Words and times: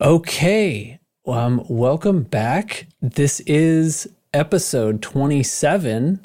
Okay. 0.00 0.98
Um, 1.26 1.62
welcome 1.68 2.22
back. 2.22 2.86
This 3.02 3.40
is 3.40 4.08
episode 4.32 5.02
27 5.02 6.24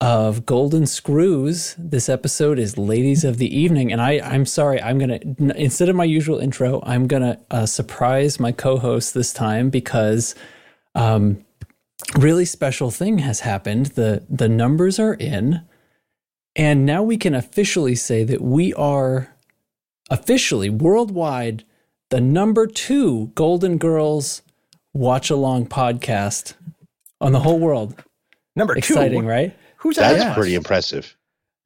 of 0.00 0.46
Golden 0.46 0.86
Screws. 0.86 1.74
This 1.76 2.08
episode 2.08 2.60
is 2.60 2.78
Ladies 2.78 3.24
of 3.24 3.38
the 3.38 3.58
Evening. 3.58 3.90
And 3.90 4.00
I, 4.00 4.20
I'm 4.20 4.46
sorry, 4.46 4.80
I'm 4.80 4.98
going 4.98 5.18
to, 5.18 5.60
instead 5.60 5.88
of 5.88 5.96
my 5.96 6.04
usual 6.04 6.38
intro, 6.38 6.80
I'm 6.86 7.08
going 7.08 7.22
to 7.24 7.40
uh, 7.50 7.66
surprise 7.66 8.38
my 8.38 8.52
co 8.52 8.78
host 8.78 9.14
this 9.14 9.32
time 9.32 9.68
because 9.68 10.36
um, 10.94 11.44
really 12.16 12.44
special 12.44 12.92
thing 12.92 13.18
has 13.18 13.40
happened. 13.40 13.86
The, 13.86 14.24
the 14.30 14.48
numbers 14.48 15.00
are 15.00 15.14
in. 15.14 15.62
And 16.54 16.86
now 16.86 17.02
we 17.02 17.16
can 17.16 17.34
officially 17.34 17.96
say 17.96 18.22
that 18.22 18.42
we 18.42 18.72
are 18.74 19.34
officially 20.08 20.70
worldwide 20.70 21.64
the 22.10 22.20
number 22.20 22.66
two 22.66 23.32
Golden 23.34 23.78
Girls 23.78 24.42
watch 24.94 25.30
along 25.30 25.66
podcast 25.66 26.54
on 27.20 27.32
the 27.32 27.40
whole 27.40 27.58
world. 27.58 28.02
Number 28.54 28.76
Exciting, 28.76 29.22
two. 29.22 29.28
right? 29.28 29.56
Who's 29.78 29.96
that? 29.96 30.12
That's 30.12 30.24
that? 30.24 30.36
pretty 30.36 30.54
impressive. 30.54 31.16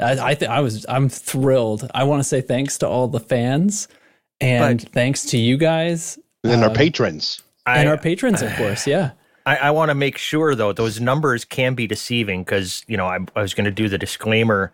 I, 0.00 0.12
I 0.30 0.34
think 0.34 0.50
I 0.50 0.60
was 0.60 0.84
I'm 0.88 1.08
thrilled. 1.08 1.88
I 1.94 2.04
want 2.04 2.20
to 2.20 2.24
say 2.24 2.40
thanks 2.40 2.78
to 2.78 2.88
all 2.88 3.06
the 3.08 3.20
fans 3.20 3.86
and 4.40 4.80
But- 4.82 4.92
thanks 4.92 5.24
to 5.26 5.38
you 5.38 5.56
guys 5.56 6.18
And 6.42 6.52
then 6.52 6.62
our 6.62 6.70
Um, 6.70 6.74
patrons. 6.74 7.42
and 7.66 7.88
I, 7.88 7.92
our 7.92 7.98
patrons, 7.98 8.40
of 8.42 8.52
course. 8.56 8.86
Yeah. 8.86 9.10
I, 9.46 9.56
I 9.56 9.70
want 9.70 9.88
to 9.90 9.94
make 9.94 10.18
sure 10.18 10.54
though 10.54 10.72
those 10.72 11.00
numbers 11.00 11.44
can 11.44 11.74
be 11.74 11.86
deceiving 11.86 12.42
because 12.44 12.84
you 12.86 12.96
know 12.96 13.06
I, 13.06 13.18
I 13.34 13.42
was 13.42 13.54
going 13.54 13.64
to 13.64 13.70
do 13.70 13.88
the 13.88 13.98
disclaimer 13.98 14.70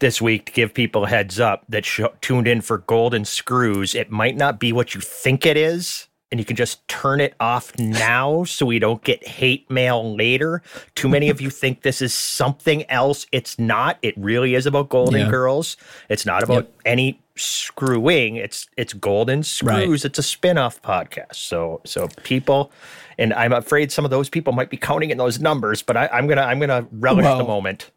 this 0.00 0.20
week 0.20 0.46
to 0.46 0.52
give 0.52 0.74
people 0.74 1.04
a 1.04 1.08
heads 1.08 1.40
up 1.40 1.64
that 1.68 1.84
sh- 1.84 2.00
tuned 2.20 2.46
in 2.46 2.60
for 2.60 2.78
golden 2.78 3.24
screws. 3.24 3.94
It 3.94 4.10
might 4.10 4.36
not 4.36 4.58
be 4.60 4.72
what 4.72 4.94
you 4.94 5.00
think 5.00 5.46
it 5.46 5.56
is, 5.56 6.08
and 6.30 6.38
you 6.38 6.44
can 6.44 6.56
just 6.56 6.86
turn 6.88 7.20
it 7.20 7.34
off 7.40 7.76
now 7.78 8.44
so 8.44 8.66
we 8.66 8.78
don't 8.78 9.02
get 9.04 9.26
hate 9.26 9.70
mail 9.70 10.14
later. 10.14 10.62
Too 10.94 11.08
many 11.08 11.30
of 11.30 11.40
you 11.40 11.48
think 11.62 11.82
this 11.82 12.02
is 12.02 12.12
something 12.12 12.88
else. 12.90 13.26
It's 13.32 13.58
not. 13.58 13.98
It 14.02 14.14
really 14.18 14.54
is 14.54 14.66
about 14.66 14.88
Golden 14.90 15.20
Yeah. 15.22 15.30
Girls. 15.30 15.76
It's 16.08 16.26
not 16.26 16.42
about 16.42 16.64
Yep. 16.64 16.72
any 16.84 17.21
screwing. 17.36 18.36
It's 18.36 18.68
it's 18.76 18.92
Golden 18.92 19.42
Screws. 19.42 20.04
It's 20.04 20.18
a 20.18 20.22
spin-off 20.22 20.80
podcast. 20.82 21.36
So 21.36 21.80
so 21.84 22.08
people 22.22 22.72
and 23.18 23.32
I'm 23.34 23.52
afraid 23.52 23.92
some 23.92 24.04
of 24.04 24.10
those 24.10 24.28
people 24.28 24.52
might 24.52 24.70
be 24.70 24.76
counting 24.76 25.10
in 25.10 25.18
those 25.18 25.40
numbers, 25.40 25.82
but 25.82 25.96
I, 25.96 26.08
I'm 26.12 26.26
gonna 26.26 26.42
I'm 26.42 26.60
gonna 26.60 26.86
relish 26.92 27.24
Well, 27.24 27.38
the 27.38 27.44
moment. 27.44 27.90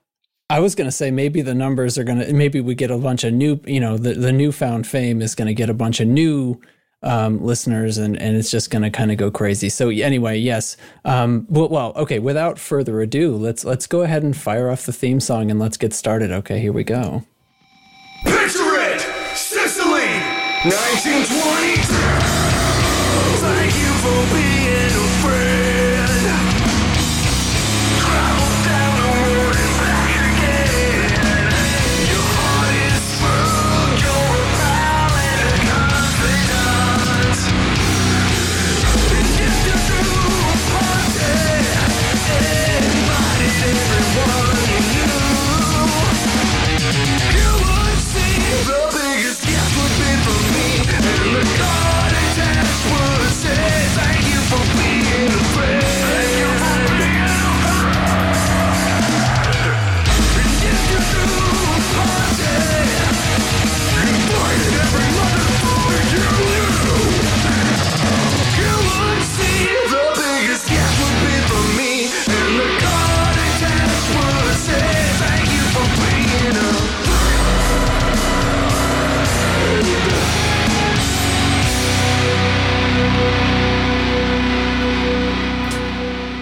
I 0.50 0.60
was 0.60 0.76
going 0.76 0.88
to 0.88 0.92
say 0.92 1.10
maybe 1.10 1.42
the 1.42 1.56
numbers 1.56 1.98
are 1.98 2.04
going 2.04 2.20
to 2.20 2.32
maybe 2.32 2.62
we 2.62 2.76
get 2.76 2.92
a 2.92 2.98
bunch 2.98 3.24
of 3.24 3.34
new, 3.34 3.60
you 3.66 3.80
know, 3.80 3.98
the 3.98 4.14
the 4.14 4.32
newfound 4.32 4.86
fame 4.86 5.22
is 5.22 5.34
going 5.34 5.48
to 5.48 5.56
get 5.56 5.70
a 5.70 5.74
bunch 5.74 6.00
of 6.00 6.08
new 6.08 6.62
um, 7.02 7.44
listeners 7.44 7.98
and 7.98 8.16
and 8.22 8.38
it's 8.38 8.52
just 8.52 8.70
going 8.70 8.84
to 8.84 8.92
kind 8.92 9.12
of 9.12 9.18
go 9.18 9.32
crazy. 9.32 9.70
So 9.70 9.90
anyway, 9.90 10.38
yes. 10.38 10.78
Um, 11.04 11.48
well, 11.50 11.70
well, 11.70 11.94
okay. 11.96 12.20
Without 12.20 12.60
further 12.60 13.02
ado, 13.02 13.36
let's 13.36 13.66
let's 13.66 13.88
go 13.88 14.02
ahead 14.02 14.22
and 14.22 14.38
fire 14.38 14.70
off 14.70 14.86
the 14.86 14.94
theme 14.94 15.20
song 15.20 15.50
and 15.50 15.60
let's 15.60 15.78
get 15.78 15.94
started. 15.94 16.32
Okay, 16.32 16.60
here 16.60 16.74
we 16.74 16.84
go. 16.84 17.24
1920! 20.66 21.78
Thank 23.38 23.78
you 23.78 23.92
for 24.02 24.34
being 24.34 24.55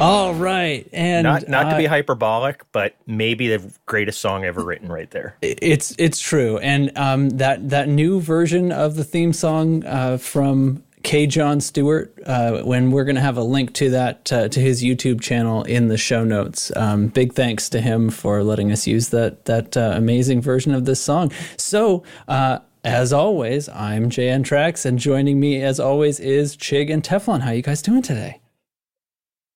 All 0.03 0.34
right, 0.34 0.86
and 0.91 1.24
Not 1.24 1.47
not 1.47 1.64
to 1.64 1.75
uh, 1.75 1.78
be 1.78 1.86
hyperbolic, 1.86 2.66
but 2.74 2.94
maybe 3.08 3.56
the 3.56 3.74
greatest 3.86 4.19
song 4.19 4.44
ever 4.44 4.62
written 4.66 4.91
right 4.91 5.09
there. 5.09 5.38
It's 5.41 5.96
it's 5.97 6.19
true, 6.19 6.58
and 6.58 6.91
um, 6.97 7.30
that 7.30 7.69
that 7.69 7.88
new 7.88 8.19
version 8.19 8.74
of 8.74 8.96
the 8.96 9.06
theme 9.06 9.31
song 9.31 9.86
uh, 9.86 10.18
from 10.18 10.84
K. 11.03 11.25
John 11.25 11.62
Stewart, 11.62 12.13
uh, 12.25 12.63
when 12.63 12.92
we're 12.92 13.06
going 13.06 13.16
to 13.16 13.22
have 13.22 13.38
a 13.38 13.44
link 13.44 13.74
to 13.75 13.92
that 13.92 14.34
uh, 14.34 14.50
to 14.50 14.59
his 14.59 14.84
YouTube 14.84 15.22
channel 15.22 15.63
in 15.63 15.88
the 15.88 15.97
show 15.97 16.25
notes. 16.25 16.69
Um, 16.75 17.08
big 17.08 17.31
thanks 17.31 17.69
to 17.69 17.80
him 17.80 18.09
for 18.09 18.44
letting 18.44 18.74
us 18.74 18.86
use 18.86 19.08
that 19.09 19.46
that 19.46 19.78
uh, 19.78 19.94
amazing 19.96 20.42
version 20.42 20.74
of 20.74 20.86
this 20.86 21.00
song. 21.00 21.31
So. 21.58 22.03
Uh, 22.28 22.59
as 22.86 23.13
always, 23.13 23.69
I'm 23.69 24.09
JN 24.09 24.44
Trax, 24.44 24.86
and 24.86 25.00
joining 25.00 25.40
me, 25.40 25.63
as 25.63 25.80
always, 25.80 26.19
is 26.19 26.58
Chig 26.58 26.92
and 26.92 27.02
Teflon. 27.02 27.40
How 27.40 27.52
you 27.52 27.62
guys 27.62 27.81
doing 27.81 28.02
today? 28.02 28.42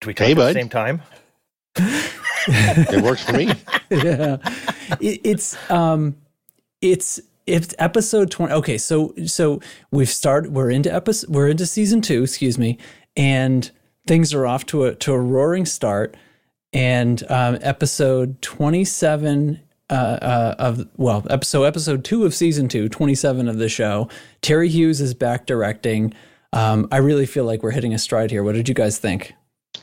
Do 0.01 0.07
we 0.07 0.13
talk 0.13 0.25
Hey, 0.25 0.31
at 0.31 0.35
the 0.35 0.41
bud. 0.43 0.53
same 0.53 0.69
time? 0.69 1.01
It 2.49 3.03
works 3.03 3.23
for 3.25 3.33
me. 3.33 3.47
yeah 3.91 4.37
it, 5.01 5.19
it's 5.25 5.69
um 5.69 6.15
it's 6.81 7.19
it's 7.45 7.75
episode 7.77 8.31
20 8.31 8.53
okay 8.53 8.77
so 8.77 9.13
so 9.25 9.59
we've 9.91 10.09
started 10.09 10.53
we're 10.53 10.69
into 10.69 10.93
episode 10.93 11.29
we're 11.29 11.49
into 11.49 11.65
season 11.65 12.01
two 12.01 12.23
excuse 12.23 12.57
me 12.57 12.77
and 13.17 13.69
things 14.05 14.33
are 14.33 14.45
off 14.45 14.65
to 14.67 14.85
a 14.85 14.95
to 14.95 15.11
a 15.13 15.19
roaring 15.19 15.65
start 15.65 16.15
and 16.71 17.29
um 17.29 17.57
episode 17.61 18.41
27 18.41 19.59
uh, 19.89 19.93
uh, 19.93 20.55
of 20.59 20.85
well, 20.97 21.25
episode 21.29 21.63
episode 21.63 22.03
two 22.05 22.25
of 22.25 22.33
season 22.33 22.67
two, 22.67 22.89
27 22.89 23.47
of 23.47 23.57
the 23.57 23.69
show. 23.69 24.09
Terry 24.41 24.67
Hughes 24.67 24.99
is 24.99 25.13
back 25.13 25.45
directing. 25.45 26.13
Um, 26.51 26.89
I 26.91 26.97
really 26.97 27.25
feel 27.25 27.45
like 27.45 27.63
we're 27.63 27.71
hitting 27.71 27.93
a 27.93 27.97
stride 27.97 28.29
here. 28.29 28.43
What 28.43 28.55
did 28.55 28.67
you 28.67 28.75
guys 28.75 28.97
think? 28.99 29.33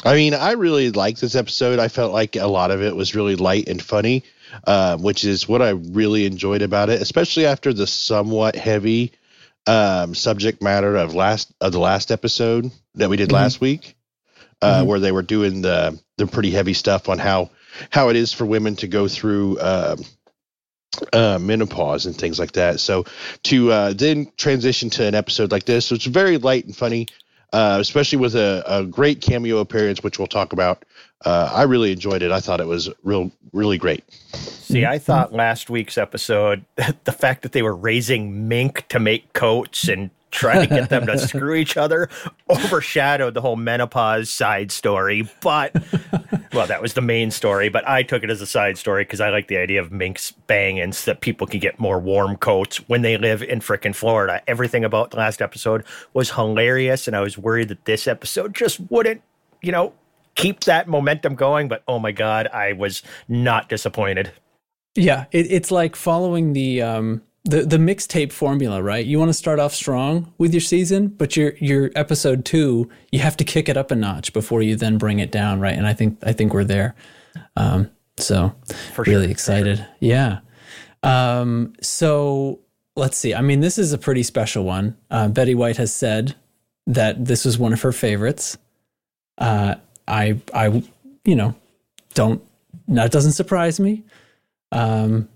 I 0.03 0.15
mean, 0.15 0.35
I 0.35 0.53
really 0.53 0.91
liked 0.91 1.21
this 1.21 1.35
episode. 1.35 1.79
I 1.79 1.89
felt 1.89 2.13
like 2.13 2.37
a 2.37 2.47
lot 2.47 2.71
of 2.71 2.83
it 2.83 2.95
was 2.95 3.15
really 3.15 3.37
light 3.37 3.69
and 3.69 3.81
funny, 3.83 4.25
uh, 4.67 4.97
which 4.97 5.25
is 5.25 5.49
what 5.49 5.63
I 5.63 5.71
really 5.71 6.27
enjoyed 6.27 6.63
about 6.63 6.91
it, 6.91 7.01
especially 7.01 7.47
after 7.47 7.73
the 7.73 7.87
somewhat 7.87 8.57
heavy 8.57 9.13
um, 9.67 10.15
subject 10.15 10.63
matter 10.63 10.97
of 10.97 11.15
last 11.15 11.53
of 11.61 11.73
the 11.73 11.79
last 11.81 12.11
episode 12.11 12.71
that 12.97 13.09
we 13.09 13.17
did 13.17 13.31
Mhm. 13.31 13.35
last 13.35 13.61
week, 13.63 13.97
uh, 14.61 14.83
Mhm. 14.83 14.87
where 14.87 15.01
they 15.01 15.13
were 15.13 15.23
doing 15.23 15.63
the 15.63 15.99
the 16.19 16.27
pretty 16.27 16.51
heavy 16.51 16.75
stuff 16.75 17.09
on 17.09 17.19
how 17.19 17.51
how 17.91 18.11
it 18.11 18.17
is 18.17 18.33
for 18.33 18.45
women 18.47 18.77
to 18.77 18.87
go 18.87 19.09
through. 19.09 19.59
Uh, 19.59 19.97
uh, 21.13 21.39
menopause 21.41 22.07
and 22.07 22.17
things 22.17 22.39
like 22.39 22.53
that. 22.53 22.79
So 22.79 23.05
to 23.45 23.73
uh, 23.73 23.93
then 23.95 24.31
transition 24.37 24.91
to 24.91 25.05
an 25.05 25.17
episode 25.17 25.51
like 25.51 25.65
this, 25.65 25.91
which 25.91 26.07
is 26.07 26.13
very 26.13 26.39
light 26.39 26.67
and 26.67 26.77
funny, 26.77 27.09
uh, 27.55 27.79
especially 27.79 28.19
with 28.19 28.35
a, 28.35 28.65
a 28.67 28.85
great 28.85 29.21
cameo 29.21 29.59
appearance, 29.59 30.03
which 30.03 30.19
we'll 30.19 30.27
talk 30.27 30.53
about. 30.53 30.85
Uh, 31.25 31.49
I 31.55 31.63
really 31.63 31.93
enjoyed 31.93 32.21
it. 32.21 32.33
I 32.33 32.41
thought 32.41 32.61
it 32.61 32.67
was 32.67 32.91
real, 33.05 33.31
really 33.53 33.79
great. 33.79 34.03
See, 34.33 34.85
I 34.85 34.99
thought 34.99 35.33
last 35.33 35.71
week's 35.71 35.97
episode, 35.97 36.65
the 37.05 37.13
fact 37.13 37.43
that 37.43 37.53
they 37.53 37.63
were 37.63 37.77
raising 37.77 38.49
mink 38.49 38.89
to 38.89 38.99
make 38.99 39.33
coats 39.35 39.89
and 39.89 40.11
trying 40.35 40.69
to 40.69 40.75
get 40.75 40.91
them 40.91 41.07
to 41.07 41.17
screw 41.29 41.55
each 41.55 41.77
other 41.77 42.09
overshadowed 42.51 43.35
the 43.35 43.41
whole 43.41 43.57
menopause 43.57 44.29
side 44.29 44.71
story. 44.73 45.29
But, 45.41 45.75
well, 46.53 46.67
that 46.67 46.83
was 46.83 46.95
the 46.95 47.01
main 47.01 47.31
story, 47.31 47.69
but 47.69 47.89
I 47.89 48.03
took 48.03 48.23
it 48.23 48.31
as 48.31 48.41
a 48.41 48.47
side 48.47 48.77
story 48.77 49.05
because 49.05 49.21
I 49.21 49.31
like 49.31 49.49
the 49.49 49.57
idea 49.57 49.81
of 49.81 49.93
minks 49.93 50.33
banging 50.33 50.93
so 50.93 51.11
that 51.11 51.21
people 51.21 51.47
can 51.47 51.61
get 51.61 51.79
more 51.79 51.99
warm 51.99 52.37
coats 52.37 52.79
when 52.89 53.03
they 53.03 53.17
live 53.17 53.43
in 53.43 53.61
frickin' 53.61 53.95
Florida. 53.95 54.43
Everything 54.47 54.85
about 54.85 55.13
the 55.13 55.17
last 55.17 55.41
episode 55.41 55.85
was 56.13 56.31
hilarious, 56.31 57.07
and 57.07 57.17
I 57.17 57.21
was 57.21 57.39
worried 57.39 57.69
that 57.69 57.85
this 57.85 58.07
episode 58.09 58.55
just 58.55 58.81
wouldn't, 58.91 59.23
you 59.63 59.73
know, 59.73 59.95
keep 60.35 60.61
that 60.65 60.89
momentum 60.89 61.37
going. 61.37 61.69
But 61.69 61.83
oh 61.87 61.99
my 61.99 62.13
God, 62.13 62.49
I 62.49 62.73
was 62.73 63.03
not 63.29 63.69
disappointed. 63.69 64.33
Yeah, 64.97 65.25
it, 65.33 65.47
it's 65.51 65.71
like 65.71 65.97
following 65.97 66.53
the 66.53 66.83
um, 66.83 67.23
the 67.45 67.63
the 67.63 67.77
mixtape 67.77 68.33
formula, 68.33 68.83
right? 68.83 69.05
You 69.05 69.19
want 69.19 69.29
to 69.29 69.35
start 69.35 69.59
off 69.59 69.75
strong 69.75 70.33
with 70.39 70.55
your 70.55 70.61
season, 70.61 71.09
but 71.09 71.37
your 71.37 71.55
your 71.59 71.91
episode 71.95 72.45
two, 72.45 72.89
you 73.13 73.21
have 73.21 73.37
to 73.37 73.45
kick 73.45 73.69
it 73.69 73.77
up 73.77 73.91
a 73.91 73.95
notch 73.95 74.33
before 74.33 74.63
you 74.63 74.77
then 74.77 74.99
bring 74.99 75.19
it 75.19 75.31
down, 75.31 75.61
right? 75.61 75.77
And 75.77 75.87
I 75.87 75.93
think 75.93 76.19
I 76.23 76.33
think 76.33 76.55
we're 76.55 76.65
there. 76.65 76.95
Um, 77.57 77.91
so 78.17 78.55
For 78.95 79.03
really 79.03 79.25
sure, 79.25 79.31
excited, 79.31 79.87
yeah. 80.01 80.39
Um, 81.03 81.75
so 81.83 82.61
let's 82.97 83.19
see. 83.19 83.35
I 83.35 83.43
mean, 83.43 83.61
this 83.61 83.77
is 83.77 83.93
a 83.93 83.99
pretty 83.99 84.23
special 84.23 84.65
one. 84.65 84.97
Uh, 85.11 85.29
Betty 85.29 85.55
White 85.55 85.77
has 85.77 85.93
said 85.93 86.35
that 86.87 87.25
this 87.25 87.45
was 87.45 87.59
one 87.59 87.73
of 87.73 87.83
her 87.83 87.93
favorites. 87.93 88.57
Uh, 89.37 89.75
I 90.09 90.41
I 90.55 90.83
you 91.25 91.37
know 91.37 91.55
don't 92.15 92.43
that 92.89 93.13
doesn't 93.13 93.33
surprise 93.33 93.79
me. 93.79 94.03
Um, 94.73 95.29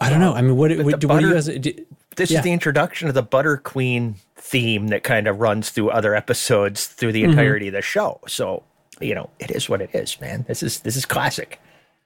I 0.00 0.10
don't 0.10 0.20
know. 0.20 0.34
I 0.34 0.42
mean, 0.42 0.56
what, 0.56 0.70
With 0.70 0.84
what, 0.86 1.00
the 1.00 1.08
what 1.08 1.20
do 1.20 1.28
you 1.28 1.34
guys? 1.34 1.46
Do, 1.46 1.72
This 2.16 2.30
Yeah. 2.30 2.38
is 2.38 2.44
the 2.44 2.52
introduction 2.52 3.08
of 3.08 3.14
the 3.14 3.22
Butter 3.22 3.56
Queen 3.58 4.16
theme 4.36 4.88
that 4.88 5.02
kind 5.02 5.26
of 5.26 5.40
runs 5.40 5.70
through 5.70 5.90
other 5.90 6.14
episodes 6.14 6.86
through 6.86 7.10
Mm-hmm. 7.10 7.14
the 7.14 7.24
entirety 7.24 7.68
of 7.68 7.74
the 7.74 7.82
show. 7.82 8.20
So, 8.26 8.62
you 9.00 9.14
know, 9.14 9.28
it 9.38 9.50
is 9.50 9.68
what 9.68 9.80
it 9.82 9.90
is, 9.94 10.20
man. 10.20 10.44
This 10.48 10.62
is 10.62 10.80
this 10.80 10.96
is 10.96 11.04
classic. 11.04 11.60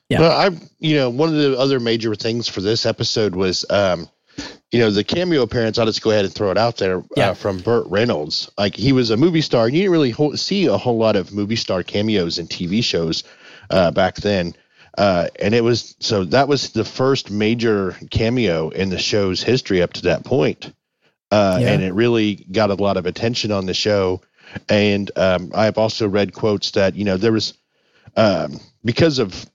Yeah. 0.08 0.20
Well, 0.20 0.32
I, 0.32 0.50
you 0.81 0.96
know, 0.96 1.08
one 1.10 1.28
of 1.28 1.37
the 1.37 1.56
other 1.56 1.78
major 1.78 2.14
things 2.16 2.48
for 2.48 2.60
this 2.60 2.84
episode 2.84 3.37
was, 3.37 3.64
um, 3.70 4.08
you 4.72 4.81
know, 4.81 4.90
the 4.90 5.04
cameo 5.04 5.43
appearance. 5.43 5.78
I'll 5.78 5.86
just 5.86 6.02
go 6.02 6.10
ahead 6.10 6.25
and 6.25 6.34
throw 6.34 6.50
it 6.50 6.58
out 6.58 6.78
there 6.78 7.02
Yeah. 7.16 7.31
uh, 7.31 7.34
from 7.34 7.58
Burt 7.58 7.86
Reynolds. 7.88 8.50
Like 8.58 8.75
he 8.75 8.93
was 8.93 9.10
a 9.10 9.16
movie 9.16 9.40
star, 9.43 9.66
and 9.66 9.75
you 9.75 9.82
didn't 9.82 9.93
really 9.93 10.10
ho- 10.10 10.34
see 10.34 10.66
a 10.66 10.76
whole 10.76 10.96
lot 10.98 11.14
of 11.14 11.32
movie 11.32 11.54
star 11.56 11.84
cameos 11.84 12.38
in 12.38 12.48
TV 12.48 12.82
shows 12.82 13.22
uh, 13.70 13.93
back 13.93 14.16
then. 14.16 14.54
Uh, 14.96 15.28
and 15.40 15.54
it 15.54 15.62
was 15.62 15.96
so 16.00 16.25
that 16.25 16.48
was 16.48 16.70
the 16.70 16.84
first 16.84 17.31
major 17.31 17.96
cameo 18.10 18.70
in 18.70 18.90
the 18.90 18.98
show's 18.98 19.42
history 19.42 19.82
up 19.82 19.92
to 19.94 20.02
that 20.02 20.25
point. 20.25 20.72
Uh, 21.31 21.58
Yeah. 21.60 21.69
and 21.72 21.82
it 21.82 21.94
really 21.94 22.34
got 22.50 22.70
a 22.70 22.75
lot 22.75 22.96
of 22.96 23.06
attention 23.06 23.52
on 23.52 23.66
the 23.66 23.75
show. 23.75 24.20
And 24.69 25.10
um, 25.16 25.52
I've 25.54 25.78
also 25.78 26.08
read 26.08 26.34
quotes 26.34 26.72
that 26.72 26.96
you 26.96 27.04
know 27.04 27.16
there 27.16 27.32
was 27.32 27.54
um, 28.16 28.58
because 28.84 29.19
of 29.20 29.46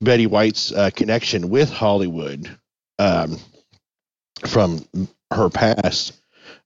Betty 0.00 0.26
White's 0.26 0.70
uh, 0.72 0.90
connection 0.94 1.48
with 1.48 1.70
Hollywood 1.70 2.48
um, 2.98 3.38
from 4.46 4.86
her 5.32 5.48
past, 5.50 6.12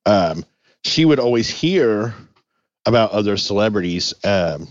um, 0.04 0.44
she 0.84 1.04
would 1.04 1.18
always 1.18 1.48
hear 1.48 2.14
about 2.86 3.12
other 3.12 3.36
celebrities 3.36 4.12
um, 4.24 4.68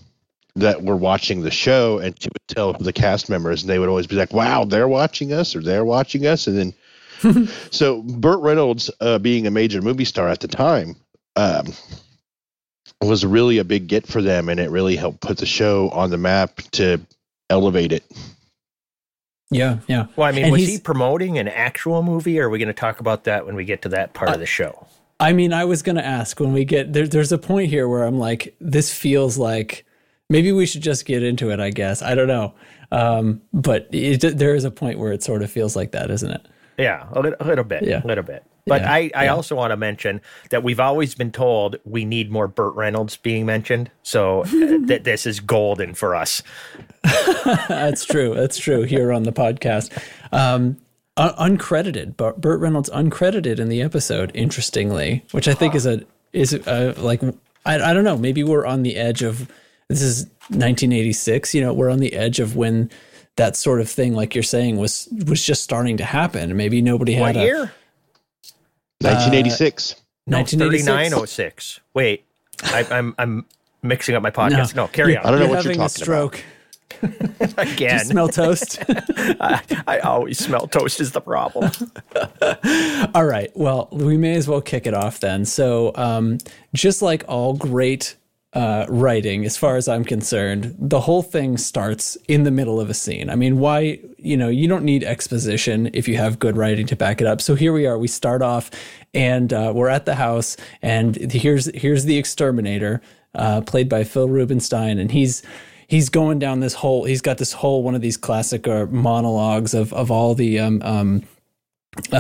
that 0.59 0.83
were 0.83 0.95
watching 0.95 1.41
the 1.41 1.51
show, 1.51 1.99
and 1.99 2.19
she 2.21 2.27
would 2.27 2.47
tell 2.47 2.73
the 2.73 2.93
cast 2.93 3.29
members, 3.29 3.63
and 3.63 3.69
they 3.69 3.79
would 3.79 3.89
always 3.89 4.07
be 4.07 4.15
like, 4.15 4.33
"Wow, 4.33 4.65
they're 4.65 4.87
watching 4.87 5.33
us, 5.33 5.55
or 5.55 5.61
they're 5.61 5.85
watching 5.85 6.25
us," 6.25 6.47
and 6.47 6.57
then 6.57 7.47
so 7.71 8.01
Burt 8.01 8.39
Reynolds, 8.39 8.89
uh, 9.01 9.19
being 9.19 9.47
a 9.47 9.51
major 9.51 9.81
movie 9.81 10.05
star 10.05 10.29
at 10.29 10.39
the 10.39 10.47
time. 10.47 10.95
Um, 11.35 11.73
was 13.01 13.25
really 13.25 13.59
a 13.59 13.63
big 13.63 13.87
get 13.87 14.05
for 14.05 14.21
them, 14.21 14.49
and 14.49 14.59
it 14.59 14.69
really 14.69 14.95
helped 14.95 15.21
put 15.21 15.37
the 15.37 15.45
show 15.45 15.89
on 15.89 16.09
the 16.09 16.17
map 16.17 16.57
to 16.71 16.99
elevate 17.49 17.91
it. 17.91 18.03
yeah, 19.51 19.79
yeah. 19.87 20.07
Well, 20.15 20.27
I 20.27 20.31
mean, 20.31 20.45
And 20.45 20.51
was 20.51 20.67
he 20.67 20.79
promoting 20.79 21.37
an 21.37 21.47
actual 21.47 22.03
movie, 22.03 22.39
or 22.39 22.47
are 22.47 22.49
we 22.49 22.59
going 22.59 22.67
to 22.67 22.73
talk 22.73 22.99
about 22.99 23.23
that 23.23 23.45
when 23.45 23.55
we 23.55 23.63
get 23.63 23.81
to 23.83 23.89
that 23.89 24.13
part 24.13 24.31
of 24.31 24.39
the 24.39 24.45
show? 24.45 24.85
I 25.19 25.33
mean, 25.33 25.53
I 25.53 25.65
was 25.65 25.81
going 25.81 25.97
to 25.97 26.05
ask 26.05 26.39
when 26.39 26.53
we 26.53 26.65
get 26.65 26.93
there. 26.93 27.07
There's 27.07 27.31
a 27.31 27.37
point 27.37 27.69
here 27.69 27.87
where 27.87 28.03
I'm 28.03 28.19
like, 28.19 28.55
this 28.59 28.93
feels 28.93 29.37
like 29.37 29.85
maybe 30.29 30.51
we 30.51 30.65
should 30.65 30.81
just 30.81 31.05
get 31.05 31.23
into 31.23 31.51
it. 31.51 31.59
I 31.59 31.69
guess 31.69 32.01
I 32.01 32.15
don't 32.15 32.27
know, 32.27 32.53
um, 32.91 33.41
but 33.53 33.87
it, 33.91 34.37
there 34.37 34.55
is 34.55 34.63
a 34.63 34.71
point 34.71 34.99
where 34.99 35.11
it 35.11 35.23
sort 35.23 35.41
of 35.41 35.51
feels 35.51 35.75
like 35.75 35.91
that, 35.91 36.09
isn't 36.11 36.31
it? 36.31 36.47
Yeah, 36.77 37.07
a 37.11 37.19
little, 37.19 37.37
a 37.39 37.45
little 37.45 37.65
bit. 37.65 37.83
Yeah. 37.83 38.01
A 38.03 38.07
little 38.07 38.23
bit. 38.23 38.43
But 38.65 38.81
Yeah, 38.81 38.91
I, 38.93 39.11
I 39.15 39.23
yeah. 39.25 39.33
also 39.33 39.55
want 39.55 39.71
to 39.71 39.77
mention 39.77 40.21
that 40.49 40.63
we've 40.63 40.79
always 40.79 41.13
been 41.13 41.31
told 41.31 41.77
we 41.83 42.05
need 42.05 42.31
more 42.31 42.47
Burt 42.47 42.73
Reynolds 42.75 43.17
being 43.17 43.45
mentioned. 43.45 43.91
So 44.03 44.41
uh, 44.43 44.45
that 44.85 45.01
this 45.03 45.25
is 45.25 45.39
golden 45.41 45.93
for 45.93 46.15
us. 46.15 46.41
That's 47.67 48.05
true. 48.05 48.33
That's 48.33 48.57
true. 48.57 48.83
Here 48.83 49.11
on 49.11 49.23
the 49.23 49.31
podcast, 49.33 49.91
um, 50.31 50.77
un- 51.17 51.57
uncredited, 51.57 52.15
but 52.15 52.39
Burt 52.39 52.61
Reynolds 52.61 52.89
uncredited 52.91 53.59
in 53.59 53.69
the 53.69 53.81
episode. 53.81 54.31
Interestingly, 54.33 55.25
which 55.31 55.47
I 55.47 55.53
think 55.53 55.75
is 55.75 55.85
a 55.85 56.03
is 56.31 56.53
a, 56.53 56.93
like 56.97 57.21
I, 57.65 57.79
I 57.79 57.93
don't 57.93 58.03
know. 58.03 58.17
Maybe 58.17 58.43
we're 58.43 58.65
on 58.65 58.83
the 58.83 58.95
edge 58.95 59.21
of 59.21 59.49
this 59.89 60.01
is 60.01 60.23
1986. 60.49 61.53
You 61.53 61.61
know, 61.61 61.73
we're 61.73 61.89
on 61.89 61.99
the 61.99 62.13
edge 62.13 62.39
of 62.39 62.55
when 62.55 62.89
that 63.35 63.55
sort 63.55 63.81
of 63.81 63.89
thing, 63.89 64.13
like 64.13 64.35
you're 64.35 64.43
saying, 64.43 64.77
was 64.77 65.07
was 65.27 65.43
just 65.43 65.63
starting 65.63 65.97
to 65.97 66.05
happen. 66.05 66.55
Maybe 66.55 66.81
nobody 66.81 67.13
had 67.13 67.35
What 67.35 67.37
a 67.37 67.41
year? 67.41 67.71
1986. 69.01 69.95
No, 70.27 70.37
1986. 70.37 71.79
Wait, 71.93 72.25
I, 72.63 72.85
I'm 72.91 73.15
I'm 73.17 73.45
mixing 73.81 74.15
up 74.15 74.21
my 74.21 74.31
podcast. 74.31 74.75
No, 74.75 74.87
carry 74.87 75.13
You're- 75.13 75.23
I 75.25 75.31
don't 75.31 75.39
know 75.39 75.45
you're 75.45 75.55
what 75.55 75.63
you're 75.63 75.73
having 75.73 75.85
a 75.85 75.89
talking 75.89 76.03
about. 76.03 76.35
stroke. 76.35 76.43
again. 77.57 78.03
Smell 78.05 78.27
toast. 78.27 78.83
I, 78.89 79.61
I 79.87 79.99
always 79.99 80.39
smell 80.39 80.67
toast 80.67 80.99
is 80.99 81.11
the 81.11 81.21
problem. 81.21 81.71
All 83.15 83.25
right. 83.25 83.51
Well, 83.55 83.89
we 83.91 84.17
may 84.17 84.35
as 84.35 84.47
well 84.47 84.59
kick 84.59 84.87
it 84.87 84.93
off 84.93 85.19
then. 85.19 85.45
So, 85.45 85.91
um, 85.95 86.39
just 86.73 87.01
like 87.01 87.23
all 87.27 87.53
great 87.53 88.15
uh, 88.53 88.85
writing, 88.89 89.45
as 89.45 89.57
far 89.57 89.75
as 89.75 89.87
I'm 89.87 90.03
concerned, 90.03 90.75
the 90.79 91.01
whole 91.01 91.21
thing 91.21 91.57
starts 91.57 92.17
in 92.27 92.43
the 92.43 92.51
middle 92.51 92.79
of 92.79 92.89
a 92.89 92.95
scene. 92.95 93.29
I 93.29 93.35
mean, 93.35 93.59
why, 93.59 93.99
you 94.17 94.35
know, 94.35 94.49
you 94.49 94.67
don't 94.67 94.83
need 94.83 95.03
exposition 95.03 95.91
if 95.93 96.07
you 96.07 96.17
have 96.17 96.39
good 96.39 96.57
writing 96.57 96.87
to 96.87 96.95
back 96.95 97.21
it 97.21 97.27
up. 97.27 97.41
So 97.41 97.53
here 97.53 97.71
we 97.71 97.85
are. 97.85 97.97
We 97.97 98.07
start 98.07 98.41
off 98.41 98.71
and 99.13 99.53
uh, 99.53 99.71
we're 99.75 99.89
at 99.89 100.05
the 100.05 100.15
house, 100.15 100.57
and 100.81 101.15
here's 101.31 101.65
here's 101.75 102.05
the 102.05 102.17
exterminator, 102.17 103.01
uh, 103.35 103.61
played 103.61 103.89
by 103.89 104.03
Phil 104.03 104.29
Rubenstein, 104.29 104.97
and 104.97 105.11
he's 105.11 105.43
he's 105.87 106.09
going 106.09 106.39
down 106.39 106.59
this 106.59 106.75
whole. 106.75 107.03
He's 107.05 107.21
got 107.21 107.37
this 107.37 107.53
whole 107.53 107.83
one 107.83 107.95
of 107.95 108.01
these 108.01 108.17
classic 108.17 108.67
uh, 108.67 108.85
monologues 108.87 109.73
of 109.73 109.93
of 109.93 110.11
all 110.11 110.35
the 110.35 110.59
um, 110.59 110.81
um, 110.83 111.23
uh, 112.13 112.15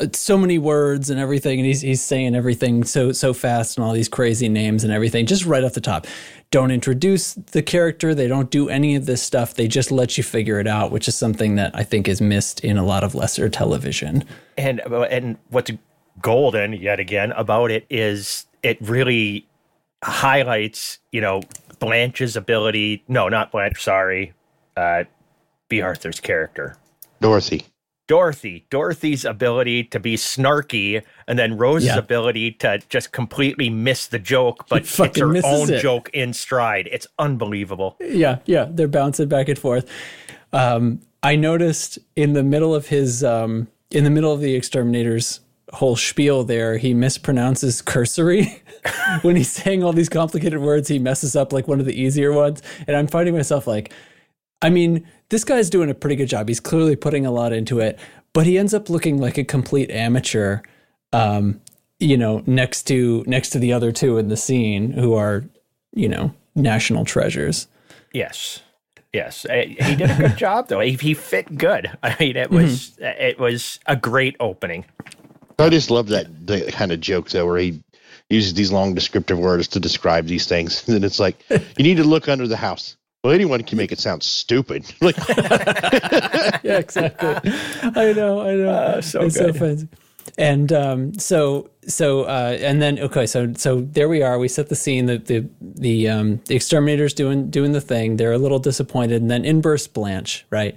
uh, 0.00 0.06
so 0.12 0.38
many 0.38 0.58
words 0.58 1.10
and 1.10 1.18
everything, 1.18 1.58
and 1.58 1.66
he's 1.66 1.80
he's 1.80 2.02
saying 2.02 2.34
everything 2.34 2.84
so 2.84 3.10
so 3.12 3.34
fast 3.34 3.76
and 3.76 3.84
all 3.84 3.92
these 3.92 4.08
crazy 4.08 4.48
names 4.48 4.84
and 4.84 4.92
everything, 4.92 5.26
just 5.26 5.44
right 5.44 5.64
off 5.64 5.72
the 5.74 5.80
top. 5.80 6.06
Don't 6.50 6.70
introduce 6.70 7.34
the 7.34 7.60
character. 7.62 8.14
They 8.14 8.28
don't 8.28 8.50
do 8.50 8.68
any 8.68 8.94
of 8.94 9.06
this 9.06 9.20
stuff. 9.20 9.54
They 9.54 9.66
just 9.66 9.90
let 9.90 10.16
you 10.16 10.24
figure 10.24 10.60
it 10.60 10.66
out, 10.66 10.92
which 10.92 11.08
is 11.08 11.16
something 11.16 11.56
that 11.56 11.74
I 11.74 11.82
think 11.82 12.06
is 12.06 12.20
missed 12.20 12.60
in 12.60 12.78
a 12.78 12.84
lot 12.84 13.02
of 13.02 13.14
lesser 13.14 13.48
television. 13.48 14.24
and 14.56 14.80
and 14.80 15.36
what's 15.50 15.70
golden 16.22 16.72
yet 16.72 17.00
again 17.00 17.32
about 17.32 17.70
it 17.70 17.86
is 17.90 18.46
it 18.62 18.78
really 18.80 19.46
highlights 20.02 20.98
you 21.10 21.20
know 21.20 21.42
Blanche's 21.80 22.36
ability. 22.36 23.02
No, 23.08 23.28
not 23.28 23.50
Blanche. 23.50 23.82
Sorry, 23.82 24.32
uh, 24.76 25.04
Bea 25.68 25.82
Arthur's 25.82 26.20
character. 26.20 26.76
Dorothy. 27.20 27.66
Dorothy, 28.08 28.64
Dorothy's 28.70 29.24
ability 29.24 29.84
to 29.84 30.00
be 30.00 30.16
snarky, 30.16 31.02
and 31.28 31.38
then 31.38 31.56
Rose's 31.56 31.88
Yeah. 31.88 31.98
ability 31.98 32.52
to 32.52 32.80
just 32.88 33.12
completely 33.12 33.70
miss 33.70 34.06
the 34.08 34.18
joke, 34.18 34.66
but 34.68 34.82
it's 34.82 34.96
her 34.96 35.40
own 35.44 35.70
it. 35.72 35.80
joke 35.80 36.10
in 36.12 36.32
stride. 36.32 36.88
It's 36.90 37.06
unbelievable. 37.18 37.96
Yeah, 38.00 38.38
yeah, 38.46 38.66
they're 38.68 38.88
bouncing 38.88 39.28
back 39.28 39.48
and 39.48 39.58
forth. 39.58 39.88
Um, 40.52 41.00
I 41.22 41.36
noticed 41.36 41.98
in 42.16 42.32
the 42.32 42.42
middle 42.42 42.74
of 42.74 42.88
his, 42.88 43.22
um, 43.22 43.68
in 43.90 44.04
the 44.04 44.10
middle 44.10 44.32
of 44.32 44.40
the 44.40 44.54
exterminator's 44.54 45.40
whole 45.74 45.96
spiel, 45.96 46.44
there 46.44 46.78
he 46.78 46.94
mispronounces 46.94 47.84
cursory 47.84 48.62
when 49.22 49.36
he's 49.36 49.52
saying 49.52 49.84
all 49.84 49.92
these 49.92 50.08
complicated 50.08 50.60
words. 50.60 50.88
He 50.88 50.98
messes 50.98 51.36
up 51.36 51.52
like 51.52 51.68
one 51.68 51.78
of 51.78 51.84
the 51.86 52.00
easier 52.00 52.32
ones, 52.32 52.62
and 52.86 52.96
I'm 52.96 53.06
finding 53.06 53.34
myself 53.34 53.66
like, 53.66 53.92
I 54.62 54.70
mean, 54.70 55.06
this 55.30 55.44
guy's 55.44 55.68
doing 55.70 55.90
a 55.90 55.94
pretty 55.94 56.16
good 56.16 56.28
job. 56.28 56.48
He's 56.48 56.60
clearly 56.60 56.96
putting 56.96 57.26
a 57.26 57.30
lot 57.30 57.52
into 57.52 57.80
it, 57.80 57.98
but 58.32 58.46
he 58.46 58.58
ends 58.58 58.72
up 58.74 58.88
looking 58.88 59.18
like 59.18 59.38
a 59.38 59.44
complete 59.44 59.90
amateur. 59.90 60.60
Um, 61.12 61.60
you 62.00 62.16
know, 62.16 62.42
next 62.46 62.84
to 62.84 63.24
next 63.26 63.50
to 63.50 63.58
the 63.58 63.72
other 63.72 63.90
two 63.92 64.18
in 64.18 64.28
the 64.28 64.36
scene 64.36 64.92
who 64.92 65.14
are, 65.14 65.44
you 65.94 66.08
know, 66.08 66.32
national 66.54 67.04
treasures. 67.04 67.66
Yes. 68.12 68.62
Yes, 69.12 69.46
Uh, 69.46 69.64
he 69.66 69.96
did 69.96 70.10
a 70.10 70.14
good 70.16 70.36
job 70.46 70.68
though. 70.68 70.80
He, 70.80 70.92
he 70.92 71.14
fit 71.14 71.56
good. 71.56 71.90
I 72.02 72.14
mean, 72.20 72.36
it 72.36 72.50
was 72.50 72.90
Mm-hmm. 73.00 73.22
it 73.22 73.38
was 73.40 73.80
a 73.86 73.96
great 73.96 74.36
opening. 74.38 74.84
I 75.58 75.70
just 75.70 75.90
love 75.90 76.08
that 76.08 76.26
the 76.46 76.70
kind 76.70 76.92
of 76.92 77.00
joke 77.00 77.30
though, 77.30 77.46
where 77.46 77.56
he 77.58 77.82
uses 78.30 78.52
these 78.54 78.70
long 78.70 78.94
descriptive 78.94 79.38
words 79.38 79.66
to 79.68 79.80
describe 79.80 80.26
these 80.26 80.46
things, 80.46 80.86
and 80.90 81.04
it's 81.04 81.18
like 81.18 81.36
you 81.50 81.58
need 81.84 81.96
to 81.96 82.04
look 82.04 82.28
under 82.28 82.46
the 82.46 82.56
house. 82.56 82.96
Well, 83.24 83.32
anyone 83.32 83.62
can 83.64 83.78
make 83.78 83.90
it 83.90 83.98
sound 83.98 84.22
stupid. 84.22 84.84
Like, 85.00 85.16
yeah, 86.62 86.78
exactly. 86.78 87.52
I 87.82 88.12
know, 88.12 88.40
I 88.40 88.54
know. 88.54 88.70
Uh, 88.70 89.00
so 89.00 89.22
it's 89.22 89.36
good. 89.36 89.54
so 89.54 89.58
fun. 89.58 89.88
And 90.36 90.72
um, 90.72 91.18
so, 91.18 91.70
so, 91.86 92.22
uh, 92.24 92.56
and 92.60 92.82
then 92.82 92.98
okay, 92.98 93.26
so, 93.26 93.52
so 93.54 93.80
there 93.80 94.08
we 94.08 94.22
are. 94.22 94.38
We 94.38 94.48
set 94.48 94.68
the 94.68 94.76
scene. 94.76 95.06
The 95.06 95.18
the 95.18 95.48
the 95.60 96.08
um, 96.08 96.40
the 96.46 96.54
exterminators 96.54 97.14
doing 97.14 97.50
doing 97.50 97.72
the 97.72 97.80
thing. 97.80 98.16
They're 98.18 98.32
a 98.32 98.38
little 98.38 98.58
disappointed, 98.58 99.22
and 99.22 99.30
then 99.30 99.44
in 99.44 99.60
bursts 99.60 99.88
Blanche, 99.88 100.44
right? 100.50 100.76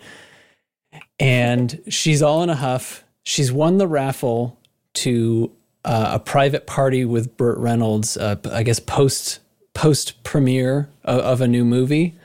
And 1.19 1.81
she's 1.89 2.21
all 2.21 2.41
in 2.43 2.49
a 2.49 2.55
huff. 2.55 3.03
she's 3.23 3.51
won 3.51 3.77
the 3.77 3.87
raffle 3.87 4.57
to 4.93 5.51
uh, 5.83 6.11
a 6.13 6.19
private 6.19 6.65
party 6.65 7.05
with 7.05 7.35
Burt 7.37 7.57
Reynolds. 7.57 8.17
Uh, 8.17 8.37
I 8.51 8.63
guess 8.63 8.79
post 8.79 9.39
post 9.73 10.23
premiere 10.23 10.89
of, 11.03 11.19
of 11.19 11.41
a 11.41 11.47
new 11.47 11.65
movie 11.65 12.15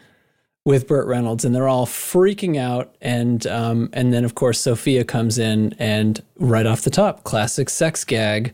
with 0.66 0.88
Burt 0.88 1.06
Reynolds, 1.06 1.44
and 1.44 1.54
they're 1.54 1.68
all 1.68 1.86
freaking 1.86 2.58
out. 2.58 2.92
And 3.00 3.46
um, 3.46 3.88
and 3.92 4.12
then 4.12 4.24
of 4.24 4.34
course 4.34 4.60
Sophia 4.60 5.04
comes 5.04 5.38
in, 5.38 5.74
and 5.78 6.20
right 6.36 6.66
off 6.66 6.82
the 6.82 6.90
top, 6.90 7.22
classic 7.24 7.70
sex 7.70 8.04
gag, 8.04 8.52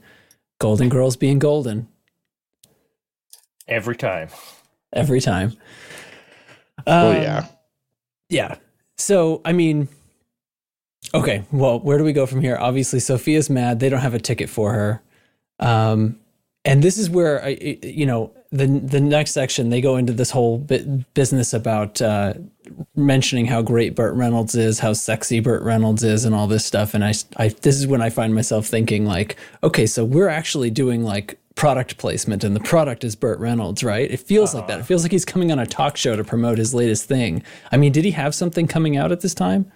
Golden 0.60 0.88
Girls 0.90 1.16
being 1.16 1.38
golden 1.40 1.88
Every 3.66 3.96
time. 3.96 4.28
every 4.92 5.20
time. 5.20 5.52
oh 6.86 7.10
Um, 7.12 7.16
yeah. 7.22 7.46
Yeah. 8.28 8.56
So, 8.98 9.40
I 9.44 9.52
mean, 9.52 9.88
okay. 11.14 11.44
Well, 11.50 11.80
where 11.80 11.96
do 11.98 12.04
we 12.04 12.12
go 12.12 12.26
from 12.26 12.40
here? 12.42 12.56
Obviously, 12.60 13.00
Sophia's 13.00 13.48
mad. 13.48 13.80
They 13.80 13.88
don't 13.88 14.00
have 14.00 14.14
a 14.14 14.18
ticket 14.20 14.50
for 14.50 14.72
her. 14.72 15.02
Um, 15.60 16.18
and 16.64 16.82
this 16.82 16.98
is 16.98 17.08
where 17.08 17.42
I, 17.42 17.48
I- 17.48 17.78
you 17.86 18.04
know, 18.06 18.32
the 18.52 18.66
the 18.66 19.00
next 19.00 19.32
section 19.32 19.70
they 19.70 19.80
go 19.80 19.96
into 19.96 20.12
this 20.12 20.30
whole 20.30 20.58
bit 20.58 21.12
business 21.14 21.54
about 21.54 22.00
uh, 22.02 22.34
mentioning 22.94 23.46
how 23.46 23.62
great 23.62 23.94
Burt 23.94 24.14
Reynolds 24.14 24.54
is, 24.54 24.78
how 24.78 24.92
sexy 24.92 25.40
Burt 25.40 25.62
Reynolds 25.62 26.04
is, 26.04 26.24
and 26.24 26.34
all 26.34 26.46
this 26.46 26.64
stuff. 26.64 26.94
And 26.94 27.04
I, 27.04 27.14
I, 27.36 27.48
this 27.48 27.76
is 27.76 27.86
when 27.86 28.02
I 28.02 28.10
find 28.10 28.34
myself 28.34 28.66
thinking 28.66 29.06
like, 29.06 29.36
okay, 29.62 29.86
so 29.86 30.04
we're 30.04 30.28
actually 30.28 30.70
doing 30.70 31.02
like 31.02 31.38
product 31.54 31.96
placement, 31.96 32.44
and 32.44 32.54
the 32.54 32.60
product 32.60 33.04
is 33.04 33.16
Burt 33.16 33.38
Reynolds, 33.38 33.82
right? 33.82 34.10
It 34.10 34.20
feels 34.20 34.54
like 34.54 34.68
that. 34.68 34.80
It 34.80 34.86
feels 34.86 35.02
like 35.02 35.12
he's 35.12 35.24
coming 35.24 35.50
on 35.50 35.58
a 35.58 35.66
talk 35.66 35.96
show 35.96 36.14
to 36.14 36.24
promote 36.24 36.58
his 36.58 36.74
latest 36.74 37.06
thing. 37.08 37.42
I 37.72 37.78
mean, 37.78 37.92
did 37.92 38.04
he 38.04 38.10
have 38.12 38.34
something 38.34 38.66
coming 38.66 38.96
out 38.96 39.12
at 39.12 39.22
this 39.22 39.34
time? 39.34 39.70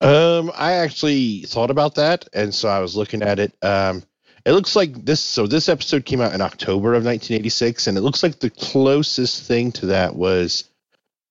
Um, 0.00 0.50
I 0.54 0.72
actually 0.72 1.42
thought 1.42 1.70
about 1.70 1.94
that, 1.96 2.26
and 2.32 2.54
so 2.54 2.70
I 2.70 2.78
was 2.80 2.96
looking 2.96 3.22
at 3.22 3.38
it. 3.38 3.52
Um, 3.62 4.02
it 4.44 4.52
looks 4.52 4.74
like 4.76 5.04
this. 5.04 5.20
So 5.20 5.46
this 5.46 5.68
episode 5.68 6.04
came 6.04 6.20
out 6.20 6.34
in 6.34 6.40
October 6.40 6.94
of 6.94 7.04
1986, 7.04 7.86
and 7.86 7.98
it 7.98 8.00
looks 8.02 8.22
like 8.22 8.38
the 8.38 8.50
closest 8.50 9.44
thing 9.44 9.72
to 9.72 9.86
that 9.86 10.14
was, 10.14 10.64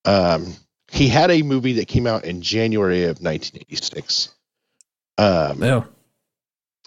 um, 0.06 0.54
he 0.92 1.08
had 1.08 1.32
a 1.32 1.42
movie 1.42 1.74
that 1.74 1.88
came 1.88 2.08
out 2.08 2.26
in 2.26 2.42
January 2.42 3.04
of 3.04 3.22
1986. 3.22 4.30
Um, 5.18 5.62
Oh, 5.64 5.86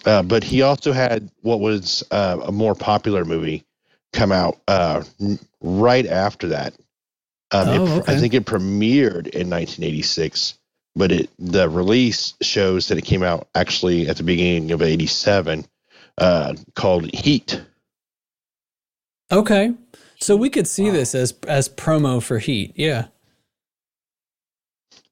uh, 0.05 0.23
but 0.23 0.43
he 0.43 0.63
also 0.63 0.93
had 0.93 1.31
what 1.43 1.61
was 1.61 2.03
uh, 2.11 2.39
a 2.45 2.53
more 2.53 2.75
popular 2.75 3.25
movie 3.25 3.65
come 4.13 4.33
out 4.33 4.59
uh, 4.67 5.05
n- 5.21 5.39
right 5.61 6.07
after 6.07 6.49
that. 6.49 6.75
Um, 7.53 7.69
Oh, 7.69 7.87
pr- 7.87 7.93
okay. 8.03 8.15
I 8.15 8.19
think 8.19 8.35
it 8.35 8.47
premiered 8.47 9.29
in 9.29 9.51
1986, 9.51 10.55
but 10.97 11.13
it 11.13 11.31
the 11.39 11.69
release 11.69 12.35
shows 12.43 12.89
that 12.89 12.99
it 12.99 13.05
came 13.05 13.23
out 13.23 13.49
actually 13.55 14.09
at 14.09 14.17
the 14.17 14.23
beginning 14.25 14.73
of 14.73 14.83
'87, 14.83 15.67
uh, 16.19 16.55
called 16.75 17.13
Heat. 17.15 17.63
okay. 19.31 19.75
So 20.21 20.37
we 20.37 20.51
could 20.51 20.69
see 20.69 20.89
this 20.91 21.15
as 21.17 21.33
as 21.49 21.69
promo 21.69 22.23
for 22.23 22.39
Heat. 22.39 22.73
Yeah. 22.77 23.07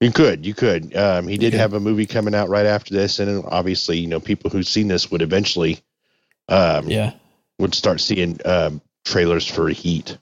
You 0.01 0.11
could, 0.13 0.47
you 0.47 0.55
could. 0.55 0.97
Um, 0.97 1.27
he 1.29 1.37
did 1.37 1.49
Okay. 1.53 1.59
have 1.59 1.75
a 1.75 1.81
movie 1.81 2.07
coming 2.07 2.35
out 2.35 2.49
right 2.49 2.65
after 2.65 2.95
this, 2.95 3.19
and 3.19 3.45
obviously, 3.49 3.99
you 3.99 4.07
know, 4.07 4.21
people 4.21 4.49
who've 4.51 4.67
seen 4.67 4.89
this 4.89 5.11
would 5.11 5.21
eventually 5.23 5.81
um, 6.49 6.89
Yeah. 6.89 7.13
would 7.59 7.75
start 7.75 8.01
seeing 8.01 8.39
um, 8.45 8.81
trailers 9.05 9.47
for 9.47 9.69
Heat. 9.69 10.17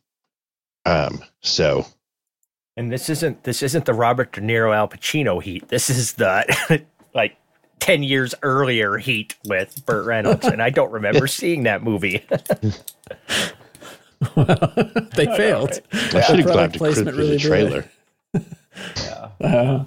Um, 0.84 1.22
so 1.42 1.86
And 2.76 2.90
this 2.90 3.08
isn't 3.08 3.44
this 3.44 3.62
isn't 3.62 3.84
the 3.84 3.94
Robert 3.94 4.32
De 4.32 4.40
Niro 4.40 4.74
Al 4.74 4.88
Pacino 4.88 5.42
heat. 5.42 5.68
This 5.68 5.90
is 5.90 6.14
the 6.14 6.82
like 7.14 7.36
ten 7.88 8.02
years 8.02 8.34
earlier 8.42 8.98
heat 8.98 9.34
with 9.46 9.84
Burt 9.86 10.04
Reynolds, 10.04 10.44
and 10.52 10.62
I 10.62 10.68
don't 10.68 10.92
remember 10.92 11.26
seeing 11.26 11.62
that 11.62 11.82
movie. 11.82 12.22
they 15.16 15.26
failed. 15.36 15.80
I 15.92 16.20
should 16.20 16.40
have 16.40 16.46
product 16.46 16.52
grabbed 16.52 16.76
a 16.76 16.78
placement 16.78 17.08
clip 17.08 17.16
really 17.16 17.36
the 17.36 17.38
trailer. 17.38 17.84
Uh, 19.40 19.84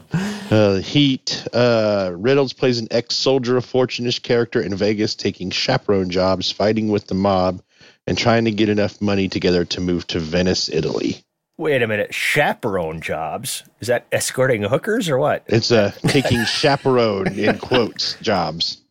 Uh, 0.49 0.79
Heat. 0.79 1.47
Uh, 1.53 2.11
Reynolds 2.13 2.53
plays 2.53 2.79
an 2.79 2.87
ex-soldier 2.91 3.55
of 3.55 3.63
fortune-ish 3.63 4.19
character 4.19 4.61
in 4.61 4.75
Vegas, 4.75 5.15
taking 5.15 5.49
chaperone 5.49 6.09
jobs, 6.09 6.51
fighting 6.51 6.89
with 6.89 7.07
the 7.07 7.13
mob, 7.13 7.61
and 8.07 8.17
trying 8.17 8.45
to 8.45 8.51
get 8.51 8.67
enough 8.67 8.99
money 9.01 9.29
together 9.29 9.63
to 9.65 9.79
move 9.79 10.07
to 10.07 10.19
Venice, 10.19 10.67
Italy. 10.67 11.23
Wait 11.61 11.83
a 11.83 11.87
minute, 11.87 12.11
chaperone 12.11 12.99
jobs? 13.01 13.63
Is 13.81 13.87
that 13.87 14.07
escorting 14.11 14.63
hookers 14.63 15.07
or 15.07 15.19
what? 15.19 15.43
It's 15.45 15.71
uh, 15.71 15.91
taking 16.07 16.43
chaperone 16.43 17.27
in 17.37 17.59
quotes 17.59 18.15
jobs. 18.15 18.81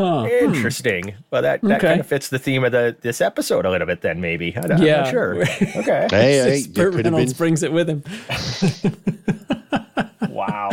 Interesting. 0.00 1.14
Well, 1.30 1.42
that, 1.42 1.60
that 1.62 1.76
Okay. 1.76 1.86
kind 1.86 2.00
of 2.00 2.06
fits 2.08 2.30
the 2.30 2.40
theme 2.40 2.64
of 2.64 2.72
the 2.72 2.96
this 3.00 3.20
episode 3.20 3.64
a 3.64 3.70
little 3.70 3.86
bit. 3.86 4.00
Then 4.00 4.20
maybe. 4.20 4.56
I, 4.56 4.64
am 4.74 4.82
Yeah. 4.82 5.02
not 5.02 5.10
sure. 5.10 5.40
Okay. 5.76 6.08
Hey, 6.10 6.32
hey, 6.32 6.58
it 6.58 6.74
Burt 6.74 6.94
Reynolds 6.94 7.32
been. 7.32 7.38
brings 7.38 7.62
it 7.62 7.70
with 7.72 7.88
him. 7.88 8.02
Wow. 10.30 10.70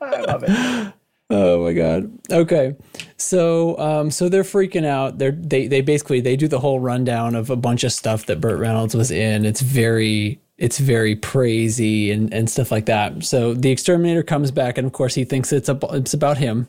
I 0.00 0.20
love 0.22 0.42
it. 0.46 0.94
Oh 1.30 1.62
my 1.62 1.72
god. 1.72 2.10
Okay. 2.30 2.74
So 3.16 3.78
um 3.78 4.10
so 4.10 4.28
they're 4.28 4.42
freaking 4.42 4.84
out. 4.84 5.18
They're 5.18 5.30
they 5.32 5.68
they 5.68 5.80
basically 5.80 6.20
they 6.20 6.36
do 6.36 6.48
the 6.48 6.58
whole 6.58 6.80
rundown 6.80 7.34
of 7.36 7.50
a 7.50 7.56
bunch 7.56 7.84
of 7.84 7.92
stuff 7.92 8.26
that 8.26 8.40
Burt 8.40 8.58
Reynolds 8.58 8.94
was 8.96 9.10
in. 9.10 9.44
It's 9.44 9.60
very 9.60 10.40
it's 10.58 10.78
very 10.78 11.14
praisey 11.16 12.12
and 12.12 12.32
and 12.34 12.50
stuff 12.50 12.72
like 12.72 12.86
that. 12.86 13.22
So 13.24 13.54
the 13.54 13.70
exterminator 13.70 14.22
comes 14.24 14.50
back 14.50 14.76
and 14.76 14.86
of 14.86 14.92
course 14.92 15.14
he 15.14 15.24
thinks 15.24 15.52
it's 15.52 15.68
a, 15.68 15.78
it's 15.92 16.14
about 16.14 16.38
him. 16.38 16.66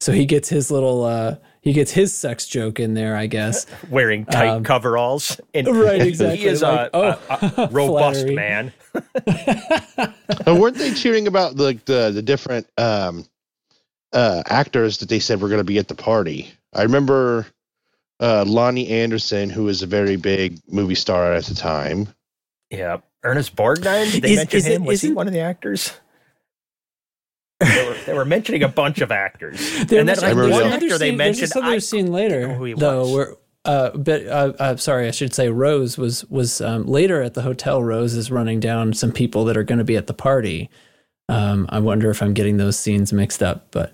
So 0.00 0.12
he 0.12 0.26
gets 0.26 0.48
his 0.48 0.70
little 0.70 1.04
uh 1.04 1.36
he 1.60 1.72
gets 1.72 1.90
his 1.90 2.16
sex 2.16 2.46
joke 2.46 2.78
in 2.78 2.94
there, 2.94 3.16
I 3.16 3.26
guess. 3.26 3.66
Wearing 3.90 4.24
tight 4.26 4.64
coveralls. 4.64 5.40
And 5.52 5.66
Right, 5.76 6.00
exactly. 6.00 6.36
He 6.38 6.46
is 6.46 6.62
Like, 6.62 6.90
a, 6.92 6.96
oh, 6.96 7.20
a, 7.28 7.52
a 7.62 7.68
robust 7.68 8.26
man. 8.28 8.72
Oh, 10.46 10.58
weren't 10.58 10.76
they 10.76 10.94
cheering 10.94 11.26
about 11.26 11.56
like 11.56 11.84
the 11.84 12.10
the 12.10 12.22
different 12.22 12.66
um, 12.78 13.26
uh, 14.12 14.42
actors 14.46 14.98
that 14.98 15.08
they 15.08 15.18
said 15.20 15.40
were 15.40 15.48
going 15.48 15.60
to 15.60 15.64
be 15.64 15.78
at 15.78 15.88
the 15.88 15.94
party? 15.94 16.50
I 16.74 16.82
remember 16.82 17.46
uh, 18.20 18.44
Loni 18.46 18.90
Anderson, 18.90 19.50
who 19.50 19.64
was 19.64 19.82
a 19.82 19.86
very 19.86 20.16
big 20.16 20.58
movie 20.68 20.94
star 20.94 21.32
at 21.32 21.44
the 21.44 21.54
time. 21.54 22.08
Yeah. 22.70 22.98
Ernest 23.24 23.56
Borgnine? 23.56 24.12
Did 24.12 24.22
they 24.22 24.32
Is- 24.32 24.36
mention 24.38 24.56
is 24.58 24.66
it- 24.66 24.72
him? 24.72 24.84
Was 24.84 25.00
he 25.00 25.12
one 25.12 25.26
of 25.26 25.32
the 25.32 25.40
actors? 25.40 25.92
They 27.60 27.88
were, 27.88 27.96
they 28.06 28.14
were 28.14 28.24
mentioning 28.24 28.62
a 28.62 28.68
bunch 28.68 29.00
of 29.00 29.10
actors. 29.10 29.58
There 29.86 29.98
and 30.00 30.08
then 30.08 30.14
was- 30.16 30.22
like, 30.22 30.30
remember 30.36 30.50
one 30.54 30.62
another 30.66 30.76
actor 30.86 30.98
they 30.98 31.08
scene- 31.10 31.16
there's 31.18 31.40
mentioned. 31.40 31.42
this 31.50 31.56
other 31.56 31.66
I- 31.66 31.78
scene 31.78 32.12
later, 32.12 32.46
know 32.48 32.54
who 32.54 32.64
he 32.64 32.74
though, 32.74 33.00
was. 33.02 33.12
where 33.12 33.34
uh, 33.64 33.90
but 33.98 34.26
uh, 34.26 34.52
uh, 34.60 34.76
sorry, 34.76 35.08
I 35.08 35.10
should 35.10 35.34
say 35.34 35.48
Rose 35.48 35.98
was 35.98 36.24
was 36.30 36.60
um, 36.60 36.86
later 36.86 37.20
at 37.20 37.34
the 37.34 37.42
hotel. 37.42 37.82
Rose 37.82 38.14
is 38.14 38.30
running 38.30 38.60
down 38.60 38.94
some 38.94 39.10
people 39.12 39.44
that 39.46 39.56
are 39.56 39.64
going 39.64 39.78
to 39.78 39.84
be 39.84 39.96
at 39.96 40.06
the 40.06 40.14
party. 40.14 40.70
Um, 41.28 41.66
I 41.70 41.78
wonder 41.78 42.10
if 42.10 42.22
I'm 42.22 42.32
getting 42.34 42.56
those 42.56 42.78
scenes 42.78 43.12
mixed 43.12 43.42
up, 43.42 43.66
but 43.70 43.92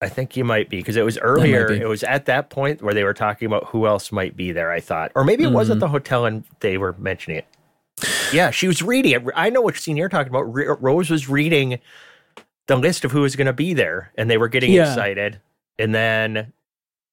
I 0.00 0.08
think 0.08 0.36
you 0.36 0.44
might 0.44 0.68
be 0.68 0.78
because 0.78 0.96
it 0.96 1.04
was 1.04 1.18
earlier. 1.18 1.70
It 1.70 1.86
was 1.88 2.02
at 2.02 2.24
that 2.26 2.50
point 2.50 2.82
where 2.82 2.94
they 2.94 3.04
were 3.04 3.14
talking 3.14 3.46
about 3.46 3.66
who 3.66 3.86
else 3.86 4.10
might 4.10 4.36
be 4.36 4.50
there. 4.50 4.70
I 4.72 4.80
thought, 4.80 5.12
or 5.14 5.24
maybe 5.24 5.44
it 5.44 5.52
was 5.52 5.68
Mm-hmm. 5.68 5.74
at 5.74 5.80
the 5.80 5.88
hotel 5.88 6.24
and 6.26 6.42
they 6.60 6.78
were 6.78 6.94
mentioning 6.98 7.38
it. 7.38 7.46
Yeah, 8.32 8.50
she 8.50 8.66
was 8.66 8.82
reading 8.82 9.12
it. 9.12 9.22
I 9.36 9.50
know 9.50 9.60
which 9.60 9.80
scene 9.80 9.96
you're 9.96 10.08
talking 10.08 10.30
about. 10.30 10.42
Rose 10.82 11.10
was 11.10 11.28
reading 11.28 11.78
the 12.66 12.76
list 12.76 13.04
of 13.04 13.12
who 13.12 13.20
was 13.20 13.36
going 13.36 13.46
to 13.46 13.52
be 13.52 13.74
there, 13.74 14.10
and 14.16 14.30
they 14.30 14.38
were 14.38 14.48
getting 14.48 14.72
Yeah. 14.72 14.88
excited. 14.88 15.38
And 15.78 15.94
then, 15.94 16.52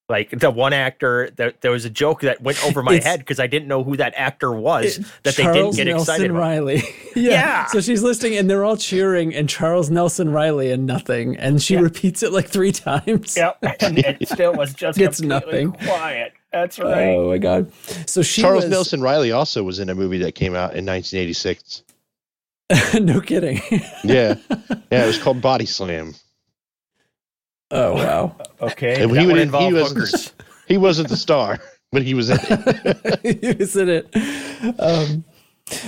like 0.10 0.30
the 0.40 0.50
one 0.50 0.72
actor, 0.72 1.30
there, 1.36 1.54
there 1.62 1.72
was 1.72 1.84
a 1.84 1.90
joke 1.90 2.22
that 2.22 2.42
went 2.42 2.64
over 2.66 2.82
my 2.82 2.94
It's- 2.96 3.06
head 3.06 3.20
because 3.20 3.40
I 3.40 3.48
didn't 3.48 3.68
know 3.68 3.84
who 3.84 3.98
that 3.98 4.14
actor 4.16 4.52
was 4.54 5.00
It- 5.00 5.06
that 5.24 5.36
they 5.36 5.44
didn't 5.44 5.76
get 5.76 5.88
Nelson 5.88 6.14
excited 6.14 6.32
about. 6.32 6.40
Reilly. 6.42 6.76
yeah. 7.16 7.32
Yeah. 7.32 7.66
So 7.66 7.82
she's 7.82 8.02
listening, 8.04 8.38
and 8.38 8.50
they're 8.50 8.64
all 8.64 8.78
cheering, 8.78 9.36
and 9.36 9.50
Charles 9.50 9.90
Nelson 9.90 10.32
Reilly 10.32 10.72
and 10.72 10.86
nothing, 10.86 11.36
and 11.38 11.62
she 11.62 11.74
Yeah. 11.74 11.82
repeats 11.82 12.24
it 12.24 12.32
like 12.32 12.48
three 12.48 12.72
times. 12.72 13.36
Yep, 13.36 13.58
and 13.82 14.00
it 14.00 14.28
still 14.30 14.54
was 14.54 14.74
just 14.74 14.98
Gets 14.98 15.20
completely 15.20 15.66
nothing. 15.66 15.88
quiet. 15.88 16.34
That's 16.54 16.80
oh, 16.80 16.84
right. 16.90 17.08
Oh 17.10 17.30
my 17.30 17.38
god. 17.38 17.72
So 18.06 18.22
she 18.22 18.42
Charles 18.42 18.64
was, 18.64 18.72
Nelson 18.72 19.02
Reilly 19.02 19.34
also 19.34 19.62
was 19.64 19.80
in 19.80 19.90
a 19.90 19.96
movie 19.96 20.20
that 20.20 20.36
came 20.36 20.56
out 20.56 20.76
in 20.76 20.86
1986. 20.86 21.84
no 23.02 23.20
kidding. 23.22 23.62
Yeah, 24.04 24.36
yeah, 24.92 25.04
it 25.04 25.08
was 25.08 25.18
called 25.18 25.42
Body 25.42 25.66
Slam. 25.66 26.16
Oh 27.72 27.94
wow. 27.96 28.36
Okay, 28.62 29.02
And 29.04 29.14
that 29.14 29.20
he 29.22 29.28
would- 29.28 29.38
involved 29.38 29.68
he 29.68 29.74
was- 29.74 29.90
hookers. 29.92 30.34
He 30.68 30.78
wasn't 30.78 31.08
the 31.08 31.16
star, 31.16 31.60
but 31.94 32.02
he 32.02 32.14
was 32.14 32.30
in 32.30 32.38
it. 32.42 33.40
he 33.42 33.54
was 33.54 33.74
in 33.78 33.88
it. 33.88 34.14
Um, 34.78 35.24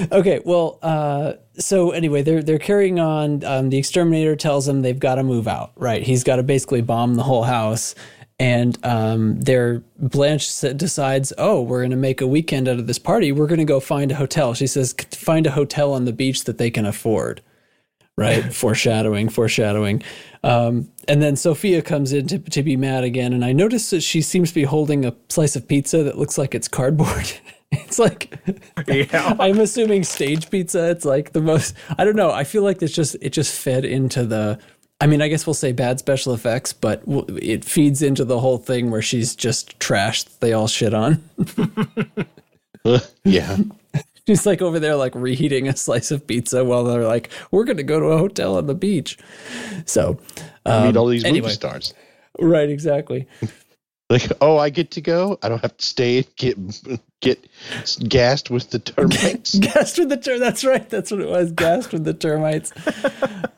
okay, 0.09 0.39
well, 0.45 0.79
uh, 0.81 1.33
so 1.57 1.91
anyway, 1.91 2.21
they're 2.21 2.41
they're 2.41 2.59
carrying 2.59 2.97
on. 2.97 3.43
Um, 3.43 3.69
the 3.71 3.77
exterminator 3.77 4.37
tells 4.37 4.65
them 4.67 4.81
they've 4.81 4.97
got 4.97 5.15
to 5.15 5.23
move 5.23 5.49
out. 5.49 5.73
Right, 5.75 6.01
he's 6.01 6.23
got 6.23 6.37
to 6.37 6.43
basically 6.43 6.81
bomb 6.81 7.15
the 7.15 7.23
whole 7.23 7.43
house. 7.43 7.93
And 8.39 8.77
um, 8.85 9.41
their 9.41 9.83
Blanche 9.97 10.61
decides, 10.77 11.33
oh, 11.37 11.61
we're 11.61 11.79
going 11.81 11.91
to 11.91 11.97
make 11.97 12.21
a 12.21 12.27
weekend 12.27 12.69
out 12.69 12.79
of 12.79 12.87
this 12.87 12.97
party. 12.99 13.33
We're 13.33 13.47
going 13.47 13.59
to 13.59 13.65
go 13.65 13.81
find 13.81 14.13
a 14.13 14.15
hotel. 14.15 14.53
She 14.53 14.65
says, 14.65 14.95
find 15.11 15.45
a 15.45 15.51
hotel 15.51 15.91
on 15.91 16.05
the 16.05 16.13
beach 16.13 16.45
that 16.45 16.57
they 16.57 16.71
can 16.71 16.85
afford. 16.85 17.41
Right? 18.19 18.53
foreshadowing, 18.63 19.29
foreshadowing. 19.29 20.03
Um, 20.43 20.89
and 21.07 21.21
then 21.21 21.35
Sophia 21.35 21.81
comes 21.81 22.13
in 22.13 22.27
to, 22.27 22.39
to 22.39 22.63
be 22.63 22.77
mad 22.77 23.03
again, 23.03 23.33
and 23.33 23.43
I 23.43 23.51
notice 23.51 23.89
that 23.89 24.01
she 24.01 24.21
seems 24.21 24.49
to 24.49 24.55
be 24.55 24.63
holding 24.63 25.05
a 25.05 25.15
slice 25.29 25.55
of 25.55 25.67
pizza 25.67 26.03
that 26.03 26.17
looks 26.17 26.37
like 26.37 26.53
it's 26.55 26.67
cardboard. 26.67 27.31
it's 27.71 27.99
like 27.99 28.39
Yeah. 28.87 29.35
I'm 29.39 29.59
assuming 29.59 30.03
stage 30.03 30.49
pizza. 30.49 30.89
It's 30.89 31.05
like 31.05 31.33
the 31.33 31.41
most. 31.41 31.75
I 31.97 32.03
don't 32.05 32.15
know. 32.15 32.31
I 32.31 32.43
feel 32.43 32.63
like 32.63 32.81
it's 32.81 32.93
just 32.93 33.15
it 33.21 33.31
just 33.31 33.59
fed 33.59 33.85
into 33.85 34.25
the. 34.25 34.59
I 35.01 35.07
mean, 35.07 35.21
I 35.21 35.27
guess 35.29 35.47
we'll 35.47 35.53
say 35.53 35.71
bad 35.71 35.99
special 35.99 36.33
effects, 36.33 36.73
but 36.73 37.05
w- 37.05 37.25
it 37.41 37.63
feeds 37.63 38.01
into 38.01 38.25
the 38.25 38.39
whole 38.39 38.57
thing 38.57 38.91
where 38.91 39.01
she's 39.01 39.33
just 39.35 39.79
trashed. 39.79 40.39
They 40.39 40.51
all 40.51 40.67
shit 40.67 40.93
on. 40.93 41.23
yeah. 43.23 43.57
She's 44.29 44.45
like 44.45 44.61
over 44.61 44.79
there, 44.79 44.95
like 44.95 45.15
reheating 45.15 45.67
a 45.67 45.75
slice 45.75 46.11
of 46.11 46.27
pizza 46.27 46.63
while 46.63 46.83
they're 46.83 47.07
like, 47.07 47.31
"We're 47.49 47.63
going 47.63 47.77
to 47.77 47.83
go 47.83 47.99
to 47.99 48.05
a 48.07 48.17
hotel 48.19 48.57
on 48.57 48.67
the 48.67 48.75
beach." 48.75 49.17
So, 49.85 50.19
Meet 50.67 50.95
all 50.95 51.07
these 51.07 51.23
anyway. 51.25 51.47
movie 51.47 51.53
stars. 51.55 51.95
right, 52.39 52.69
exactly. 52.69 53.27
Like, 54.11 54.31
oh, 54.41 54.57
I 54.57 54.71
get 54.71 54.89
to 54.91 55.01
go. 55.01 55.37
I 55.43 55.49
don't 55.49 55.61
have 55.61 55.77
to 55.77 55.85
stay 55.85 56.25
get 56.35 56.57
get 57.21 57.47
gassed 58.07 58.49
with 58.49 58.71
the 58.71 58.79
termites. 58.79 59.53
Gassed 59.59 59.99
with 59.99 60.09
the 60.09 60.17
ter- 60.17 60.39
That's 60.39 60.63
right. 60.65 60.89
That's 60.89 61.11
what 61.11 61.21
it 61.21 61.29
was. 61.29 61.51
Gassed 61.51 61.93
with 61.93 62.05
the 62.05 62.15
termites. 62.15 62.71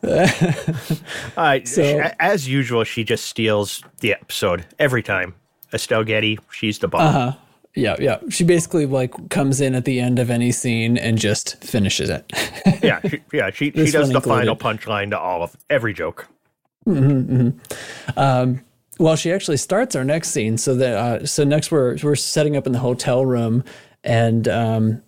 Uh, 1.37 1.59
So- 1.63 2.03
as 2.19 2.49
usual, 2.49 2.83
she 2.83 3.05
just 3.05 3.25
steals 3.27 3.81
the 4.01 4.13
episode 4.13 4.65
every 4.77 5.03
time. 5.03 5.35
Estelle 5.73 6.03
Getty, 6.03 6.37
she's 6.51 6.79
the 6.79 6.89
boss. 6.89 7.15
Uh-huh. 7.15 7.37
Yeah, 7.73 7.95
yeah. 7.99 8.19
She 8.29 8.43
basically 8.43 8.85
like 8.85 9.29
comes 9.29 9.61
in 9.61 9.75
at 9.75 9.85
the 9.85 9.99
end 9.99 10.19
of 10.19 10.29
any 10.29 10.51
scene 10.51 10.97
and 10.97 11.17
just 11.17 11.63
finishes 11.63 12.09
it. 12.09 12.31
Yeah, 12.83 12.99
she, 13.07 13.21
yeah, 13.31 13.51
she, 13.51 13.71
she 13.71 13.91
does 13.91 14.09
the 14.09 14.21
final 14.21 14.55
punchline 14.55 15.11
to 15.11 15.19
all 15.19 15.43
of 15.43 15.55
every 15.69 15.93
joke. 15.93 16.27
well, 18.97 19.15
she 19.15 19.31
actually 19.31 19.57
starts 19.57 19.95
our 19.95 20.03
next 20.03 20.29
scene. 20.29 20.57
So 20.57 20.75
that 20.75 20.93
uh, 20.95 21.25
so 21.25 21.43
next 21.43 21.71
we're 21.71 21.97
we're 22.01 22.15
setting 22.15 22.55
up 22.55 22.65
in 22.65 22.73
the 22.73 22.79
hotel 22.79 23.25
room, 23.25 23.63
and 24.03 24.47
um, 24.47 25.03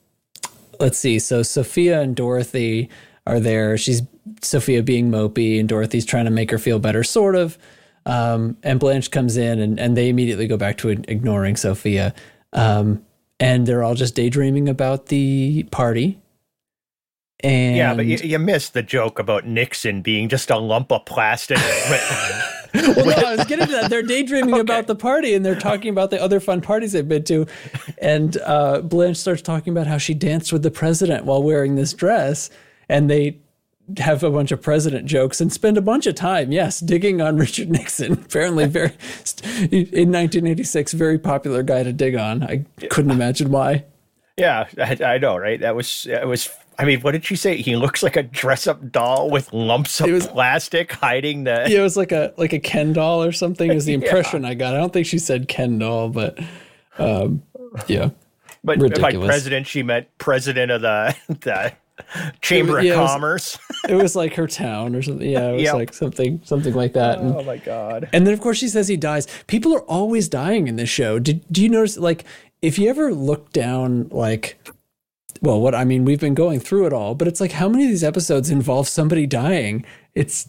let's 0.79 0.97
see. 0.97 1.19
So 1.19 1.41
Sophia 1.41 2.01
and 2.01 2.15
Dorothy 2.15 2.89
are 3.25 3.39
there. 3.39 3.77
She's 3.77 4.03
Sophia 4.41 4.83
being 4.83 5.09
mopey, 5.09 5.59
and 5.59 5.67
Dorothy's 5.67 6.05
trying 6.05 6.25
to 6.25 6.31
make 6.31 6.51
her 6.51 6.59
feel 6.59 6.79
better, 6.79 7.03
sort 7.03 7.35
of. 7.35 7.57
Um, 8.05 8.57
and 8.63 8.79
Blanche 8.79 9.11
comes 9.11 9.37
in, 9.37 9.59
and 9.59 9.79
and 9.79 9.97
they 9.97 10.09
immediately 10.09 10.47
go 10.47 10.57
back 10.57 10.77
to 10.79 10.89
ignoring 10.89 11.55
Sophia. 11.55 12.13
Um, 12.53 13.05
and 13.39 13.65
they're 13.65 13.83
all 13.83 13.95
just 13.95 14.15
daydreaming 14.15 14.69
about 14.69 15.07
the 15.07 15.63
party. 15.63 16.19
And 17.43 17.75
Yeah, 17.75 17.93
but 17.93 18.05
you, 18.05 18.17
you 18.17 18.39
missed 18.39 18.73
the 18.73 18.83
joke 18.83 19.19
about 19.19 19.45
Nixon 19.45 20.01
being 20.01 20.29
just 20.29 20.49
a 20.49 20.57
lump 20.57 20.91
of 20.91 21.05
plastic. 21.05 21.57
well, 22.73 23.05
no, 23.05 23.27
I 23.27 23.35
was 23.35 23.45
getting 23.45 23.65
to 23.65 23.71
that. 23.73 23.89
They're 23.89 24.01
daydreaming 24.01 24.59
about 24.59 24.87
the 24.87 24.95
party 24.95 25.33
and 25.33 25.45
they're 25.45 25.59
talking 25.59 25.89
about 25.89 26.09
the 26.09 26.21
other 26.21 26.39
fun 26.39 26.61
parties 26.61 26.93
they've 26.93 27.07
been 27.07 27.25
to. 27.25 27.45
And 27.97 28.37
uh, 28.37 28.81
Blanche 28.81 29.17
starts 29.17 29.41
talking 29.41 29.71
about 29.73 29.87
how 29.87 29.97
she 29.97 30.13
danced 30.13 30.53
with 30.53 30.63
the 30.63 30.71
president 30.71 31.25
while 31.25 31.43
wearing 31.43 31.75
this 31.75 31.93
dress. 31.93 32.49
And 32.87 33.09
they 33.09 33.39
have 33.97 34.23
a 34.23 34.29
bunch 34.29 34.51
of 34.51 34.61
president 34.61 35.05
jokes 35.05 35.39
and 35.41 35.51
spend 35.51 35.77
a 35.77 35.81
bunch 35.81 36.05
of 36.07 36.15
time, 36.15 36.51
yes, 36.51 36.79
digging 36.79 37.21
on 37.21 37.37
Richard 37.45 37.69
Nixon. 37.69 38.13
Apparently, 38.13 38.65
very 38.65 38.89
in 39.71 40.11
1986, 40.11 40.93
very 40.93 41.19
popular 41.19 41.63
guy 41.63 41.83
to 41.83 41.93
dig 41.93 42.15
on. 42.15 42.43
I 42.43 42.65
couldn't 42.89 43.11
imagine 43.11 43.51
why. 43.51 43.85
yeah, 44.37 44.67
I, 44.77 44.97
I 45.03 45.17
know, 45.17 45.37
right? 45.37 45.59
That 45.59 45.75
was 45.75 46.03
that 46.09 46.27
was. 46.27 46.49
I 46.79 46.85
mean, 46.85 47.01
what 47.01 47.11
did 47.11 47.23
she 47.23 47.35
say? 47.35 47.57
He 47.57 47.75
looks 47.75 48.01
like 48.01 48.15
a 48.15 48.23
dress-up 48.23 48.91
doll 48.91 49.29
with 49.29 49.53
lumps 49.53 50.01
of 50.01 50.09
was- 50.09 50.25
plastic 50.27 50.91
hiding 50.91 51.43
the. 51.43 51.65
Yeah, 51.67 51.79
it 51.79 51.83
was 51.83 51.95
like 51.95 52.11
a 52.11 52.33
like 52.37 52.51
a 52.53 52.59
Ken 52.59 52.93
doll 52.93 53.23
or 53.23 53.31
something. 53.31 53.71
Is 53.71 53.85
the 53.85 53.93
impression 54.01 54.43
I 54.43 54.55
got. 54.55 54.73
I 54.73 54.77
don't 54.79 54.91
think 54.91 55.05
she 55.05 55.19
said 55.19 55.47
Ken 55.47 55.77
doll, 55.77 56.09
but 56.09 56.39
um, 56.97 57.43
yeah. 57.87 58.09
But 58.63 58.79
by 58.99 59.11
president, 59.11 59.67
she 59.67 59.83
meant 59.83 60.07
president 60.17 60.71
of 60.71 60.81
the 60.81 61.15
the 61.27 61.73
Chamber 62.41 62.81
Yeah, 62.81 62.93
it 62.93 62.95
of 62.95 63.01
was- 63.01 63.11
Commerce. 63.11 63.57
it 63.89 63.95
was 63.95 64.15
like 64.15 64.33
her 64.35 64.47
town 64.47 64.95
or 64.95 65.01
something. 65.01 65.29
Yeah, 65.29 65.49
it 65.49 65.53
was 65.53 65.61
Yep. 65.63 65.73
like 65.75 65.93
something 65.93 66.41
something 66.43 66.73
like 66.73 66.93
that. 66.93 67.19
And, 67.19 67.35
oh 67.35 67.43
my 67.43 67.57
god! 67.57 68.09
and 68.13 68.25
then 68.25 68.33
of 68.33 68.41
course 68.41 68.57
she 68.57 68.67
says 68.67 68.87
he 68.87 68.97
dies. 68.97 69.27
People 69.47 69.75
are 69.75 69.81
always 69.83 70.27
dying 70.27 70.67
in 70.67 70.75
this 70.75 70.89
show. 70.89 71.19
Did 71.19 71.43
do 71.51 71.61
you 71.61 71.69
notice 71.69 71.97
like 71.97 72.23
if 72.61 72.79
you 72.79 72.89
ever 72.89 73.13
look 73.13 73.51
down 73.51 74.07
like 74.09 74.57
well 75.41 75.59
what 75.61 75.75
I 75.75 75.83
mean 75.85 76.05
we've 76.05 76.19
been 76.19 76.33
going 76.33 76.59
through 76.59 76.87
it 76.87 76.93
all, 76.93 77.13
but 77.15 77.27
it's 77.27 77.39
like 77.41 77.51
how 77.51 77.69
many 77.69 77.83
of 77.83 77.89
these 77.89 78.03
episodes 78.03 78.49
involve 78.49 78.87
somebody 78.87 79.25
dying? 79.27 79.85
It's 80.15 80.47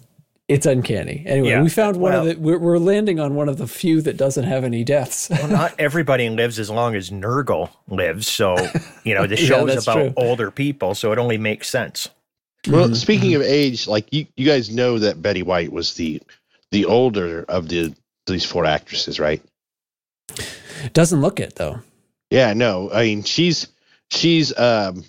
it's 0.48 0.66
uncanny. 0.66 1.22
Anyway, 1.26 1.48
Yeah. 1.48 1.62
we 1.62 1.68
found 1.70 1.96
one 1.96 2.12
Well- 2.12 2.20
of 2.22 2.26
the 2.26 2.34
we're, 2.40 2.58
we're 2.58 2.78
landing 2.78 3.18
on 3.18 3.34
one 3.34 3.48
of 3.48 3.56
the 3.58 3.66
few 3.66 4.02
that 4.02 4.16
doesn't 4.16 4.44
have 4.44 4.64
any 4.64 4.84
deaths. 4.84 5.28
Well, 5.30 5.48
not 5.48 5.74
everybody 5.78 6.28
lives 6.28 6.58
as 6.58 6.68
long 6.70 6.94
as 6.94 7.10
Nurgle 7.10 7.70
lives, 7.88 8.28
so 8.28 8.56
you 9.04 9.14
know 9.14 9.26
the 9.26 9.36
Yeah, 9.40 9.46
show's 9.46 9.66
that's 9.68 9.86
about 9.86 9.94
true. 9.94 10.12
older 10.16 10.50
people, 10.50 10.94
so 10.94 11.12
it 11.12 11.18
only 11.18 11.38
makes 11.38 11.68
sense. 11.68 12.08
Well, 12.68 12.94
speaking 12.94 13.34
of 13.34 13.42
age, 13.42 13.86
like 13.86 14.10
you, 14.12 14.26
you 14.36 14.46
guys 14.46 14.70
know 14.74 14.98
that 14.98 15.20
Betty 15.20 15.42
White 15.42 15.70
was 15.72 15.94
the 15.94 16.22
the 16.70 16.84
older 16.86 17.44
of 17.48 17.68
the 17.68 17.94
these 18.26 18.44
four 18.44 18.64
actresses, 18.64 19.20
right? 19.20 19.42
Doesn't 20.92 21.20
look 21.20 21.40
it 21.40 21.56
though. 21.56 21.80
Yeah, 22.30 22.52
no. 22.54 22.90
I 22.92 23.02
mean, 23.04 23.22
she's 23.22 23.68
she's 24.10 24.56
um 24.58 25.04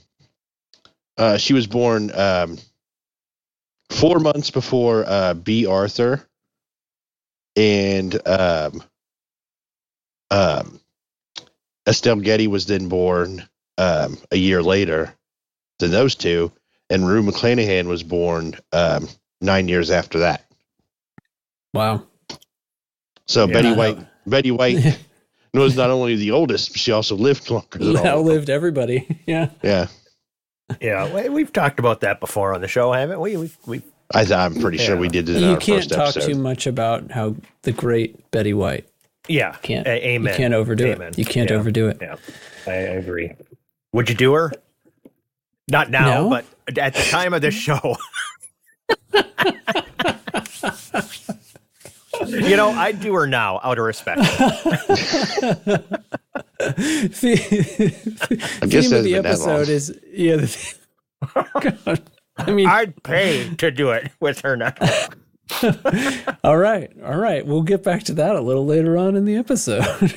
uh 1.18 1.38
she 1.38 1.54
was 1.54 1.66
born 1.68 2.12
um 2.14 2.58
four 3.90 4.20
months 4.20 4.52
before 4.52 5.06
uh 5.08 5.34
Bea 5.34 5.66
Arthur 5.66 6.28
and 7.56 8.28
um 8.28 8.84
um 10.32 10.80
Estelle 11.88 12.18
Getty 12.18 12.48
was 12.48 12.66
then 12.66 12.90
born 12.90 13.48
um 13.78 14.18
a 14.32 14.38
year 14.38 14.64
later 14.64 15.14
than 15.80 15.92
those 15.92 16.16
two, 16.16 16.52
and 16.90 17.08
Rue 17.08 17.22
McClanahan 17.24 17.88
was 17.88 18.04
born 18.04 18.56
um 18.72 19.08
nine 19.42 19.68
years 19.68 19.92
after 19.92 20.20
that. 20.20 20.46
Wow. 21.74 22.04
So 23.28 23.48
Yeah. 23.48 23.54
Betty 23.54 23.74
White 23.74 23.98
Betty 24.26 24.52
White 24.52 24.98
was 25.54 25.76
not 25.76 25.90
only 25.90 26.16
the 26.16 26.32
oldest, 26.32 26.72
but 26.72 26.80
she 26.80 26.92
also 26.92 27.16
lived 27.16 27.50
longer 27.50 27.80
than 27.80 27.98
all. 27.98 28.06
Outlived 28.08 28.50
everybody. 28.50 29.08
Yeah. 29.26 29.50
Yeah. 29.64 29.88
Yeah, 30.82 31.14
we- 31.14 31.30
we've 31.30 31.54
talked 31.54 31.80
about 31.80 32.02
that 32.02 32.20
before 32.20 32.54
on 32.54 32.62
the 32.62 32.68
show, 32.68 32.92
haven't 32.92 33.20
we? 33.20 33.38
We 33.38 33.52
we 33.66 33.82
I, 34.14 34.22
I'm 34.34 34.56
pretty 34.60 34.78
sure 34.78 34.96
we 34.98 35.08
did 35.10 35.28
it 35.30 35.40
You 35.42 35.52
our 35.52 35.58
can't 35.58 35.80
first 35.80 35.90
talk 35.92 36.10
episode. 36.16 36.28
too 36.34 36.36
much 36.40 36.68
about 36.68 37.12
how 37.12 37.36
the 37.64 37.72
great 37.72 38.30
Betty 38.32 38.54
White 38.54 38.88
yeah, 39.28 39.54
can't 39.64 39.88
A- 39.88 40.08
amen. 40.10 40.32
you 40.34 40.38
can't 40.38 40.54
overdo 40.54 40.86
Amen. 40.86 41.10
it. 41.10 41.18
You 41.18 41.26
can't 41.26 41.50
Yeah. 41.50 41.56
overdo 41.58 41.88
it. 41.88 41.98
Yeah, 42.02 42.16
I, 42.68 42.72
I 42.72 42.76
agree. 42.76 43.34
Would 43.94 44.10
you 44.10 44.16
do 44.16 44.34
her? 44.34 44.52
Not 45.68 45.90
now, 45.90 46.24
No? 46.24 46.30
but 46.30 46.46
at 46.78 46.94
the 46.94 47.02
time 47.02 47.34
of 47.34 47.42
this 47.42 47.56
show. 47.56 47.98
you 52.50 52.56
know, 52.58 52.70
I'd 52.72 53.00
do 53.00 53.14
her 53.14 53.28
now 53.28 53.60
out 53.64 53.78
of 53.78 53.86
respect. 53.86 54.22
the 54.22 54.30
I 58.62 58.66
guess 58.66 58.90
theme 58.90 58.98
of 58.98 59.04
the 59.04 59.14
that's 59.14 59.14
been 59.14 59.24
that 59.24 59.40
long. 59.40 59.50
episode 59.50 59.70
is 59.70 60.00
yeah. 60.12 60.36
The, 60.38 60.76
God. 61.86 62.04
I 62.38 62.52
mean, 62.52 62.68
I'd 62.68 63.02
pay 63.04 63.54
to 63.56 63.72
do 63.72 63.92
it 63.92 64.12
with 64.20 64.42
her 64.42 64.58
now. 64.58 64.74
all 66.44 66.58
right, 66.58 66.92
all 67.04 67.18
right. 67.18 67.46
We'll 67.46 67.62
get 67.62 67.84
back 67.84 68.04
to 68.04 68.14
that 68.16 68.36
a 68.36 68.42
little 68.42 68.66
later 68.66 68.98
on 68.98 69.16
in 69.16 69.26
the 69.26 69.36
episode. 69.36 70.14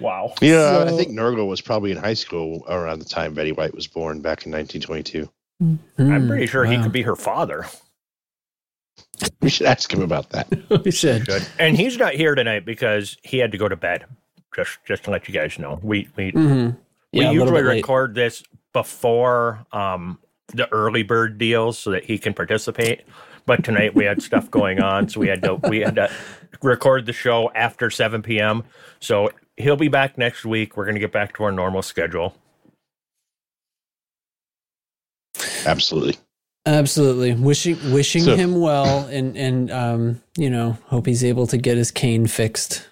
Wow. 0.00 0.34
You 0.40 0.52
know, 0.52 0.84
I 0.86 0.96
think 0.96 1.10
Nurgle 1.10 1.48
was 1.48 1.60
probably 1.60 1.92
in 1.92 1.96
high 1.96 2.14
school 2.14 2.64
around 2.68 2.98
the 2.98 3.04
time 3.04 3.34
Betty 3.34 3.52
White 3.52 3.74
was 3.74 3.86
born 3.86 4.20
back 4.20 4.44
in 4.46 4.52
1922. 4.52 5.28
Hmm, 5.60 5.76
I'm 5.98 6.28
pretty 6.28 6.46
sure 6.46 6.64
he 6.64 6.78
could 6.78 6.92
be 6.92 7.02
her 7.02 7.16
father. 7.16 7.66
We 9.40 9.50
should 9.50 9.66
ask 9.66 9.92
him 9.92 10.00
about 10.02 10.30
that. 10.30 10.48
we 10.84 10.90
should. 10.90 11.26
Good. 11.26 11.46
And 11.58 11.76
he's 11.76 11.98
not 11.98 12.14
here 12.14 12.34
tonight 12.34 12.64
because 12.64 13.16
he 13.22 13.38
had 13.38 13.52
to 13.52 13.58
go 13.58 13.68
to 13.68 13.76
bed. 13.76 14.04
Just 14.54 14.78
just 14.86 15.04
to 15.04 15.10
let 15.10 15.28
you 15.28 15.34
guys 15.34 15.58
know. 15.58 15.78
We 15.82 16.08
we 16.16 16.32
Mhm. 16.32 16.76
we 17.12 17.20
Yeah, 17.20 17.30
a 17.30 17.32
usually 17.32 17.62
record 17.62 18.14
this 18.14 18.42
before 18.72 19.66
um 19.72 20.18
the 20.54 20.70
early 20.72 21.02
bird 21.02 21.38
deals 21.38 21.78
so 21.78 21.90
that 21.90 22.04
he 22.04 22.18
can 22.18 22.32
participate. 22.34 23.02
But 23.46 23.62
tonight 23.64 23.94
we 23.94 24.04
had 24.04 24.22
stuff 24.22 24.50
going 24.50 24.80
on, 24.80 25.08
so 25.08 25.20
we 25.20 25.28
had 25.28 25.42
to 25.42 25.56
we 25.68 25.80
had 25.80 25.94
to 25.96 26.10
record 26.62 27.04
the 27.06 27.12
show 27.12 27.50
after 27.54 27.90
7 27.90 28.22
p.m. 28.22 28.62
So 29.00 29.30
he'll 29.58 29.76
be 29.76 29.88
back 29.88 30.16
next 30.16 30.44
week. 30.46 30.76
We're 30.76 30.86
gonna 30.86 30.98
get 31.00 31.12
back 31.12 31.34
to 31.36 31.44
our 31.44 31.52
normal 31.52 31.82
schedule. 31.82 32.34
Absolutely. 35.66 36.16
Absolutely. 36.66 37.34
Wishing 37.34 37.76
wishing 37.92 38.22
So- 38.22 38.36
him 38.36 38.60
well 38.60 39.06
and 39.06 39.36
and 39.36 39.70
um, 39.70 40.22
you 40.36 40.48
know, 40.50 40.78
hope 40.86 41.06
he's 41.06 41.22
able 41.24 41.46
to 41.48 41.56
get 41.58 41.76
his 41.76 41.90
cane 41.90 42.26
fixed. 42.26 42.86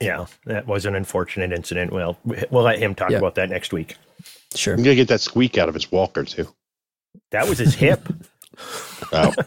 Yeah, 0.00 0.26
that 0.46 0.66
was 0.66 0.86
an 0.86 0.94
unfortunate 0.94 1.52
incident. 1.52 1.92
Well, 1.92 2.16
we'll 2.24 2.62
let 2.64 2.78
him 2.78 2.94
talk 2.94 3.10
Yeah. 3.10 3.18
about 3.18 3.34
that 3.34 3.50
next 3.50 3.72
week. 3.72 3.96
Sure. 4.54 4.72
I'm 4.74 4.82
going 4.82 4.92
to 4.96 5.00
get 5.02 5.08
that 5.08 5.20
squeak 5.20 5.58
out 5.58 5.68
of 5.68 5.74
his 5.74 5.92
walker, 5.92 6.24
too. 6.24 6.48
That 7.32 7.46
was 7.48 7.58
his 7.58 7.74
hip. 7.74 8.08
Oh, 9.12 9.32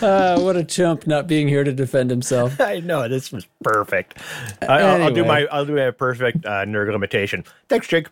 Uh, 0.00 0.40
what 0.40 0.56
a 0.56 0.64
chump 0.64 1.06
not 1.06 1.26
being 1.26 1.46
here 1.46 1.62
to 1.62 1.72
defend 1.72 2.10
himself. 2.10 2.58
I 2.60 2.80
know 2.80 3.06
this 3.08 3.30
was 3.30 3.46
perfect. 3.62 4.18
I, 4.62 4.66
I'll, 4.80 5.02
I'll 5.04 5.12
do 5.14 5.24
my 5.24 5.46
I'll 5.52 5.66
do 5.66 5.76
my 5.76 5.90
perfect 5.90 6.44
uh, 6.46 6.64
nerd 6.64 6.90
limitation. 6.90 7.44
Thanks, 7.68 7.86
Jake. 7.86 8.08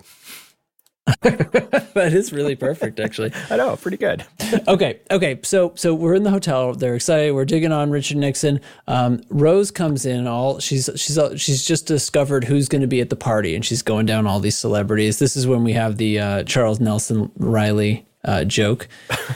that 1.22 2.10
is 2.12 2.32
really 2.32 2.56
perfect, 2.56 3.00
actually. 3.00 3.32
I 3.50 3.56
know, 3.56 3.76
pretty 3.76 3.96
good. 3.96 4.24
okay 4.68 5.00
okay 5.10 5.38
so 5.42 5.72
so 5.74 5.94
we're 5.94 6.14
in 6.14 6.22
the 6.22 6.30
hotel 6.30 6.74
they're 6.74 6.94
excited 6.94 7.32
we're 7.32 7.44
digging 7.44 7.72
on 7.72 7.90
richard 7.90 8.16
nixon. 8.16 8.60
Um, 8.86 9.22
rose 9.30 9.70
comes 9.70 10.06
in 10.06 10.26
all 10.26 10.58
she's 10.58 10.88
she's 10.96 11.18
she's 11.36 11.64
just 11.64 11.86
discovered 11.86 12.44
who's 12.44 12.68
going 12.68 12.80
to 12.82 12.86
be 12.86 13.00
at 13.00 13.10
the 13.10 13.16
party 13.16 13.54
and 13.54 13.64
she's 13.64 13.82
going 13.82 14.06
down 14.06 14.26
all 14.26 14.40
these 14.40 14.56
celebrities. 14.56 15.18
This 15.18 15.36
is 15.36 15.46
when 15.46 15.64
we 15.64 15.72
have 15.72 15.96
the 15.96 16.18
uh, 16.18 16.42
charles 16.44 16.80
nelson 16.80 17.30
reilly 17.38 18.06
uh, 18.24 18.44
joke. 18.44 18.88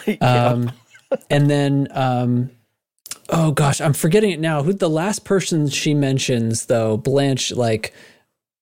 Um, 0.21 0.73
and 1.31 1.49
then 1.49 1.89
um, 1.93 2.51
oh 3.29 3.53
gosh 3.53 3.81
i'm 3.81 3.93
forgetting 3.93 4.31
it 4.31 4.41
now. 4.41 4.63
Who 4.63 4.73
the 4.73 4.91
last 4.91 5.25
person 5.25 5.69
she 5.69 5.95
mentions 5.95 6.67
though 6.67 6.97
blanche 6.97 7.53
like 7.53 7.95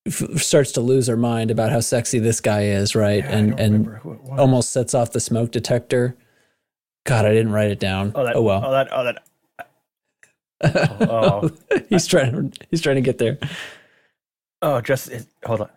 f- 0.06 0.40
starts 0.40 0.72
to 0.72 0.80
lose 0.80 1.06
her 1.06 1.16
mind 1.16 1.50
about 1.50 1.70
how 1.70 1.80
sexy 1.80 2.18
this 2.18 2.40
guy 2.40 2.64
is 2.64 2.94
right 2.94 3.24
and 3.24 3.58
and 3.60 3.88
almost 4.36 4.72
sets 4.72 4.94
off 4.94 5.12
the 5.12 5.20
smoke 5.20 5.50
detector 5.50 6.16
god 7.06 7.24
i 7.24 7.32
didn't 7.32 7.52
write 7.52 7.70
it 7.70 7.80
down 7.80 8.12
Oh, 8.14 8.24
that, 8.24 8.36
oh 8.36 8.42
well 8.42 8.64
Oh, 8.64 8.70
that. 8.72 8.88
Oh, 8.92 9.04
that. 9.04 9.22
Oh, 10.64 11.42
oh, 11.42 11.50
he's 11.88 12.06
trying 12.06 12.52
he's 12.70 12.80
trying 12.80 12.94
to 12.96 13.02
get 13.02 13.18
there 13.18 13.38
oh, 14.62 14.80
just 14.80 15.10
hold 15.44 15.62
on. 15.62 15.70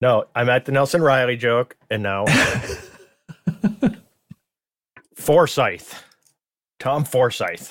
No, 0.00 0.24
I'm 0.34 0.48
at 0.48 0.64
the 0.64 0.72
Nelson 0.72 1.02
Reilly 1.02 1.36
joke, 1.36 1.76
and 1.90 2.02
now 2.02 2.24
Forsythe, 5.14 5.92
Tom 6.78 7.04
Forsythe. 7.04 7.68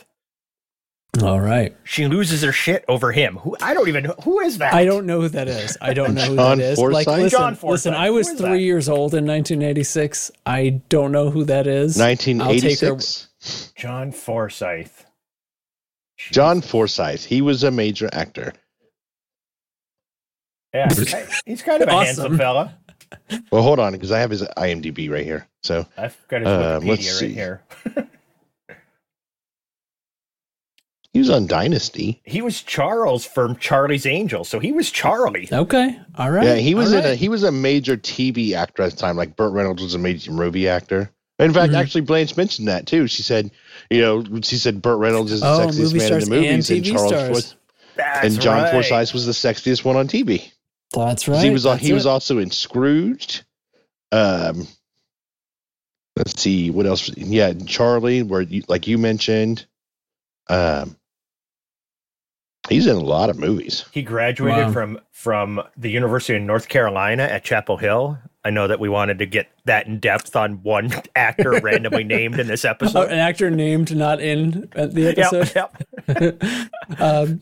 All 1.24 1.40
right 1.42 1.76
She 1.84 2.08
loses 2.08 2.44
her 2.44 2.52
shit 2.52 2.86
over 2.88 3.12
him. 3.12 3.38
Who 3.38 3.58
I 3.62 3.74
don't 3.74 3.88
even 3.90 4.04
know 4.06 4.16
who 4.24 4.40
is 4.42 4.60
that. 4.60 4.74
i 4.74 4.86
don't 4.86 5.06
know 5.06 5.22
who 5.22 5.30
that 5.30 5.48
is 5.48 5.78
i 5.82 5.94
don't 5.94 6.14
know 6.14 6.22
who 6.22 6.36
John 6.36 6.60
that 6.60 6.64
is 6.74 6.80
like 6.80 7.08
listen, 7.08 7.30
John 7.30 7.56
Forsythe. 7.56 7.72
listen 7.72 7.94
i 7.96 8.10
was 8.12 8.30
three 8.32 8.50
that? 8.52 8.60
years 8.62 8.88
old 8.88 9.14
in 9.16 9.26
1986 9.26 10.32
i 10.46 10.82
don't 10.88 11.12
know 11.12 11.30
who 11.32 11.44
that 11.46 11.66
is 11.68 12.00
I'll 12.00 12.16
take 12.16 12.32
her- 12.32 12.36
1986. 12.46 13.74
John 13.76 14.12
Forsythe. 14.12 14.92
John 16.32 16.62
Forsythe. 16.62 17.22
He 17.22 17.42
was 17.42 17.64
a 17.64 17.72
major 17.72 18.10
actor. 18.12 18.52
Yeah, 20.74 20.90
he's 21.46 21.62
kind 21.64 21.82
of 21.82 21.88
a 21.90 21.92
Awesome. 21.94 22.06
handsome 22.06 22.38
fella. 22.38 22.78
Well, 23.52 23.64
hold 23.64 23.80
on, 23.80 23.94
because 23.94 24.12
I 24.12 24.20
have 24.20 24.30
his 24.30 24.44
IMDb 24.44 25.10
right 25.10 25.26
here. 25.26 25.48
So 25.64 25.86
I've 25.98 26.16
got 26.28 26.42
his 26.42 26.48
Uh, 26.50 26.80
Wikipedia 26.82 26.88
let's 26.88 27.22
right 27.22 27.32
here. 27.32 27.64
he 31.20 31.30
was 31.30 31.30
on 31.30 31.48
Dynasty. 31.48 32.22
He 32.24 32.42
was 32.42 32.62
Charles 32.62 33.26
from 33.26 33.56
Charlie's 33.58 34.06
Angels, 34.06 34.48
so 34.50 34.60
he 34.60 34.72
was 34.72 34.90
Charlie. 34.92 35.50
okay 35.52 36.00
all 36.16 36.32
right 36.32 36.46
Yeah, 36.46 36.56
he 36.56 36.76
was 36.76 36.94
all 36.94 37.00
in 37.00 37.06
a 37.06 37.16
he 37.16 37.30
was 37.30 37.44
a 37.44 37.52
major 37.52 37.98
TV 37.98 38.54
actor 38.54 38.84
at 38.84 38.92
the 38.92 38.98
time. 38.98 39.18
Like 39.18 39.36
Burt 39.36 39.52
Reynolds 39.54 39.82
was 39.84 39.94
a 39.96 40.00
major 40.00 40.32
movie 40.32 40.68
actor. 40.70 41.12
In 41.40 41.54
fact, 41.54 41.72
Mhm. 41.74 41.78
actually, 41.78 42.02
Blanche 42.02 42.36
mentioned 42.36 42.68
that 42.68 42.86
too. 42.86 43.08
She 43.08 43.24
said, 43.24 43.52
you 43.90 44.02
know, 44.02 44.24
she 44.42 44.58
said 44.58 44.82
Burt 44.82 45.00
Reynolds 45.00 45.32
is 45.32 45.40
the 45.42 45.48
Oh, 45.48 45.60
sexiest 45.68 45.96
man 45.96 46.14
in 46.14 46.20
the 46.20 46.26
movies, 46.30 46.70
and 46.70 46.78
and, 46.86 46.86
Charles 46.86 47.10
stars. 47.16 47.30
was, 47.32 47.56
That's 47.96 48.26
and 48.26 48.42
John 48.42 48.64
right. 48.64 48.72
Forsythe 48.72 49.12
was 49.14 49.26
the 49.26 49.32
sexiest 49.32 49.84
one 49.86 49.96
on 49.96 50.08
TV. 50.08 50.52
that's 50.94 51.26
'Cause 51.26 51.36
right 51.36 51.44
he 51.46 51.50
was 51.52 51.64
that's 51.64 51.82
he 51.82 51.94
was 51.94 52.06
also 52.06 52.40
in 52.40 52.52
Scrooged. 52.52 53.44
Um, 54.12 54.68
let's 56.16 56.42
see 56.42 56.72
what 56.72 56.86
else. 56.86 57.10
Yeah, 57.16 57.54
Charlie, 57.54 58.24
where 58.24 58.42
you, 58.42 58.64
like 58.68 58.88
you 58.88 58.98
mentioned, 58.98 59.66
um, 60.50 60.98
he's 62.68 62.88
in 62.88 62.96
a 62.96 63.00
lot 63.00 63.30
of 63.30 63.38
movies. 63.40 63.86
He 63.92 64.02
graduated 64.02 64.66
Wow. 64.68 64.72
from 64.74 65.00
from 65.12 65.62
the 65.78 65.90
University 65.90 66.36
of 66.36 66.42
North 66.44 66.68
Carolina 66.70 67.24
at 67.24 67.44
Chapel 67.44 67.78
Hill. 67.78 68.18
I 68.46 68.52
know 68.52 68.68
that 68.68 68.80
we 68.80 68.88
wanted 68.90 69.20
to 69.20 69.26
get 69.26 69.48
that 69.66 69.86
in 69.88 70.00
depth 70.00 70.36
on 70.36 70.64
one 70.64 70.92
actor 71.16 71.60
randomly 71.62 72.04
named 72.06 72.40
in 72.40 72.48
this 72.48 72.64
Oh, 72.66 72.70
episode. 72.70 73.10
an 73.12 73.20
actor 73.20 73.50
named 73.52 73.96
not 73.96 74.22
in 74.22 74.70
the 74.74 75.14
episode 75.18 75.52
yep. 75.56 76.44
um 77.02 77.42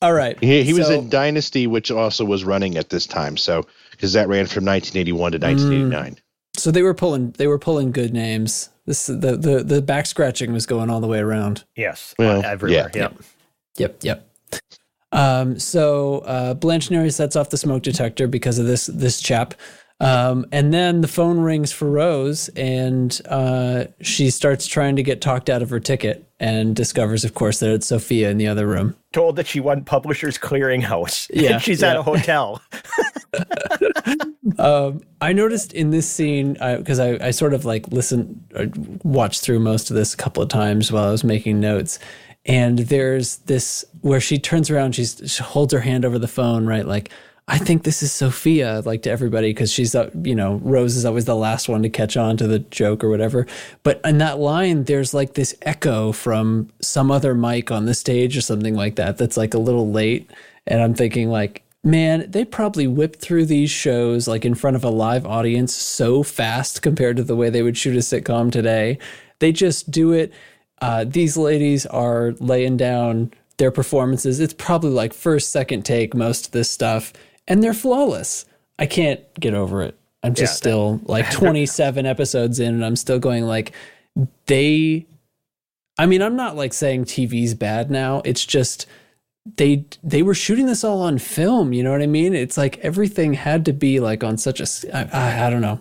all 0.00 0.12
right 0.12 0.38
He, 0.40 0.62
he 0.62 0.72
was 0.74 0.90
in 0.90 1.08
Dynasty, 1.10 1.66
which 1.66 1.90
also 1.90 2.24
was 2.24 2.44
running 2.44 2.76
at 2.76 2.88
this 2.90 3.06
time. 3.06 3.36
So 3.36 3.66
because 3.90 4.12
that 4.12 4.28
ran 4.28 4.46
from 4.46 4.64
1981 4.64 5.32
to 5.32 5.38
1989. 5.38 6.16
So 6.56 6.70
they 6.70 6.82
were 6.82 6.94
pulling 6.94 7.32
they 7.32 7.46
were 7.46 7.58
pulling 7.58 7.90
good 7.92 8.12
names. 8.12 8.70
This 8.86 9.06
the 9.06 9.36
the 9.36 9.62
the 9.64 9.82
back 9.82 10.06
scratching 10.06 10.52
was 10.52 10.66
going 10.66 10.88
all 10.88 11.00
the 11.00 11.06
way 11.08 11.18
around. 11.18 11.64
Yes, 11.76 12.14
Well, 12.18 12.42
everywhere. 12.44 12.90
yeah. 12.94 13.00
Yep. 13.02 13.14
Yep, 13.76 13.96
yep. 14.02 14.27
Um, 15.12 15.58
so 15.58 16.18
uh, 16.20 16.54
Blanche 16.54 16.90
Neri 16.90 17.10
sets 17.10 17.34
off 17.36 17.50
the 17.50 17.56
smoke 17.56 17.82
detector 17.82 18.26
because 18.26 18.58
of 18.58 18.66
this 18.66 18.86
this 18.86 19.20
chap, 19.20 19.54
um, 20.00 20.46
and 20.52 20.72
then 20.72 21.00
the 21.00 21.08
phone 21.08 21.40
rings 21.40 21.72
for 21.72 21.90
Rose, 21.90 22.48
and 22.50 23.20
uh, 23.28 23.84
she 24.00 24.30
starts 24.30 24.66
trying 24.66 24.96
to 24.96 25.02
get 25.02 25.20
talked 25.20 25.50
out 25.50 25.60
of 25.60 25.70
her 25.70 25.80
ticket, 25.80 26.30
and 26.38 26.76
discovers, 26.76 27.24
of 27.24 27.34
course, 27.34 27.58
that 27.60 27.70
it's 27.70 27.86
Sophia 27.86 28.30
in 28.30 28.38
the 28.38 28.46
other 28.46 28.66
room. 28.66 28.94
Told 29.12 29.36
that 29.36 29.46
she 29.46 29.60
won 29.60 29.84
Publishers 29.84 30.38
Clearinghouse. 30.38 31.30
Yeah, 31.34 31.58
she's 31.58 31.82
at 31.82 31.96
a 31.96 32.02
hotel. 32.02 32.60
Um, 34.58 35.02
I 35.20 35.34
noticed 35.34 35.72
in 35.74 35.90
this 35.90 36.08
scene 36.08 36.54
because 36.54 36.98
I, 36.98 37.18
I 37.26 37.30
sort 37.32 37.52
of 37.52 37.64
like 37.64 37.88
listened, 37.88 38.50
or 38.56 38.66
watched 39.04 39.42
through 39.42 39.60
most 39.60 39.90
of 39.90 39.96
this 39.96 40.14
a 40.14 40.16
couple 40.16 40.42
of 40.42 40.48
times 40.48 40.90
while 40.90 41.04
I 41.04 41.10
was 41.10 41.22
making 41.22 41.60
notes, 41.60 41.98
and 42.46 42.78
there's 42.78 43.36
this 43.38 43.84
where 44.00 44.20
she 44.20 44.38
turns 44.38 44.70
around, 44.70 44.94
she's 44.94 45.20
she 45.26 45.42
holds 45.42 45.72
her 45.72 45.80
hand 45.80 46.04
over 46.04 46.18
the 46.18 46.28
phone, 46.28 46.66
right? 46.66 46.86
Like 46.86 47.10
I 47.48 47.56
think 47.56 47.84
this 47.84 48.02
is 48.02 48.12
Sophia, 48.12 48.82
like 48.84 49.02
to 49.02 49.10
everybody 49.10 49.50
because 49.50 49.72
she's 49.72 49.94
uh, 49.94 50.10
you 50.22 50.34
know 50.34 50.60
Rose 50.62 50.96
is 50.96 51.04
always 51.04 51.24
the 51.24 51.34
last 51.34 51.68
one 51.68 51.82
to 51.82 51.88
catch 51.88 52.16
on 52.16 52.36
to 52.36 52.46
the 52.46 52.58
joke 52.58 53.02
or 53.02 53.08
whatever. 53.08 53.46
But 53.82 54.00
in 54.04 54.18
that 54.18 54.38
line, 54.38 54.84
there's 54.84 55.14
like 55.14 55.34
this 55.34 55.54
echo 55.62 56.12
from 56.12 56.68
some 56.82 57.10
other 57.10 57.34
mic 57.34 57.70
on 57.70 57.86
the 57.86 57.94
stage 57.94 58.36
or 58.36 58.42
something 58.42 58.74
like 58.74 58.96
that. 58.96 59.16
That's 59.16 59.36
like 59.36 59.54
a 59.54 59.58
little 59.58 59.90
late, 59.90 60.30
and 60.66 60.82
I'm 60.82 60.94
thinking 60.94 61.30
like 61.30 61.64
man, 61.84 62.28
they 62.28 62.44
probably 62.44 62.86
whipped 62.86 63.20
through 63.20 63.46
these 63.46 63.70
shows 63.70 64.28
like 64.28 64.44
in 64.44 64.54
front 64.54 64.76
of 64.76 64.84
a 64.84 64.90
live 64.90 65.24
audience 65.24 65.74
so 65.74 66.22
fast 66.22 66.82
compared 66.82 67.16
to 67.16 67.22
the 67.22 67.36
way 67.36 67.48
they 67.48 67.62
would 67.62 67.76
shoot 67.76 67.96
a 67.96 68.00
sitcom 68.00 68.50
today. 68.50 68.98
They 69.38 69.52
just 69.52 69.90
do 69.90 70.12
it. 70.12 70.32
Uh, 70.80 71.04
these 71.04 71.36
ladies 71.36 71.86
are 71.86 72.32
laying 72.40 72.76
down 72.76 73.32
their 73.58 73.70
performances. 73.70 74.40
It's 74.40 74.54
probably 74.54 74.90
like 74.90 75.12
first, 75.12 75.50
second 75.50 75.84
take, 75.84 76.14
most 76.14 76.46
of 76.46 76.52
this 76.52 76.70
stuff, 76.70 77.12
and 77.46 77.62
they're 77.62 77.74
flawless. 77.74 78.44
I 78.78 78.86
can't 78.86 79.20
get 79.38 79.54
over 79.54 79.82
it. 79.82 79.96
I'm 80.22 80.34
just 80.34 80.52
Yeah, 80.54 80.56
still 80.56 81.00
like 81.06 81.30
27 81.30 82.06
episodes 82.06 82.58
in, 82.60 82.74
and 82.74 82.84
I'm 82.84 82.96
still 82.96 83.18
going 83.18 83.44
like 83.44 83.72
they. 84.46 85.06
I 86.00 86.06
mean, 86.06 86.22
I'm 86.22 86.36
not 86.36 86.54
like 86.56 86.72
saying 86.72 87.06
TV's 87.06 87.54
bad 87.54 87.90
now. 87.90 88.22
It's 88.24 88.44
just 88.46 88.86
they 89.56 89.84
they 90.04 90.22
were 90.22 90.34
shooting 90.34 90.66
this 90.66 90.84
all 90.84 91.00
on 91.00 91.16
film 91.16 91.72
you 91.72 91.82
know 91.82 91.90
what 91.90 92.02
i 92.02 92.06
mean 92.06 92.34
it's 92.34 92.58
like 92.58 92.76
everything 92.80 93.32
had 93.32 93.64
to 93.64 93.72
be 93.72 93.98
like 93.98 94.22
on 94.22 94.36
such 94.36 94.60
a 94.60 94.66
i, 94.94 95.08
I, 95.10 95.46
I 95.46 95.50
don't 95.50 95.62
know 95.62 95.80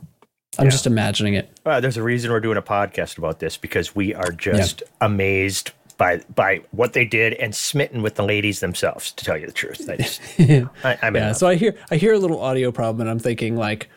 i'm 0.57 0.65
Yeah. 0.67 0.71
just 0.71 0.87
imagining 0.87 1.33
it 1.33 1.51
Uh, 1.65 1.81
there's 1.81 1.97
a 1.97 2.01
reason 2.03 2.31
we're 2.31 2.39
doing 2.39 2.55
a 2.55 2.61
podcast 2.61 3.17
about 3.17 3.41
this 3.41 3.57
because 3.57 3.93
we 3.93 4.13
are 4.13 4.31
just 4.31 4.83
amazed 5.01 5.71
by 5.97 6.17
by 6.35 6.61
what 6.71 6.93
they 6.93 7.05
did 7.05 7.33
and 7.33 7.53
smitten 7.55 8.01
with 8.01 8.15
the 8.15 8.23
ladies 8.23 8.59
themselves. 8.59 9.11
To 9.13 9.25
tell 9.25 9.37
you 9.37 9.45
the 9.47 9.51
truth, 9.53 9.89
I 9.89 9.97
just, 9.97 10.21
I, 10.83 10.97
I'm 11.01 11.15
yeah 11.15 11.31
so 11.33 11.47
i 11.47 11.55
hear 11.55 11.75
i 11.91 11.95
hear 11.95 12.13
a 12.13 12.19
little 12.19 12.39
audio 12.41 12.71
problem 12.71 13.01
and 13.01 13.09
i'm 13.09 13.19
thinking 13.19 13.55
like 13.57 13.89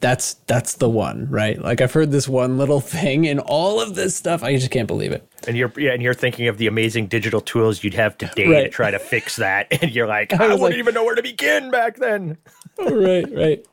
that's 0.00 0.34
that's 0.46 0.74
the 0.76 0.88
one 0.88 1.28
right 1.28 1.60
like 1.60 1.80
i've 1.82 1.92
heard 1.92 2.10
this 2.10 2.26
one 2.26 2.56
little 2.56 2.80
thing 2.96 3.26
in 3.26 3.38
all 3.38 3.80
of 3.82 3.94
this 3.94 4.14
stuff 4.16 4.42
i 4.42 4.54
just 4.56 4.70
can't 4.70 4.86
believe 4.88 5.12
it 5.12 5.28
And 5.46 5.56
you're 5.56 5.72
yeah, 5.76 5.92
and 5.92 6.02
you're 6.02 6.14
thinking 6.14 6.48
of 6.48 6.56
the 6.58 6.66
amazing 6.68 7.06
digital 7.08 7.40
tools 7.42 7.82
you'd 7.84 7.94
have 7.94 8.16
today 8.16 8.46
to 8.64 8.68
try 8.70 8.90
to 8.90 8.98
fix 8.98 9.36
that, 9.36 9.66
and 9.82 9.90
you're 9.94 10.06
like, 10.06 10.32
I 10.32 10.36
I, 10.36 10.40
wouldn't 10.48 10.60
like- 10.62 10.74
even 10.76 10.94
know 10.94 11.04
where 11.04 11.14
to 11.16 11.22
begin 11.22 11.70
back 11.70 11.96
then. 11.96 12.36
right, 12.78 13.26
right. 13.34 13.66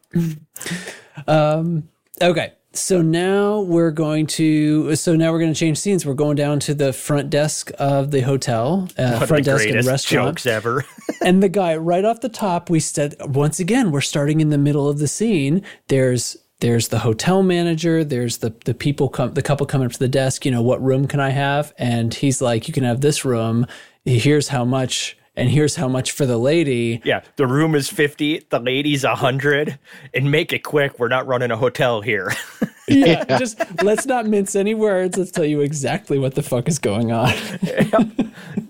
Um, 1.27 1.89
okay. 2.21 2.53
So 2.77 3.01
now 3.01 3.61
we're 3.61 3.91
going 3.91 4.27
to. 4.27 4.95
So 4.95 5.15
now 5.15 5.31
we're 5.31 5.39
going 5.39 5.53
to 5.53 5.59
change 5.59 5.79
scenes. 5.79 6.05
We're 6.05 6.13
going 6.13 6.35
down 6.35 6.59
to 6.61 6.73
the 6.73 6.93
front 6.93 7.29
desk 7.29 7.71
of 7.79 8.11
the 8.11 8.21
hotel, 8.21 8.87
uh, 8.97 9.25
front 9.25 9.45
the 9.45 9.51
desk 9.51 9.67
and 9.67 9.85
restaurant. 9.85 10.37
jokes 10.37 10.45
ever. 10.45 10.85
and 11.21 11.41
the 11.41 11.49
guy 11.49 11.75
right 11.75 12.05
off 12.05 12.21
the 12.21 12.29
top, 12.29 12.69
we 12.69 12.79
said 12.79 13.15
once 13.19 13.59
again, 13.59 13.91
we're 13.91 14.01
starting 14.01 14.41
in 14.41 14.49
the 14.49 14.57
middle 14.57 14.87
of 14.87 14.99
the 14.99 15.07
scene. 15.07 15.63
There's 15.87 16.37
there's 16.59 16.87
the 16.89 16.99
hotel 16.99 17.43
manager. 17.43 18.03
There's 18.03 18.37
the 18.37 18.53
the 18.65 18.73
people 18.73 19.09
come 19.09 19.33
the 19.33 19.41
couple 19.41 19.65
coming 19.65 19.87
up 19.87 19.93
to 19.93 19.99
the 19.99 20.07
desk. 20.07 20.45
You 20.45 20.51
know 20.51 20.61
what 20.61 20.81
room 20.81 21.07
can 21.07 21.19
I 21.19 21.29
have? 21.29 21.73
And 21.77 22.13
he's 22.13 22.41
like, 22.41 22.67
you 22.67 22.73
can 22.73 22.83
have 22.83 23.01
this 23.01 23.25
room. 23.25 23.65
Here's 24.05 24.47
how 24.47 24.63
much, 24.63 25.17
and 25.37 25.49
here's 25.49 25.77
how 25.77 25.87
much 25.87 26.11
for 26.11 26.25
the 26.25 26.37
lady. 26.37 27.01
yeah, 27.05 27.21
the 27.37 27.47
room 27.47 27.75
is 27.75 27.89
fifty, 27.89 28.45
the 28.49 28.59
lady's 28.59 29.05
hundred, 29.05 29.79
and 30.13 30.29
make 30.29 30.51
it 30.51 30.63
quick. 30.63 30.99
We're 30.99 31.07
not 31.07 31.25
running 31.27 31.51
a 31.51 31.57
hotel 31.57 32.01
here. 32.01 32.33
Yeah, 32.89 33.25
just 33.37 33.59
let's 33.83 34.05
not 34.05 34.27
mince 34.27 34.55
any 34.55 34.73
words. 34.73 35.17
Let's 35.17 35.31
tell 35.31 35.43
you 35.43 35.59
exactly 35.59 36.17
what 36.19 36.35
the 36.35 36.41
fuck 36.41 36.69
is 36.69 36.79
going 36.79 37.11
on. 37.11 37.33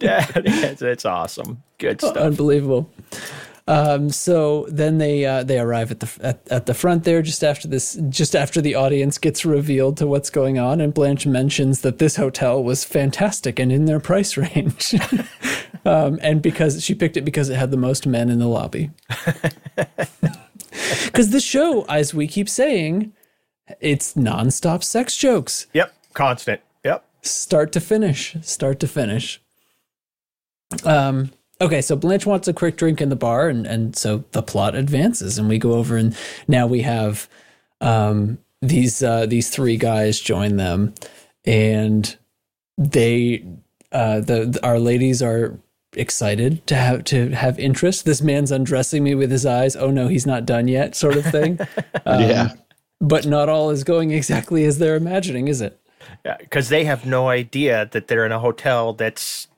it's, 0.01 0.82
it's 0.82 1.06
awesome. 1.06 1.62
Good 1.77 2.01
stuff. 2.01 2.17
Unbelievable. 2.17 2.89
Um, 3.69 4.10
so 4.12 4.65
then 4.69 4.97
they 4.97 5.25
uh, 5.25 5.43
they 5.43 5.60
arrive 5.60 5.91
at 5.91 5.99
the 5.99 6.10
at, 6.21 6.47
at 6.49 6.65
the 6.67 6.73
front 6.73 7.03
there 7.03 7.21
just 7.21 7.43
after 7.43 7.67
this 7.67 7.99
just 8.08 8.34
after 8.34 8.62
the 8.62 8.75
audience 8.75 9.17
gets 9.17 9.43
revealed 9.43 9.97
to 9.97 10.08
what's 10.08 10.30
going 10.30 10.58
on 10.58 10.80
and 10.80 10.93
Blanche 10.93 11.25
mentions 11.27 11.82
that 11.82 11.97
this 11.99 12.15
hotel 12.15 12.63
was 12.63 12.86
fantastic 12.86 13.60
and 13.60 13.69
in 13.69 13.84
their 13.84 13.99
price 13.99 14.38
range 14.38 14.95
um, 15.86 16.17
and 16.21 16.41
because 16.41 16.82
she 16.82 16.95
picked 16.95 17.17
it 17.17 17.25
because 17.25 17.49
it 17.49 17.56
had 17.58 17.71
the 17.71 17.77
most 17.77 18.08
men 18.08 18.30
in 18.30 18.39
the 18.39 18.47
lobby 18.47 18.89
because 21.06 21.32
the 21.32 21.41
show 21.41 21.84
as 21.89 22.13
we 22.13 22.25
keep 22.25 22.47
saying 22.47 23.12
it's 23.82 24.13
nonstop 24.13 24.82
sex 24.82 25.17
jokes 25.17 25.67
Yep. 25.73 25.93
Constant. 26.13 26.62
Yep. 26.86 27.03
start 27.21 27.71
to 27.73 27.82
finish, 27.82 28.38
start 28.41 28.80
to 28.80 28.88
finish. 28.88 29.41
Um, 30.86 31.32
okay, 31.62 31.82
so 31.82 31.96
Blanche 31.96 32.26
wants 32.26 32.48
a 32.48 32.54
quick 32.54 32.78
drink 32.78 33.02
in 33.02 33.10
the 33.10 33.15
bar, 33.15 33.50
and 33.50 33.65
and 33.65 33.96
so 33.96 34.24
the 34.32 34.41
plot 34.41 34.76
advances, 34.76 35.38
and 35.38 35.50
we 35.50 35.58
go 35.58 35.74
over, 35.74 35.98
and 35.98 36.15
now 36.48 36.67
we 36.67 36.82
have 36.82 37.28
um, 37.82 38.38
these 38.62 39.04
uh, 39.04 39.26
these 39.26 39.50
three 39.50 39.78
guys 39.78 40.20
join 40.20 40.58
them, 40.58 40.93
and 41.46 42.17
they 42.78 43.46
uh, 43.91 44.20
the, 44.20 44.46
the 44.46 44.60
our 44.65 44.80
ladies 44.80 45.22
are 45.22 45.60
excited 45.93 46.65
to 46.67 46.76
have 46.76 47.04
to 47.06 47.30
have 47.32 47.60
interest. 47.60 48.06
This 48.06 48.22
man's 48.22 48.52
undressing 48.52 49.04
me 49.04 49.15
with 49.15 49.32
his 49.32 49.46
eyes. 49.46 49.76
Oh 49.76 49.91
no, 49.91 50.08
he's 50.08 50.26
not 50.26 50.46
done 50.46 50.67
yet, 50.67 50.96
sort 50.96 51.17
of 51.17 51.26
thing. 51.26 51.60
Um, 52.06 52.22
yeah. 52.22 52.54
But 53.02 53.26
not 53.26 53.50
all 53.50 53.70
is 53.70 53.84
going 53.84 54.12
exactly 54.12 54.63
as 54.63 54.78
they're 54.78 54.96
imagining, 54.96 55.50
is 55.50 55.60
it? 55.60 55.78
Yeah. 56.24 56.38
Because 56.38 56.70
they 56.70 56.86
have 56.86 57.06
no 57.06 57.28
idea 57.28 57.89
that 57.91 58.08
they're 58.08 58.26
in 58.26 58.32
a 58.32 58.39
hotel 58.39 58.93
that's 58.93 59.50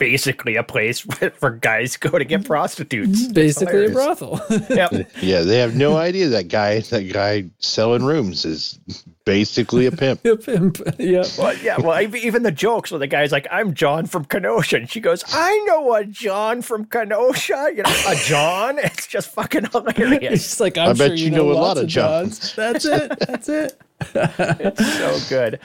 basically 0.00 0.56
a 0.56 0.64
place 0.64 0.98
for 1.34 1.50
guys 1.50 1.96
go 1.96 2.18
to 2.18 2.24
get 2.24 2.44
prostitutes. 2.44 3.28
Basically, 3.32 3.86
a 3.86 3.90
brothel. 3.90 4.40
Yep. 4.70 5.10
Yeah, 5.20 5.42
they 5.42 5.58
have 5.58 5.76
no 5.76 5.96
idea 5.96 6.28
that 6.30 6.48
guy 6.48 6.80
that 6.80 7.12
guy 7.12 7.44
selling 7.60 8.02
rooms 8.04 8.44
is 8.44 8.80
basically 9.24 9.86
a 9.86 9.92
pimp. 9.92 10.24
A 10.24 10.36
pimp. 10.36 10.78
Yeah. 10.98 11.24
Well, 11.38 11.56
yeah. 11.58 11.78
Well, 11.78 12.00
even 12.16 12.42
the 12.42 12.50
jokes 12.50 12.90
where 12.90 12.98
the 12.98 13.06
guy's 13.06 13.30
like, 13.30 13.46
"I'm 13.52 13.74
John 13.74 14.06
from 14.06 14.24
Kenosha," 14.24 14.76
and 14.78 14.90
she 14.90 15.00
goes, 15.00 15.22
"I 15.28 15.64
know 15.68 15.94
a 15.94 16.04
John 16.04 16.62
from 16.62 16.86
Kenosha." 16.86 17.70
You 17.76 17.82
know, 17.82 18.02
a 18.08 18.16
John. 18.16 18.78
It's 18.78 19.06
just 19.06 19.30
fucking 19.30 19.66
hilarious. 19.66 20.32
It's 20.32 20.60
like 20.60 20.76
I'm 20.78 20.90
I 20.90 20.92
bet 20.94 21.08
sure 21.08 21.14
you, 21.16 21.24
you 21.26 21.30
know, 21.30 21.44
know 21.46 21.52
a 21.52 21.60
lot 21.60 21.76
of 21.78 21.86
Johns. 21.86 22.54
That's 22.56 22.84
it. 22.86 23.12
That's 23.20 23.48
it. 23.48 23.78
It's 24.14 24.96
so 24.96 25.18
good. 25.28 25.60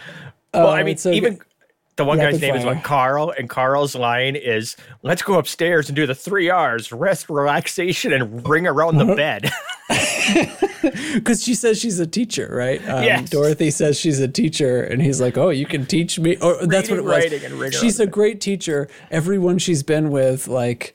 Well, 0.53 0.67
I 0.67 0.81
Oh, 0.81 0.83
mean, 0.83 0.97
so 0.97 1.11
even 1.11 1.35
good. 1.35 1.47
The 1.97 2.05
one 2.05 2.17
guy's 2.17 2.41
name 2.41 2.55
is 2.55 2.65
what 2.65 2.83
Carl, 2.83 3.31
and 3.37 3.49
Carl's 3.49 3.95
line 3.95 4.35
is, 4.35 4.75
"Let's 5.01 5.21
go 5.21 5.37
upstairs 5.39 5.87
and 5.89 5.95
do 5.95 6.05
the 6.05 6.15
three 6.15 6.49
R's: 6.49 6.91
rest, 6.91 7.29
relaxation, 7.29 8.11
and 8.13 8.47
ring 8.47 8.67
around 8.67 8.95
Uh-huh. 9.01 9.11
the 9.11 9.15
bed." 9.15 9.51
Because 11.15 11.43
she 11.43 11.55
says 11.55 11.79
she's 11.79 11.99
a 11.99 12.05
teacher, 12.07 12.49
right? 12.51 12.79
Um, 12.87 13.03
Yes. 13.03 13.29
Dorothy 13.29 13.71
says 13.71 13.99
she's 13.99 14.19
a 14.19 14.27
teacher, 14.27 14.83
and 14.83 15.01
he's 15.01 15.19
like, 15.21 15.37
"Oh, 15.37 15.49
you 15.49 15.65
can 15.65 15.85
teach 15.85 16.19
me." 16.19 16.35
Or 16.37 16.65
that's 16.67 16.89
what 16.89 16.99
it 16.99 17.03
was. 17.03 17.11
writing, 17.11 17.43
and 17.43 17.55
rigor 17.55 17.77
She's 17.77 17.99
a 17.99 18.05
great 18.07 18.39
teacher. 18.41 18.87
Everyone 19.09 19.57
she's 19.57 19.81
been 19.83 20.11
with, 20.11 20.47
like, 20.47 20.93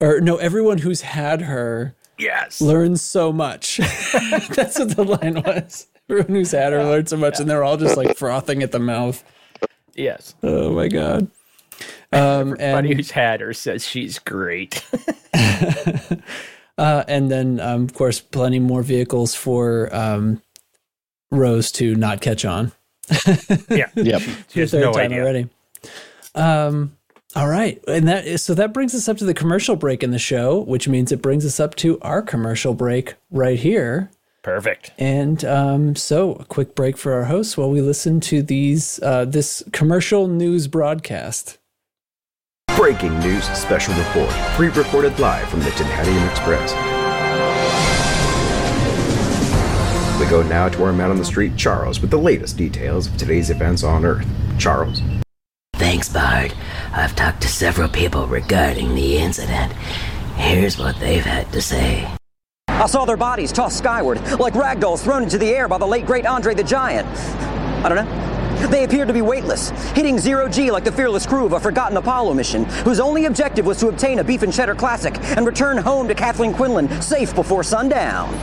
or 0.00 0.20
no, 0.20 0.36
everyone 0.36 0.78
who's 0.78 1.02
had 1.02 1.42
her 1.42 1.94
yes. 2.18 2.60
learns 2.60 3.00
so 3.00 3.32
much. 3.32 3.76
that's 4.50 4.78
what 4.78 4.96
the 4.96 5.04
line 5.04 5.42
was. 5.42 5.86
Everyone 6.10 6.34
who's 6.34 6.52
had 6.52 6.72
her 6.72 6.84
learned 6.84 7.08
so 7.08 7.16
much, 7.16 7.38
and 7.40 7.48
they're 7.48 7.64
all 7.64 7.76
just 7.76 7.96
like 7.96 8.16
frothing 8.16 8.62
at 8.62 8.72
the 8.72 8.78
mouth. 8.80 9.22
Yes. 10.00 10.34
Oh 10.42 10.72
my 10.72 10.88
god. 10.88 11.28
Um, 12.12 12.56
Everybody 12.58 12.88
and 12.90 12.96
who's 12.96 13.10
had 13.12 13.40
her 13.40 13.52
says 13.54 13.86
she's 13.86 14.18
great. 14.18 14.84
Uh, 16.78 17.04
and 17.08 17.30
then, 17.30 17.60
um, 17.60 17.82
of 17.84 17.92
course, 17.92 18.20
plenty 18.20 18.58
more 18.58 18.82
vehicles 18.82 19.34
for 19.34 19.94
um, 19.94 20.40
Rose 21.30 21.70
to 21.72 21.94
not 21.94 22.22
catch 22.22 22.46
on. 22.46 22.72
yeah. 23.68 23.90
Yep. 23.94 24.22
She 24.48 24.60
has 24.60 24.70
Third 24.70 24.80
no 24.80 24.92
time 24.92 25.12
idea. 25.12 25.20
already. 25.20 25.48
Um, 26.34 26.96
all 27.36 27.48
right, 27.48 27.84
and 27.86 28.08
that 28.08 28.26
is, 28.26 28.42
so 28.42 28.54
that 28.54 28.72
brings 28.72 28.94
us 28.94 29.10
up 29.10 29.18
to 29.18 29.26
the 29.26 29.34
commercial 29.34 29.76
break 29.76 30.02
in 30.02 30.10
the 30.10 30.18
show, 30.18 30.60
which 30.60 30.88
means 30.88 31.12
it 31.12 31.20
brings 31.20 31.44
us 31.44 31.60
up 31.60 31.74
to 31.76 32.00
our 32.00 32.22
commercial 32.22 32.72
break 32.72 33.14
right 33.30 33.58
here. 33.58 34.10
Perfect. 34.42 34.92
And 34.98 35.44
um, 35.44 35.96
so, 35.96 36.32
a 36.34 36.44
quick 36.44 36.74
break 36.74 36.96
for 36.96 37.12
our 37.12 37.24
hosts 37.24 37.58
while 37.58 37.70
we 37.70 37.82
listen 37.82 38.20
to 38.20 38.42
these 38.42 38.98
uh, 39.02 39.26
this 39.26 39.62
commercial 39.72 40.28
news 40.28 40.66
broadcast. 40.66 41.58
Breaking 42.76 43.18
news 43.20 43.44
special 43.44 43.94
report, 43.94 44.30
pre-recorded 44.56 45.18
live 45.18 45.46
from 45.48 45.60
the 45.60 45.70
Tenhadian 45.70 46.30
Express. 46.30 46.72
We 50.18 50.26
go 50.26 50.42
now 50.42 50.68
to 50.70 50.84
our 50.84 50.92
man 50.92 51.10
on 51.10 51.18
the 51.18 51.24
street, 51.24 51.56
Charles, 51.56 52.00
with 52.00 52.10
the 52.10 52.18
latest 52.18 52.56
details 52.56 53.08
of 53.08 53.16
today's 53.18 53.50
events 53.50 53.82
on 53.82 54.04
Earth. 54.06 54.26
Charles. 54.58 55.02
Thanks, 55.74 56.08
Bard. 56.08 56.54
I've 56.92 57.14
talked 57.14 57.42
to 57.42 57.48
several 57.48 57.88
people 57.88 58.26
regarding 58.26 58.94
the 58.94 59.18
incident. 59.18 59.72
Here's 60.36 60.78
what 60.78 60.98
they've 61.00 61.24
had 61.24 61.52
to 61.52 61.60
say. 61.60 62.08
I 62.80 62.86
saw 62.86 63.04
their 63.04 63.18
bodies 63.18 63.52
tossed 63.52 63.76
skyward, 63.76 64.22
like 64.40 64.54
ragdolls 64.54 65.04
thrown 65.04 65.22
into 65.22 65.36
the 65.36 65.50
air 65.50 65.68
by 65.68 65.76
the 65.76 65.86
late 65.86 66.06
great 66.06 66.24
Andre 66.24 66.54
the 66.54 66.64
Giant. 66.64 67.06
I 67.84 67.90
don't 67.90 67.96
know. 67.96 68.68
They 68.68 68.84
appeared 68.84 69.08
to 69.08 69.14
be 69.14 69.20
weightless, 69.20 69.68
hitting 69.92 70.18
zero 70.18 70.48
G 70.48 70.70
like 70.70 70.84
the 70.84 70.92
fearless 70.92 71.26
crew 71.26 71.44
of 71.44 71.52
a 71.52 71.60
forgotten 71.60 71.98
Apollo 71.98 72.32
mission, 72.32 72.64
whose 72.64 72.98
only 72.98 73.26
objective 73.26 73.66
was 73.66 73.78
to 73.80 73.88
obtain 73.88 74.18
a 74.20 74.24
beef 74.24 74.40
and 74.40 74.50
cheddar 74.50 74.74
classic 74.74 75.14
and 75.36 75.46
return 75.46 75.76
home 75.76 76.08
to 76.08 76.14
Kathleen 76.14 76.54
Quinlan 76.54 77.02
safe 77.02 77.34
before 77.34 77.62
sundown. 77.62 78.34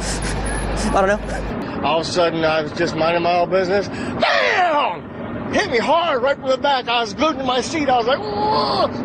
I 0.93 1.03
don't 1.03 1.07
know. 1.07 1.81
All 1.83 2.01
of 2.01 2.07
a 2.07 2.09
sudden, 2.09 2.43
I 2.43 2.61
was 2.61 2.71
just 2.73 2.95
minding 2.95 3.23
my 3.23 3.39
own 3.39 3.49
business. 3.49 3.87
Bam! 3.87 5.16
Hit 5.53 5.71
me 5.71 5.77
hard 5.77 6.21
right 6.21 6.37
from 6.37 6.49
the 6.49 6.57
back. 6.57 6.87
I 6.87 7.01
was 7.01 7.13
glued 7.13 7.37
to 7.37 7.43
my 7.43 7.61
seat. 7.61 7.89
I 7.89 7.97
was 7.97 8.07
like! 8.07 8.19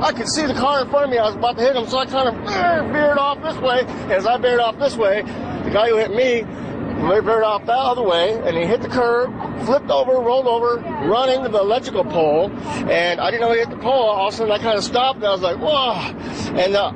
I 0.02 0.12
could 0.12 0.28
see 0.28 0.46
the 0.46 0.54
car 0.54 0.82
in 0.82 0.90
front 0.90 1.04
of 1.04 1.10
me. 1.10 1.18
I 1.18 1.26
was 1.26 1.36
about 1.36 1.56
to 1.56 1.62
hit 1.62 1.76
him, 1.76 1.86
so 1.86 1.98
I 1.98 2.06
kind 2.06 2.28
of 2.28 2.34
uh, 2.34 2.92
veered 2.92 3.18
off 3.18 3.42
this 3.42 3.56
way. 3.58 3.80
As 4.12 4.26
I 4.26 4.36
veered 4.38 4.60
off 4.60 4.78
this 4.78 4.96
way, 4.96 5.22
the 5.22 5.70
guy 5.72 5.88
who 5.88 5.96
hit 5.96 6.10
me 6.10 6.42
veered 7.02 7.42
off 7.44 7.66
that 7.66 7.76
other 7.76 8.02
way, 8.02 8.38
and 8.44 8.56
he 8.56 8.64
hit 8.64 8.80
the 8.80 8.88
curb, 8.88 9.30
flipped 9.64 9.90
over, 9.90 10.12
rolled 10.20 10.46
over, 10.46 10.76
run 11.06 11.28
into 11.28 11.48
the 11.48 11.58
electrical 11.58 12.04
pole, 12.04 12.50
and 12.90 13.20
I 13.20 13.30
didn't 13.30 13.42
know 13.42 13.52
he 13.52 13.58
hit 13.58 13.70
the 13.70 13.76
pole. 13.76 13.92
All 13.92 14.28
of 14.28 14.34
a 14.34 14.36
sudden, 14.36 14.52
I 14.52 14.58
kind 14.58 14.78
of 14.78 14.84
stopped, 14.84 15.16
and 15.16 15.26
I 15.26 15.32
was 15.32 15.42
like, 15.42 15.58
whoa! 15.58 15.94
And 16.58 16.76
uh, 16.76 16.92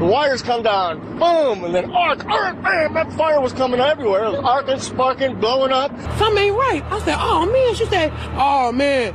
the 0.00 0.06
wires 0.06 0.40
come 0.40 0.62
down, 0.62 0.98
boom, 1.18 1.62
and 1.62 1.74
then 1.74 1.90
arc, 1.90 2.24
arc, 2.24 2.62
bam, 2.62 2.94
that 2.94 3.12
fire 3.12 3.38
was 3.38 3.52
coming 3.52 3.80
everywhere. 3.80 4.24
It 4.24 4.30
was 4.30 4.40
arcing, 4.40 4.80
sparking, 4.80 5.38
blowing 5.38 5.72
up. 5.72 5.90
something 6.16 6.42
ain't 6.42 6.56
right. 6.56 6.82
I 6.90 7.00
said, 7.00 7.16
oh 7.20 7.44
man. 7.44 7.74
She 7.74 7.84
said, 7.84 8.10
oh 8.34 8.72
man, 8.72 9.14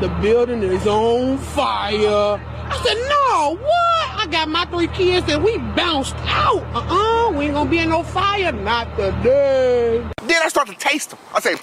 the 0.00 0.08
building 0.22 0.62
is 0.62 0.86
on 0.86 1.36
fire. 1.36 2.40
I 2.40 2.82
said, 2.82 2.94
no, 2.94 3.56
what? 3.62 4.20
I 4.20 4.26
got 4.30 4.48
my 4.48 4.64
three 4.64 4.86
kids 4.86 5.30
and 5.30 5.44
we 5.44 5.58
bounced 5.58 6.16
out. 6.20 6.62
Uh-uh, 6.74 7.32
we 7.36 7.44
ain't 7.44 7.54
gonna 7.54 7.68
be 7.68 7.78
in 7.80 7.90
no 7.90 8.02
fire, 8.02 8.52
not 8.52 8.88
today. 8.96 9.98
Then 10.22 10.42
I 10.42 10.48
start 10.48 10.68
to 10.68 10.74
taste 10.76 11.10
them. 11.10 11.18
I 11.34 11.40
say, 11.40 11.56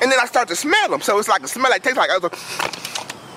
and 0.00 0.12
then 0.12 0.20
I 0.20 0.26
start 0.26 0.46
to 0.48 0.56
smell 0.56 0.88
them. 0.88 1.00
So 1.00 1.18
it's 1.18 1.28
like 1.28 1.42
a 1.42 1.48
smell 1.48 1.68
like 1.68 1.82
tastes 1.82 1.98
like 1.98 2.10
other. 2.10 2.30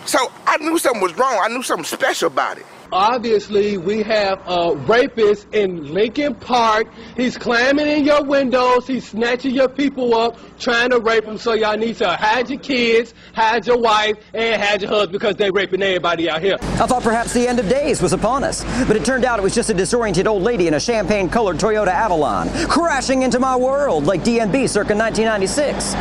So 0.10 0.32
I 0.48 0.58
knew 0.58 0.80
something 0.80 1.04
was 1.04 1.15
wrong. 1.19 1.39
I 1.39 1.50
knew 1.50 1.62
something 1.62 1.86
special 1.86 2.30
about 2.30 2.58
it. 2.58 2.65
Obviously, 2.91 3.78
we 3.78 4.02
have 4.02 4.41
a 4.47 4.75
rapist 4.75 5.47
in 5.54 5.93
Lincoln 5.93 6.34
Park. 6.34 6.88
He's 7.15 7.38
climbing 7.38 7.88
in 7.88 8.04
your 8.04 8.23
windows. 8.23 8.88
He's 8.88 9.08
snatching 9.08 9.54
your 9.54 9.69
people 9.69 10.15
up, 10.15 10.39
trying 10.58 10.89
to 10.89 10.99
rape 10.99 11.25
them. 11.25 11.38
So 11.38 11.54
y'all 11.54 11.78
need 11.78 11.97
to 11.97 12.10
hide 12.10 12.49
your 12.49 12.60
kids, 12.60 13.13
hide 13.36 13.67
your 13.67 13.78
wife, 13.78 14.15
and 14.34 14.60
hide 14.60 14.82
your 14.82 14.89
husband 14.89 15.12
because 15.12 15.36
they're 15.36 15.52
raping 15.52 15.84
everybody 15.84 16.30
out 16.32 16.41
here. 16.41 16.58
I 16.62 16.88
thought 16.88 17.04
perhaps 17.04 17.32
the 17.32 17.47
end 17.47 17.60
of 17.60 17.69
days 17.69 18.02
was 18.02 18.13
upon 18.13 18.43
us, 18.43 18.63
but 18.88 18.95
it 18.95 19.06
turned 19.06 19.23
out 19.23 19.38
it 19.38 19.43
was 19.43 19.54
just 19.54 19.69
a 19.69 19.73
disoriented 19.75 20.25
old 20.25 20.41
lady 20.41 20.67
in 20.67 20.73
a 20.73 20.80
champagne 20.80 21.30
colored 21.30 21.58
Toyota 21.58 21.89
Avalon, 21.89 22.49
crashing 22.67 23.21
into 23.21 23.39
my 23.39 23.56
world 23.56 24.06
like 24.06 24.21
DNB 24.21 24.67
circa 24.67 24.95
1996. 24.95 25.93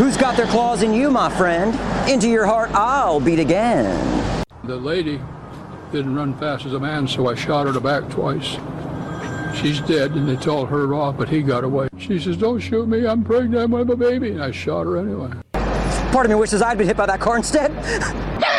Who's 0.00 0.16
got 0.16 0.36
their 0.36 0.46
claws 0.46 0.82
in 0.82 0.92
you, 0.92 1.08
my 1.08 1.30
friend? 1.36 1.72
Into 2.10 2.28
your 2.28 2.46
heart, 2.46 2.70
I'll 2.72 3.20
beat 3.20 3.38
again. 3.38 4.44
The 4.64 4.76
lady 4.76 5.20
didn't 5.92 6.14
run 6.14 6.36
fast 6.38 6.66
as 6.66 6.72
a 6.72 6.80
man, 6.80 7.06
so 7.06 7.28
I 7.28 7.34
shot 7.34 7.66
her 7.66 7.72
the 7.72 7.80
back 7.80 8.08
twice. 8.10 8.56
She's 9.56 9.80
dead, 9.80 10.12
and 10.12 10.28
they 10.28 10.36
told 10.36 10.68
her 10.68 10.92
off, 10.94 11.16
but 11.16 11.28
he 11.28 11.42
got 11.42 11.64
away. 11.64 11.88
She 11.98 12.18
says, 12.18 12.36
don't 12.36 12.60
shoot 12.60 12.86
me, 12.88 13.06
I'm 13.06 13.24
pregnant 13.24 13.70
with 13.70 13.90
a 13.90 13.96
baby, 13.96 14.30
and 14.30 14.42
I 14.42 14.50
shot 14.50 14.84
her 14.84 14.98
anyway. 14.98 15.30
Part 16.12 16.26
of 16.26 16.30
me 16.30 16.34
wishes 16.34 16.62
I'd 16.62 16.78
been 16.78 16.86
hit 16.86 16.96
by 16.96 17.06
that 17.06 17.20
car 17.20 17.36
instead. 17.36 17.72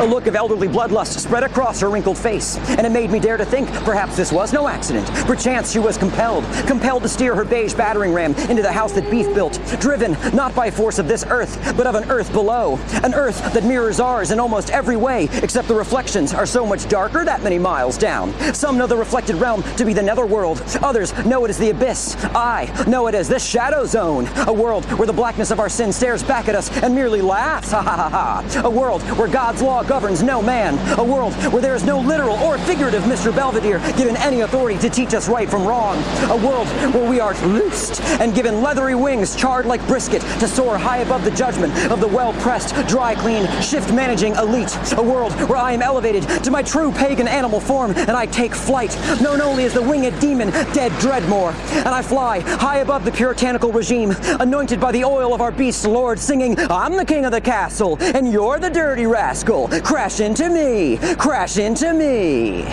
A 0.00 0.06
look 0.06 0.28
of 0.28 0.36
elderly 0.36 0.68
bloodlust 0.68 1.18
spread 1.18 1.42
across 1.42 1.80
her 1.80 1.90
wrinkled 1.90 2.16
face, 2.16 2.56
and 2.56 2.86
it 2.86 2.90
made 2.90 3.10
me 3.10 3.18
dare 3.18 3.36
to 3.36 3.44
think 3.44 3.68
perhaps 3.82 4.16
this 4.16 4.30
was 4.30 4.52
no 4.52 4.68
accident. 4.68 5.08
Perchance 5.26 5.72
she 5.72 5.80
was 5.80 5.98
compelled, 5.98 6.44
compelled 6.68 7.02
to 7.02 7.08
steer 7.08 7.34
her 7.34 7.44
beige 7.44 7.74
battering 7.74 8.12
ram 8.12 8.32
into 8.48 8.62
the 8.62 8.70
house 8.70 8.92
that 8.92 9.10
Beef 9.10 9.26
built, 9.34 9.60
driven 9.80 10.16
not 10.32 10.54
by 10.54 10.70
force 10.70 11.00
of 11.00 11.08
this 11.08 11.24
earth, 11.30 11.74
but 11.76 11.84
of 11.88 11.96
an 11.96 12.08
earth 12.10 12.32
below. 12.32 12.78
An 13.02 13.12
earth 13.12 13.52
that 13.52 13.64
mirrors 13.64 13.98
ours 13.98 14.30
in 14.30 14.38
almost 14.38 14.70
every 14.70 14.96
way, 14.96 15.28
except 15.42 15.66
the 15.66 15.74
reflections 15.74 16.32
are 16.32 16.46
so 16.46 16.64
much 16.64 16.88
darker 16.88 17.24
that 17.24 17.42
many 17.42 17.58
miles 17.58 17.98
down. 17.98 18.32
Some 18.54 18.78
know 18.78 18.86
the 18.86 18.96
reflected 18.96 19.34
realm 19.34 19.64
to 19.78 19.84
be 19.84 19.94
the 19.94 20.02
netherworld, 20.02 20.62
others 20.80 21.12
know 21.26 21.44
it 21.44 21.50
as 21.50 21.58
the 21.58 21.70
abyss. 21.70 22.14
I 22.36 22.72
know 22.86 23.08
it 23.08 23.16
as 23.16 23.28
the 23.28 23.40
shadow 23.40 23.84
zone, 23.84 24.28
a 24.46 24.52
world 24.52 24.84
where 24.92 25.08
the 25.08 25.12
blackness 25.12 25.50
of 25.50 25.58
our 25.58 25.68
sin 25.68 25.92
stares 25.92 26.22
back 26.22 26.46
at 26.46 26.54
us 26.54 26.70
and 26.84 26.94
merely 26.94 27.20
laughs. 27.20 27.72
Ha 27.78 27.82
ha 27.82 27.96
ha 27.96 28.08
ha. 28.08 28.62
A 28.64 28.70
world 28.70 29.02
where 29.16 29.28
God's 29.28 29.62
law 29.62 29.84
governs 29.88 30.22
no 30.22 30.42
man. 30.42 30.78
A 30.98 31.02
world 31.02 31.32
where 31.52 31.62
there 31.62 31.74
is 31.74 31.84
no 31.84 31.98
literal 31.98 32.36
or 32.36 32.58
figurative 32.58 33.02
Mr. 33.04 33.34
Belvedere 33.34 33.78
given 33.96 34.16
any 34.18 34.42
authority 34.42 34.78
to 34.80 34.90
teach 34.90 35.14
us 35.14 35.28
right 35.28 35.48
from 35.48 35.66
wrong. 35.66 35.96
A 36.30 36.36
world 36.36 36.68
where 36.94 37.08
we 37.08 37.20
are 37.20 37.34
loosed 37.46 38.00
and 38.20 38.34
given 38.34 38.60
leathery 38.60 38.94
wings 38.94 39.34
charred 39.34 39.66
like 39.66 39.84
brisket 39.86 40.22
to 40.40 40.46
soar 40.46 40.76
high 40.76 40.98
above 40.98 41.24
the 41.24 41.30
judgment 41.30 41.72
of 41.90 42.00
the 42.00 42.08
well-pressed, 42.08 42.74
dry 42.86 43.14
clean, 43.14 43.48
shift 43.62 43.92
managing 43.92 44.34
elite. 44.36 44.76
A 44.98 45.02
world 45.02 45.32
where 45.48 45.58
I 45.58 45.72
am 45.72 45.82
elevated 45.82 46.24
to 46.44 46.50
my 46.50 46.62
true 46.62 46.92
pagan 46.92 47.26
animal 47.26 47.60
form 47.60 47.92
and 47.96 48.10
I 48.10 48.26
take 48.26 48.54
flight, 48.54 48.96
known 49.20 49.40
only 49.40 49.64
as 49.64 49.72
the 49.72 49.82
winged 49.82 50.20
demon, 50.20 50.50
dead 50.72 50.92
Dreadmore. 51.00 51.52
And 51.72 51.88
I 51.88 52.02
fly 52.02 52.40
high 52.40 52.78
above 52.78 53.04
the 53.04 53.12
puritanical 53.12 53.72
regime, 53.72 54.14
anointed 54.40 54.80
by 54.80 54.92
the 54.92 55.04
oil 55.04 55.32
of 55.32 55.40
our 55.40 55.52
beast 55.52 55.86
lord, 55.86 56.18
singing, 56.18 56.58
I'm 56.70 56.96
the 56.96 57.04
king 57.04 57.24
of 57.24 57.32
the 57.32 57.40
castle, 57.40 57.96
and 58.00 58.30
you're 58.30 58.58
the 58.58 58.70
dirty 58.70 59.06
rascal. 59.06 59.67
Crash 59.70 60.20
into 60.20 60.48
me, 60.48 60.98
crash 61.16 61.58
into 61.58 61.92
me. 61.92 62.64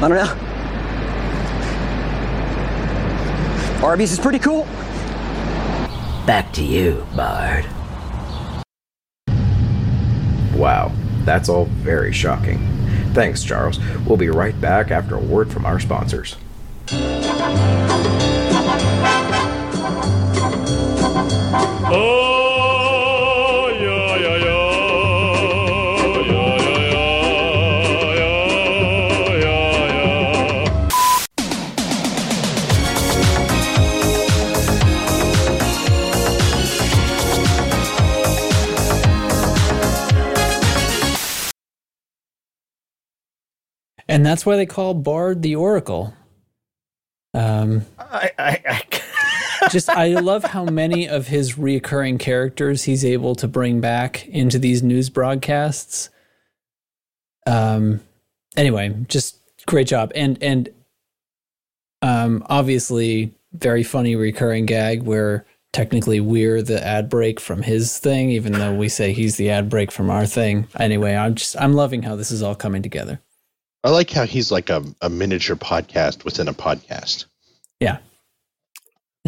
I 0.00 0.08
don't 0.08 0.10
know. 0.10 0.34
Arby's 3.84 4.12
is 4.12 4.18
pretty 4.18 4.38
cool. 4.38 4.64
Back 6.26 6.52
to 6.52 6.62
you, 6.64 7.06
Bard. 7.16 7.64
Wow, 10.54 10.92
that's 11.24 11.48
all 11.48 11.64
very 11.66 12.12
shocking. 12.12 12.58
Thanks, 13.14 13.42
Charles. 13.42 13.78
We'll 14.04 14.16
be 14.16 14.28
right 14.28 14.60
back 14.60 14.90
after 14.90 15.14
a 15.14 15.20
word 15.20 15.50
from 15.50 15.64
our 15.64 15.80
sponsors. 15.80 16.36
And 44.18 44.26
that's 44.26 44.44
why 44.44 44.56
they 44.56 44.66
call 44.66 44.94
Bard 44.94 45.42
the 45.42 45.54
Oracle. 45.54 46.14
Um, 47.34 47.84
I, 47.98 48.32
I, 48.38 48.62
I 48.68 48.82
just 49.68 49.88
I 49.88 50.08
love 50.08 50.44
how 50.44 50.64
many 50.64 51.08
of 51.08 51.28
his 51.28 51.54
reoccurring 51.54 52.18
characters 52.18 52.84
he's 52.84 53.04
able 53.04 53.34
to 53.36 53.48
bring 53.48 53.80
back 53.80 54.26
into 54.28 54.58
these 54.58 54.82
news 54.82 55.10
broadcasts. 55.10 56.10
Um 57.46 58.00
anyway, 58.56 58.94
just 59.08 59.38
great 59.66 59.86
job. 59.86 60.12
And 60.14 60.42
and 60.42 60.68
um 62.02 62.44
obviously 62.48 63.34
very 63.52 63.82
funny 63.82 64.16
recurring 64.16 64.66
gag 64.66 65.02
where 65.02 65.46
technically 65.72 66.20
we're 66.20 66.62
the 66.62 66.84
ad 66.84 67.08
break 67.08 67.38
from 67.40 67.62
his 67.62 67.98
thing, 67.98 68.30
even 68.30 68.52
though 68.52 68.74
we 68.74 68.88
say 68.88 69.12
he's 69.12 69.36
the 69.36 69.50
ad 69.50 69.68
break 69.68 69.92
from 69.92 70.10
our 70.10 70.26
thing. 70.26 70.66
Anyway, 70.78 71.14
I'm 71.14 71.34
just 71.34 71.60
I'm 71.60 71.74
loving 71.74 72.02
how 72.02 72.16
this 72.16 72.30
is 72.30 72.42
all 72.42 72.54
coming 72.54 72.82
together. 72.82 73.20
I 73.84 73.90
like 73.90 74.10
how 74.10 74.26
he's 74.26 74.50
like 74.50 74.70
a, 74.70 74.84
a 75.00 75.08
miniature 75.08 75.56
podcast 75.56 76.24
within 76.24 76.48
a 76.48 76.52
podcast. 76.52 77.26
Yeah. 77.80 77.98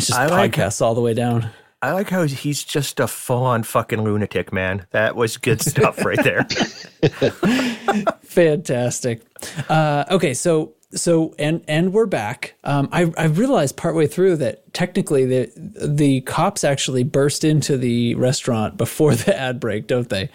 It's 0.01 0.09
just 0.09 0.19
I 0.19 0.27
like- 0.27 0.53
podcasts 0.53 0.81
all 0.81 0.95
the 0.95 1.01
way 1.01 1.15
down. 1.15 1.51
I 1.83 1.93
like 1.93 2.11
how 2.11 2.25
he's 2.25 2.63
just 2.63 3.01
a 3.01 3.07
full-on 3.07 3.63
fucking 3.63 4.03
lunatic, 4.03 4.53
man. 4.53 4.87
That 4.91 5.17
was 5.17 5.39
good 5.39 5.63
stuff 5.63 6.05
right 6.05 6.23
there. 6.23 6.45
Fantastic. 8.23 9.23
Uh, 9.69 10.05
okay, 10.11 10.35
so 10.35 10.75
so 10.93 11.35
and 11.39 11.65
and 11.69 11.93
we're 11.93 12.07
back. 12.07 12.55
Um, 12.65 12.89
I 12.93 13.11
I 13.17 13.25
realized 13.25 13.77
partway 13.77 14.07
through 14.07 14.37
that 14.37 14.73
technically 14.75 15.25
the 15.25 15.53
the 15.57 16.21
cops 16.23 16.65
actually 16.65 17.05
burst 17.05 17.45
into 17.45 17.79
the 17.79 18.15
restaurant 18.17 18.77
before 18.77 19.15
the 19.17 19.35
ad 19.35 19.59
break, 19.61 19.87
don't 19.87 20.09
they? 20.09 20.29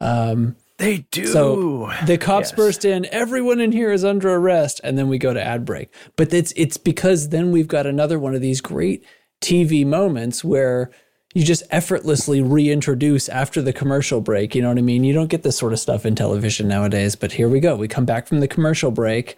Um, 0.00 0.56
they 0.80 1.06
do. 1.10 1.26
So 1.26 1.92
the 2.06 2.18
cops 2.18 2.50
Yes. 2.50 2.56
burst 2.56 2.84
in. 2.84 3.06
Everyone 3.12 3.60
in 3.60 3.70
here 3.72 3.92
is 3.92 4.04
under 4.04 4.30
arrest, 4.34 4.80
and 4.82 4.98
then 4.98 5.08
we 5.08 5.18
go 5.18 5.32
to 5.32 5.42
ad 5.42 5.64
break. 5.64 5.90
But 6.16 6.32
it's 6.34 6.52
it's 6.56 6.76
because 6.76 7.28
then 7.28 7.52
we've 7.52 7.68
got 7.68 7.86
another 7.86 8.18
one 8.18 8.34
of 8.34 8.40
these 8.40 8.60
great 8.60 9.04
TV 9.40 9.86
moments 9.86 10.42
where 10.42 10.90
you 11.34 11.44
just 11.44 11.62
effortlessly 11.70 12.42
reintroduce 12.42 13.28
after 13.28 13.62
the 13.62 13.72
commercial 13.72 14.20
break. 14.20 14.54
You 14.54 14.62
know 14.62 14.68
what 14.68 14.78
I 14.78 14.82
mean? 14.82 15.04
You 15.04 15.12
don't 15.14 15.28
get 15.30 15.44
this 15.44 15.56
sort 15.56 15.72
of 15.72 15.78
stuff 15.78 16.04
in 16.04 16.16
television 16.16 16.66
nowadays. 16.66 17.14
But 17.14 17.32
here 17.32 17.48
we 17.48 17.60
go. 17.60 17.76
We 17.76 17.86
come 17.86 18.04
back 18.04 18.26
from 18.26 18.40
the 18.40 18.48
commercial 18.48 18.90
break, 18.90 19.36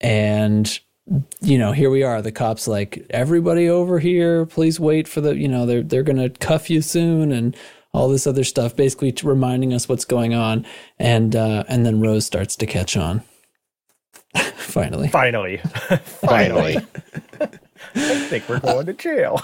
and 0.00 0.78
you 1.40 1.58
know, 1.58 1.72
here 1.72 1.90
we 1.90 2.02
are. 2.02 2.20
The 2.22 2.32
cops 2.32 2.68
like 2.68 3.04
everybody 3.10 3.68
over 3.68 3.98
here. 3.98 4.46
Please 4.46 4.78
wait 4.78 5.08
for 5.08 5.20
the. 5.20 5.36
You 5.36 5.48
know, 5.48 5.66
they're 5.66 5.82
they're 5.82 6.02
gonna 6.02 6.30
cuff 6.30 6.70
you 6.70 6.82
soon, 6.82 7.32
and 7.32 7.56
all 7.98 8.08
this 8.08 8.26
other 8.26 8.44
stuff, 8.44 8.74
basically 8.74 9.12
to 9.12 9.26
reminding 9.26 9.72
us 9.74 9.88
what's 9.88 10.04
going 10.04 10.34
on. 10.34 10.64
And 10.98 11.34
uh, 11.34 11.64
and 11.68 11.84
then 11.84 12.00
Rose 12.00 12.24
starts 12.24 12.56
to 12.56 12.66
catch 12.66 12.96
on. 12.96 13.22
Finally, 14.56 15.08
Finally. 15.08 15.58
Finally. 16.02 16.76
I 17.94 18.26
think 18.26 18.48
we're 18.48 18.60
going 18.60 18.86
to 18.86 18.92
jail. 18.92 19.40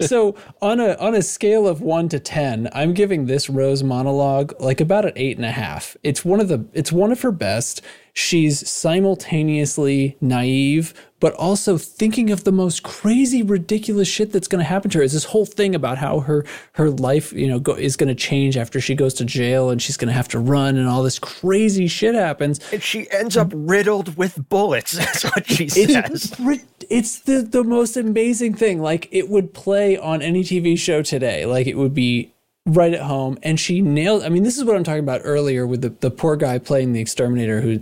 so 0.06 0.34
on 0.60 0.80
a 0.80 0.94
on 0.94 1.14
a 1.14 1.22
scale 1.22 1.66
of 1.66 1.80
one 1.80 2.08
to 2.08 2.18
ten, 2.18 2.68
I'm 2.72 2.94
giving 2.94 3.26
this 3.26 3.48
Rose 3.48 3.82
monologue 3.82 4.54
like 4.60 4.80
about 4.80 5.04
an 5.04 5.12
eight 5.16 5.36
and 5.36 5.46
a 5.46 5.52
half. 5.52 5.96
It's 6.02 6.24
one 6.24 6.40
of 6.40 6.48
the 6.48 6.64
it's 6.72 6.92
one 6.92 7.12
of 7.12 7.22
her 7.22 7.32
best. 7.32 7.82
She's 8.16 8.68
simultaneously 8.68 10.16
naive, 10.20 10.94
but 11.18 11.34
also 11.34 11.76
thinking 11.76 12.30
of 12.30 12.44
the 12.44 12.52
most 12.52 12.84
crazy, 12.84 13.42
ridiculous 13.42 14.06
shit 14.06 14.30
that's 14.30 14.46
going 14.46 14.60
to 14.60 14.68
happen 14.68 14.88
to 14.92 14.98
her. 14.98 15.04
Is 15.04 15.14
this 15.14 15.24
whole 15.24 15.46
thing 15.46 15.74
about 15.74 15.98
how 15.98 16.20
her 16.20 16.44
her 16.74 16.90
life, 16.90 17.32
you 17.32 17.48
know, 17.48 17.58
go, 17.58 17.72
is 17.72 17.96
going 17.96 18.08
to 18.08 18.14
change 18.14 18.56
after 18.56 18.80
she 18.80 18.94
goes 18.94 19.14
to 19.14 19.24
jail 19.24 19.68
and 19.68 19.82
she's 19.82 19.96
going 19.96 20.06
to 20.06 20.14
have 20.14 20.28
to 20.28 20.38
run 20.38 20.76
and 20.76 20.88
all 20.88 21.02
this 21.02 21.18
crazy 21.18 21.88
shit 21.88 22.14
happens. 22.14 22.60
And 22.72 22.80
she 22.80 23.10
ends 23.10 23.36
up 23.36 23.50
riddled 23.52 24.16
with 24.16 24.48
bullets. 24.48 24.92
That's 24.96 25.24
what 25.24 25.50
she 25.50 25.68
says. 25.68 26.36
It's 26.38 26.64
it's 26.88 27.18
the 27.18 27.42
the 27.42 27.64
most 27.64 27.96
amazing 27.96 28.54
thing. 28.54 28.80
Like 28.80 29.08
it 29.10 29.28
would 29.28 29.54
play 29.54 29.96
on 29.96 30.22
any 30.22 30.44
TV 30.44 30.78
show 30.78 31.02
today. 31.02 31.46
Like 31.46 31.66
it 31.66 31.76
would 31.76 31.94
be 31.94 32.32
right 32.66 32.94
at 32.94 33.02
home. 33.02 33.38
And 33.42 33.58
she 33.58 33.80
nailed. 33.80 34.22
I 34.22 34.28
mean, 34.28 34.44
this 34.44 34.56
is 34.56 34.64
what 34.64 34.76
I'm 34.76 34.84
talking 34.84 35.00
about 35.00 35.22
earlier 35.24 35.66
with 35.66 35.82
the 35.82 35.88
the 35.88 36.12
poor 36.12 36.36
guy 36.36 36.58
playing 36.58 36.92
the 36.92 37.00
exterminator 37.00 37.60
who 37.60 37.80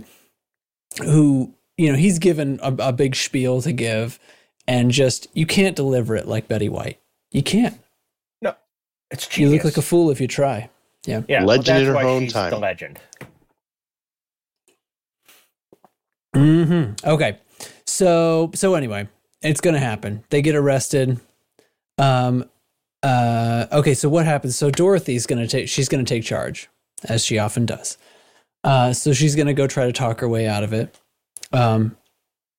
who 1.01 1.53
you 1.77 1.91
know 1.91 1.97
he's 1.97 2.19
given 2.19 2.59
a, 2.61 2.73
a 2.79 2.93
big 2.93 3.15
spiel 3.15 3.61
to 3.61 3.71
give, 3.71 4.19
and 4.67 4.91
just 4.91 5.27
you 5.33 5.45
can't 5.45 5.75
deliver 5.75 6.15
it 6.15 6.27
like 6.27 6.47
Betty 6.47 6.69
White. 6.69 6.99
You 7.31 7.43
can't. 7.43 7.79
No, 8.41 8.55
it's 9.11 9.37
You 9.37 9.49
look 9.49 9.63
like 9.63 9.77
a 9.77 9.81
fool 9.81 10.09
if 10.11 10.21
you 10.21 10.27
try. 10.27 10.69
Yeah. 11.05 11.23
yeah, 11.27 11.43
Legend 11.43 11.67
well, 11.67 11.81
in 11.81 11.87
her 11.87 11.93
why 11.95 12.03
own 12.03 12.21
she's 12.23 12.33
time. 12.33 12.49
The 12.51 12.57
legend. 12.57 12.99
hmm 16.33 16.91
Okay. 17.05 17.37
So 17.85 18.51
so 18.55 18.75
anyway, 18.75 19.07
it's 19.41 19.61
gonna 19.61 19.79
happen. 19.79 20.23
They 20.29 20.41
get 20.41 20.55
arrested. 20.55 21.19
Um 21.97 22.49
uh 23.01 23.65
okay, 23.71 23.93
so 23.93 24.07
what 24.09 24.25
happens? 24.25 24.55
So 24.55 24.71
Dorothy's 24.71 25.25
gonna 25.25 25.47
take 25.47 25.67
she's 25.67 25.89
gonna 25.89 26.03
take 26.05 26.23
charge, 26.23 26.69
as 27.03 27.25
she 27.25 27.37
often 27.37 27.65
does. 27.65 27.97
Uh 28.63 28.93
so 28.93 29.13
she's 29.13 29.35
gonna 29.35 29.53
go 29.53 29.67
try 29.67 29.85
to 29.85 29.91
talk 29.93 30.19
her 30.21 30.27
way 30.29 30.47
out 30.47 30.63
of 30.63 30.73
it. 30.73 30.97
Um 31.51 31.97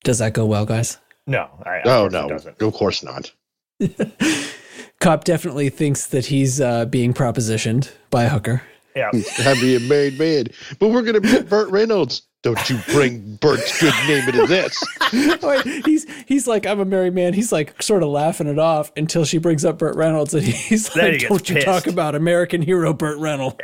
does 0.05 0.19
that 0.19 0.35
go 0.35 0.45
well, 0.47 0.67
guys? 0.67 0.99
No, 1.27 1.49
I, 1.65 1.77
of 1.79 1.87
Oh 1.87 2.01
course 2.03 2.13
no, 2.13 2.29
doesn't. 2.29 2.63
of 2.63 2.73
course 2.75 3.03
not. 3.03 3.33
Cop 5.01 5.25
definitely 5.25 5.69
thinks 5.71 6.07
that 6.09 6.27
he's 6.27 6.61
uh 6.61 6.87
being 6.87 7.13
propositioned 7.15 7.91
by 8.11 8.25
a 8.25 8.29
hooker. 8.29 8.63
Yeah, 8.97 9.11
I'd 9.41 9.61
be 9.61 9.75
a 9.77 9.81
married 9.81 10.19
man, 10.19 10.47
but 10.79 10.89
we're 10.91 11.03
gonna 11.03 11.21
be 11.21 11.41
Burt 11.43 11.69
Reynolds. 11.71 12.23
Don't 12.45 12.69
you 12.69 12.79
bring 12.89 13.37
Burt's 13.37 13.81
good 13.81 13.95
name 14.07 14.29
into 14.29 14.47
this. 14.47 14.79
Wait, 15.43 15.87
he's 15.87 16.07
he's 16.27 16.47
like, 16.47 16.67
I'm 16.67 16.79
a 16.79 16.85
married 16.85 17.15
man. 17.15 17.33
He's 17.33 17.51
like 17.51 17.83
sort 17.83 18.03
of 18.03 18.11
laughing 18.11 18.49
it 18.49 18.59
off 18.59 18.93
until 18.99 19.25
she 19.25 19.39
brings 19.39 19.65
up 19.65 19.79
Burt 19.79 19.97
Reynolds, 19.97 20.35
and 20.35 20.45
he's 20.45 20.91
Then 20.91 21.13
like, 21.13 21.21
gets 21.21 21.31
"Don't 21.31 21.49
you 21.49 21.63
talk 21.63 21.87
about 21.87 22.15
American 22.15 22.61
hero 22.61 22.93
Burt 22.93 23.19
Reynolds?" 23.19 23.57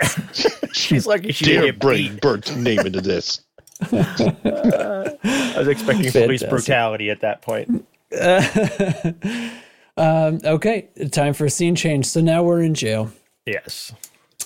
She's 0.73 1.07
lucky 1.07 1.31
she 1.31 1.45
didn't 1.45 1.63
Dare 1.63 1.73
bring 1.75 2.13
beat. 2.13 2.21
Burt's 2.23 2.57
name 2.57 2.81
into 2.81 3.03
this. 3.03 3.43
I 3.83 5.55
was 5.59 5.69
expecting 5.69 6.11
police 6.11 6.43
brutality 6.43 7.11
at 7.11 7.21
that 7.21 7.43
point. 7.43 7.87
um, 9.99 10.39
okay, 10.43 10.89
time 11.13 11.35
for 11.35 11.45
a 11.45 11.51
scene 11.51 11.75
change. 11.75 12.07
So 12.07 12.23
now 12.23 12.43
we're 12.43 12.63
in 12.63 12.73
jail. 12.73 13.13
Yes. 13.45 13.93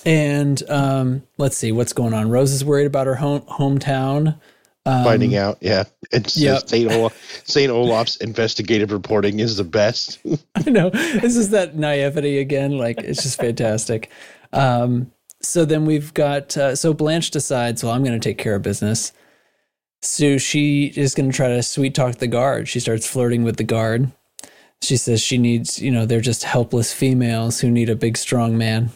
And 0.05 0.61
um, 0.69 1.23
let's 1.37 1.57
see 1.57 1.71
what's 1.71 1.93
going 1.93 2.13
on. 2.13 2.29
Rose 2.29 2.51
is 2.51 2.63
worried 2.63 2.85
about 2.87 3.07
her 3.07 3.15
home 3.15 3.41
hometown. 3.41 4.39
Um, 4.85 5.03
Finding 5.03 5.35
out, 5.35 5.57
yeah. 5.61 5.85
And 6.13 6.35
Yep. 6.35 6.69
St. 6.69 6.91
Olaf, 6.91 7.41
St. 7.45 7.71
Olaf's 7.71 8.17
investigative 8.17 8.91
reporting 8.91 9.39
is 9.39 9.57
the 9.57 9.63
best. 9.63 10.19
I 10.55 10.69
know 10.69 10.91
this 10.91 11.35
is 11.35 11.49
that 11.49 11.75
naivety 11.75 12.37
again. 12.37 12.77
Like 12.77 12.99
it's 12.99 13.23
just 13.23 13.39
fantastic. 13.39 14.11
Um, 14.53 15.11
so 15.41 15.65
then 15.65 15.85
we've 15.85 16.13
got 16.13 16.55
uh, 16.55 16.75
so 16.75 16.93
Blanche 16.93 17.31
decides, 17.31 17.83
well, 17.83 17.93
I'm 17.93 18.03
going 18.03 18.19
to 18.19 18.29
take 18.29 18.37
care 18.37 18.55
of 18.55 18.61
business. 18.61 19.11
So 20.03 20.37
she 20.37 20.93
is 20.95 21.15
going 21.15 21.31
to 21.31 21.35
try 21.35 21.47
to 21.47 21.63
sweet 21.63 21.95
talk 21.95 22.15
the 22.15 22.27
guard. 22.27 22.67
She 22.67 22.79
starts 22.79 23.07
flirting 23.07 23.43
with 23.43 23.57
the 23.57 23.63
guard. 23.63 24.11
She 24.83 24.97
says 24.97 25.19
she 25.19 25.39
needs, 25.39 25.81
you 25.81 25.89
know, 25.89 26.05
they're 26.05 26.21
just 26.21 26.43
helpless 26.43 26.93
females 26.93 27.59
who 27.59 27.71
need 27.71 27.89
a 27.89 27.95
big, 27.95 28.17
strong 28.17 28.55
man. 28.55 28.91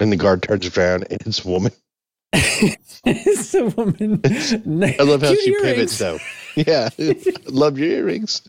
And 0.00 0.10
the 0.10 0.16
guard 0.16 0.42
turns 0.42 0.76
around 0.76 1.06
and 1.10 1.20
it's 1.26 1.44
a 1.44 1.48
woman. 1.48 1.72
it's 2.32 3.54
a 3.54 3.66
woman. 3.66 4.20
I 4.24 5.02
love 5.02 5.22
how 5.22 5.28
Cute 5.28 5.40
she 5.40 5.50
earrings. 5.52 5.98
pivots 5.98 5.98
though. 5.98 6.18
Yeah. 6.56 6.88
love 7.46 7.78
your 7.78 7.90
earrings. 7.90 8.42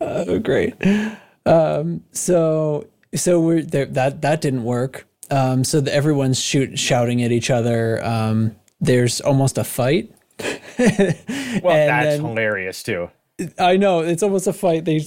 Oh, 0.00 0.38
great. 0.40 0.74
Um, 1.46 2.04
so 2.12 2.86
so 3.14 3.40
we're 3.40 3.62
there, 3.62 3.86
that 3.86 4.20
that 4.22 4.40
didn't 4.40 4.64
work. 4.64 5.06
Um, 5.30 5.64
so 5.64 5.80
the, 5.80 5.94
everyone's 5.94 6.38
shoot 6.40 6.78
shouting 6.78 7.22
at 7.22 7.32
each 7.32 7.50
other. 7.50 8.04
Um, 8.04 8.56
there's 8.80 9.20
almost 9.20 9.58
a 9.58 9.64
fight. 9.64 10.12
Well, 10.38 10.50
And 10.78 11.62
that's 11.62 12.06
then- 12.16 12.20
hilarious 12.24 12.82
too. 12.82 13.10
I 13.58 13.76
know 13.76 14.00
it's 14.00 14.22
almost 14.22 14.46
a 14.46 14.52
fight. 14.52 14.84
They 14.84 15.00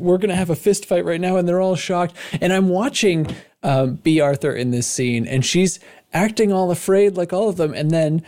we're 0.00 0.18
gonna 0.18 0.36
have 0.36 0.50
a 0.50 0.56
fist 0.56 0.86
fight 0.86 1.04
right 1.04 1.20
now, 1.20 1.36
and 1.36 1.48
they're 1.48 1.60
all 1.60 1.76
shocked. 1.76 2.14
And 2.40 2.52
I'm 2.52 2.68
watching 2.68 3.34
um, 3.62 3.94
Bea 3.96 4.20
Arthur 4.20 4.52
in 4.52 4.70
this 4.70 4.86
scene, 4.86 5.26
and 5.26 5.44
she's 5.44 5.78
acting 6.12 6.52
all 6.52 6.70
afraid, 6.70 7.16
like 7.16 7.32
all 7.32 7.48
of 7.48 7.56
them. 7.56 7.72
And 7.74 7.90
then 7.90 8.22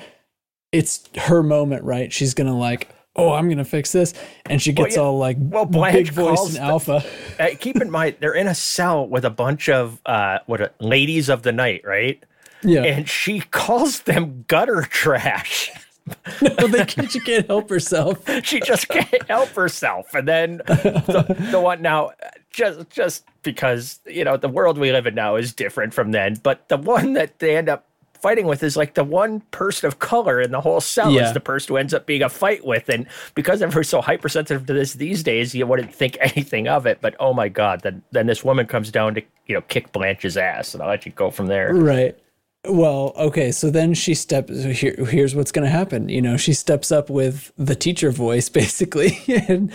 it's 0.73 1.09
her 1.17 1.43
moment, 1.43 1.85
right? 1.85 2.13
She's 2.13 2.35
gonna 2.35 2.57
like, 2.59 2.89
oh, 3.17 3.33
I'm 3.33 3.49
gonna 3.49 3.65
fix 3.65 3.93
this, 3.93 4.15
and 4.47 4.61
she 4.61 4.73
Well, 4.73 4.85
gets 4.87 4.97
yeah. 4.97 5.03
all 5.03 5.19
like 5.19 5.37
Well, 5.41 5.67
big 5.67 6.11
voice 6.13 6.47
and 6.47 6.57
the- 6.57 6.61
alpha. 6.63 7.05
Uh, 7.39 7.49
keep 7.59 7.81
in 7.83 7.91
mind, 7.91 8.15
they're 8.21 8.33
in 8.35 8.47
a 8.47 8.55
cell 8.55 9.09
with 9.09 9.25
a 9.25 9.31
bunch 9.31 9.69
of 9.69 10.01
uh, 10.07 10.39
what 10.47 10.61
are- 10.61 10.73
ladies 10.79 11.29
of 11.29 11.43
the 11.43 11.51
night, 11.51 11.83
right? 11.85 12.23
Yeah. 12.63 12.83
And 12.85 13.09
she 13.09 13.41
calls 13.41 14.01
them 14.03 14.45
gutter 14.49 14.83
trash. 14.83 15.71
no, 16.43 16.67
they 16.69 16.85
can't, 16.85 17.11
she 17.11 17.21
can't 17.21 17.47
help 17.47 17.71
herself. 17.71 18.19
she 18.45 18.61
just 18.61 18.89
can't 18.89 19.23
help 19.29 19.49
herself. 19.51 20.13
And 20.15 20.29
then 20.29 20.57
the, 20.67 21.49
the 21.51 21.61
one 21.61 21.81
now, 21.83 22.11
just 22.51 22.91
just 22.91 23.25
because 23.43 24.01
you 24.07 24.25
know 24.25 24.37
the 24.37 24.49
world 24.49 24.79
we 24.79 24.93
live 24.93 25.07
in 25.07 25.15
now 25.15 25.37
is 25.37 25.53
different 25.53 25.95
from 25.95 26.13
then, 26.13 26.37
but 26.43 26.69
the 26.69 26.77
one 26.77 27.15
that 27.15 27.39
they 27.39 27.57
end 27.57 27.69
up 27.69 27.87
fighting 28.21 28.47
with 28.47 28.63
is 28.63 28.75
like 28.75 28.95
the 28.95 29.05
one 29.05 29.41
person 29.51 29.87
of 29.87 29.99
color 29.99 30.41
in 30.41 30.51
the 30.51 30.61
whole 30.61 30.81
cell 30.81 31.11
Yeah. 31.11 31.27
is 31.27 31.35
the 31.35 31.41
person 31.41 31.69
who 31.69 31.77
ends 31.77 31.93
up 31.93 32.07
being 32.07 32.23
a 32.23 32.31
fight 32.31 32.65
with. 32.65 32.89
And 32.89 33.07
because 33.35 33.61
everyone's 33.61 33.91
so 33.91 34.01
hypersensitive 34.01 34.65
to 34.67 34.73
this 34.73 34.95
these 34.95 35.23
days, 35.23 35.55
you 35.55 35.67
wouldn't 35.67 35.95
think 35.95 36.17
anything 36.21 36.67
of 36.67 36.87
it. 36.87 36.99
But 37.03 37.17
oh 37.21 37.35
my 37.35 37.49
god, 37.49 37.81
then 37.83 38.03
then 38.13 38.27
this 38.27 38.43
woman 38.45 38.67
comes 38.67 38.91
down 38.91 39.15
to 39.17 39.23
you 39.47 39.55
know 39.55 39.61
kick 39.63 39.93
Blanche's 39.93 40.37
ass, 40.37 40.75
and 40.75 40.83
I'll 40.83 40.89
let 40.89 41.05
you 41.07 41.13
go 41.13 41.31
from 41.31 41.47
there. 41.49 41.75
Right. 41.75 42.19
Well, 42.67 43.13
okay. 43.17 43.53
So 43.53 43.71
then 43.71 43.95
she 43.95 44.15
steps. 44.15 44.53
Here, 44.65 44.95
here's 45.07 45.35
what's 45.35 45.53
going 45.53 45.65
to 45.65 45.71
happen. 45.71 46.09
You 46.09 46.23
know, 46.23 46.37
she 46.37 46.53
steps 46.55 46.91
up 46.91 47.11
with 47.11 47.53
the 47.59 47.75
teacher 47.75 48.11
voice, 48.11 48.49
basically. 48.63 49.19
and 49.29 49.71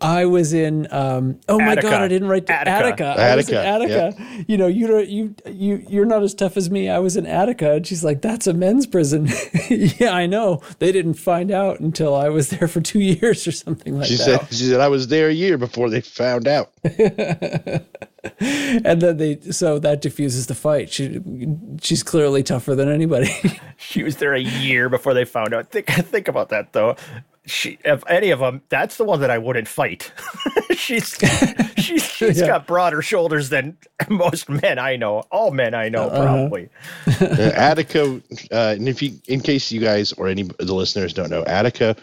I 0.00 0.26
was 0.26 0.52
in. 0.52 0.86
Um, 0.92 1.40
oh 1.48 1.58
my 1.58 1.72
Attica. 1.72 1.90
god! 1.90 2.02
I 2.02 2.08
didn't 2.08 2.28
write 2.28 2.46
the 2.46 2.54
Attica. 2.54 3.06
Attica. 3.06 3.22
I 3.22 3.36
was 3.36 3.48
in 3.48 3.56
Attica, 3.56 4.04
Attica. 4.06 4.44
You 4.46 4.56
know, 4.56 4.66
you 4.66 4.98
you 5.00 5.34
you 5.46 5.84
you're 5.88 6.04
not 6.04 6.22
as 6.22 6.34
tough 6.34 6.56
as 6.56 6.70
me. 6.70 6.88
I 6.88 6.98
was 6.98 7.16
in 7.16 7.26
Attica, 7.26 7.74
and 7.74 7.86
she's 7.86 8.04
like, 8.04 8.22
"That's 8.22 8.46
a 8.46 8.52
men's 8.54 8.86
prison." 8.86 9.28
yeah, 9.70 10.10
I 10.12 10.26
know. 10.26 10.62
They 10.78 10.92
didn't 10.92 11.14
find 11.14 11.50
out 11.50 11.80
until 11.80 12.14
I 12.14 12.28
was 12.28 12.50
there 12.50 12.68
for 12.68 12.80
two 12.80 13.00
years 13.00 13.46
or 13.46 13.52
something 13.52 13.96
like 13.98 14.06
She 14.06 14.16
that. 14.16 14.22
said 14.24 14.48
she 14.50 14.64
said 14.64 14.80
I 14.80 14.88
was 14.88 15.08
there 15.08 15.28
a 15.28 15.32
year 15.34 15.58
before 15.58 15.90
they 15.90 16.00
found 16.00 16.46
out. 16.48 16.70
and 18.40 19.00
then 19.02 19.16
they. 19.16 19.40
So 19.50 19.78
that 19.78 20.00
diffuses 20.00 20.46
the 20.46 20.54
fight. 20.54 20.90
She 20.90 21.20
she's 21.80 22.02
clearly 22.02 22.42
tougher 22.42 22.74
than 22.74 22.88
anybody. 22.90 23.30
She 23.76 24.02
was 24.02 24.16
there 24.16 24.34
a 24.34 24.40
year 24.40 24.88
before 24.88 25.14
they 25.14 25.24
found 25.24 25.54
out. 25.54 25.70
Think 25.70 25.86
think 25.86 26.28
about 26.28 26.48
that 26.50 26.72
though. 26.72 26.96
She, 27.48 27.78
if 27.84 28.02
any 28.08 28.30
of 28.30 28.40
them, 28.40 28.62
that's 28.68 28.96
the 28.96 29.04
one 29.04 29.20
that 29.20 29.30
I 29.30 29.38
wouldn't 29.38 29.68
fight. 29.68 30.12
she's 30.72 31.16
she's 31.76 32.04
she's 32.04 32.40
Yeah. 32.40 32.46
got 32.46 32.66
broader 32.66 33.02
shoulders 33.02 33.48
than 33.48 33.76
most 34.08 34.48
men 34.48 34.78
I 34.78 34.96
know. 34.96 35.20
All 35.30 35.50
men 35.50 35.74
I 35.74 35.88
know, 35.88 36.08
Uh-huh. 36.08 36.22
probably. 36.22 36.68
Uh, 37.20 37.50
Attica, 37.54 38.20
uh, 38.52 38.74
and 38.76 38.88
if 38.88 39.02
you, 39.02 39.12
in 39.28 39.40
case 39.40 39.72
you 39.72 39.80
guys 39.80 40.12
or 40.12 40.28
any 40.28 40.42
of 40.42 40.56
the 40.58 40.74
listeners 40.74 41.12
don't 41.12 41.30
know, 41.30 41.42
Attica, 41.44 41.96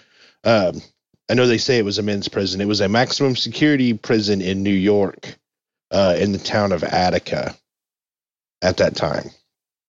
um, 0.43 0.81
I 1.29 1.33
know 1.35 1.47
they 1.47 1.57
say 1.57 1.77
it 1.77 1.85
was 1.85 1.97
a 1.97 2.03
men's 2.03 2.27
prison. 2.27 2.61
It 2.61 2.67
was 2.67 2.81
a 2.81 2.89
maximum 2.89 3.35
security 3.35 3.93
prison 3.93 4.41
in 4.41 4.61
New 4.63 4.69
York, 4.73 5.35
uh, 5.91 6.15
in 6.19 6.31
the 6.33 6.37
town 6.39 6.71
of 6.71 6.83
Attica, 6.83 7.55
at 8.61 8.77
that 8.77 8.95
time. 8.95 9.29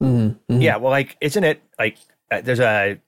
Mhm, 0.02 0.36
mhm. 0.50 0.62
Yeah, 0.62 0.76
well, 0.76 0.90
like, 0.90 1.16
isn't 1.20 1.44
it 1.44 1.62
like 1.78 1.96
uh, 2.30 2.40
there's 2.42 2.60
a 2.60 2.98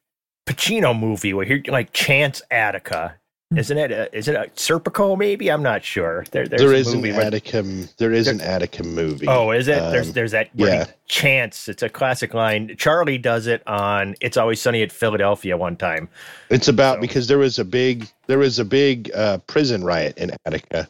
Pacino 0.48 0.98
movie 0.98 1.34
where 1.34 1.44
he 1.44 1.62
like 1.68 1.92
Chance 1.92 2.42
Attica. 2.50 3.14
Hmm. 3.50 3.58
Isn't 3.58 3.78
it? 3.78 3.90
A, 3.92 4.14
is 4.16 4.28
it 4.28 4.34
a 4.34 4.50
Serpico? 4.56 5.16
Maybe 5.16 5.50
I'm 5.50 5.62
not 5.62 5.82
sure. 5.84 6.24
There, 6.32 6.46
there's 6.46 6.60
There 6.60 6.72
a 6.72 6.76
is 6.76 6.88
an 6.92 6.96
movie 7.00 7.12
where- 7.12 7.26
Attica. 7.26 7.62
There 7.98 8.12
is 8.12 8.26
an 8.28 8.40
Attica 8.40 8.82
movie. 8.82 9.26
Oh, 9.26 9.50
is 9.52 9.68
it? 9.68 9.78
there's 9.90 10.08
Um, 10.08 10.12
there's 10.12 10.32
that 10.32 10.50
yeah. 10.54 10.86
Chance. 11.06 11.68
It's 11.68 11.82
a 11.82 11.88
classic 11.88 12.34
line. 12.34 12.74
Charlie 12.76 13.16
does 13.18 13.46
it 13.46 13.62
on 13.66 14.14
"It's 14.20 14.36
Always 14.36 14.60
Sunny 14.60 14.82
at 14.82 14.92
Philadelphia" 14.92 15.56
one 15.56 15.76
time. 15.76 16.08
It's 16.50 16.68
about 16.68 16.96
So- 16.96 17.00
because 17.02 17.26
there 17.26 17.38
was 17.38 17.58
a 17.58 17.64
big 17.64 18.06
there 18.26 18.38
was 18.38 18.58
a 18.58 18.64
big 18.64 19.10
uh, 19.14 19.38
prison 19.46 19.82
riot 19.84 20.18
in 20.18 20.30
Attica. 20.46 20.88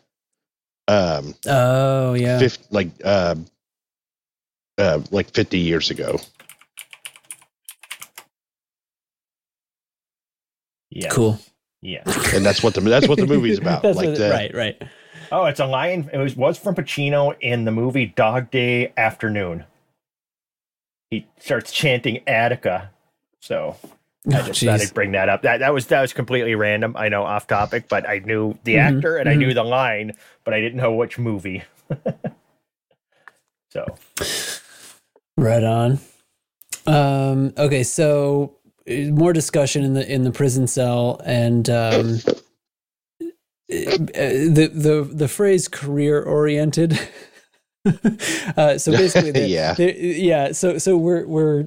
Um, 0.89 1.35
Oh 1.47 2.15
yeah. 2.15 2.39
fif- 2.39 2.59
like 2.71 2.89
uh, 3.05 3.37
uh, 4.79 5.01
like 5.11 5.31
fifty 5.31 5.59
years 5.59 5.91
ago. 5.91 6.19
Yeah. 10.91 11.09
Cool. 11.11 11.39
Yeah. 11.83 12.03
and 12.35 12.45
that's 12.45 12.63
what 12.63 12.75
the 12.75 12.81
that's 12.81 13.07
what 13.09 13.19
the 13.19 13.27
movie's 13.27 13.59
about. 13.63 13.83
That's 13.83 13.97
like 13.97 14.09
what- 14.09 14.19
the, 14.19 14.31
right, 14.31 14.55
right. 14.55 14.83
Oh, 15.31 15.45
it's 15.45 15.61
a 15.61 15.67
line. 15.67 16.09
It 16.13 16.17
was 16.19 16.35
was 16.37 16.59
from 16.59 16.75
Pacino 16.75 17.37
in 17.41 17.65
the 17.67 17.71
movie 17.71 18.07
Dog 18.07 18.51
Day 18.51 18.93
Afternoon. 18.97 19.65
He 21.11 21.27
starts 21.39 21.71
chanting 21.71 22.23
Attica. 22.27 22.91
So 23.41 23.77
I 24.33 24.41
Oh, 24.41 24.43
just 24.47 24.63
thought 24.63 24.81
jeez. 24.81 24.89
I'd 24.89 24.95
bring 24.95 25.13
that 25.13 25.29
up. 25.29 25.43
That 25.43 25.59
that 25.59 25.73
was 25.75 25.87
that 25.87 26.01
was 26.01 26.13
completely 26.15 26.55
random. 26.55 26.95
I 26.97 27.09
know 27.11 27.25
off 27.25 27.47
topic, 27.47 27.89
but 27.89 28.09
I 28.09 28.21
knew 28.21 28.59
the 28.65 28.75
Mhm, 28.77 28.97
actor 28.97 29.17
and 29.19 29.29
I 29.29 29.35
mhm. 29.35 29.39
knew 29.39 29.55
the 29.55 29.65
line, 29.65 30.13
but 30.45 30.55
I 30.55 30.61
didn't 30.61 30.79
know 30.79 30.95
which 30.95 31.19
movie. 31.19 31.63
so 33.71 33.85
Right 35.37 35.63
on. 35.63 35.99
Um, 36.87 37.53
okay, 37.59 37.83
so 37.85 38.57
more 38.89 39.33
discussion 39.33 39.85
in 39.85 39.95
the 39.95 40.11
in 40.13 40.25
the 40.25 40.31
prison 40.33 40.67
cell, 40.67 41.21
and 41.25 41.69
um, 41.71 42.19
uh, 43.21 43.27
the 43.71 44.71
the 44.75 45.09
the 45.13 45.29
phrase 45.29 45.69
career 45.69 46.23
oriented. 46.23 46.99
uh, 48.57 48.79
so 48.79 48.93
basically, 48.93 49.31
the- 49.33 49.49
Yeah. 49.49 49.75
the- 49.75 49.95
yeah. 49.97 50.53
So 50.53 50.79
so 50.79 50.97
we're 50.97 51.27
we're 51.27 51.67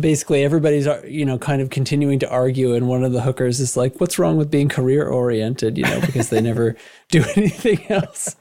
basically 0.00 0.42
everybody's 0.42 0.88
uh, 0.88 1.00
you 1.06 1.24
know 1.24 1.38
kind 1.38 1.62
of 1.62 1.70
continuing 1.70 2.18
to 2.18 2.28
argue, 2.28 2.74
and 2.74 2.88
one 2.88 3.04
of 3.04 3.12
the 3.12 3.22
hookers 3.22 3.60
is 3.60 3.76
like, 3.76 4.00
"What's 4.00 4.18
wrong 4.18 4.36
with 4.36 4.50
being 4.50 4.68
career 4.68 5.06
oriented?" 5.06 5.78
You 5.78 5.84
know, 5.84 6.00
because 6.00 6.30
they 6.30 6.40
never 6.40 6.76
do 7.10 7.24
anything 7.36 7.80
else. 7.88 8.34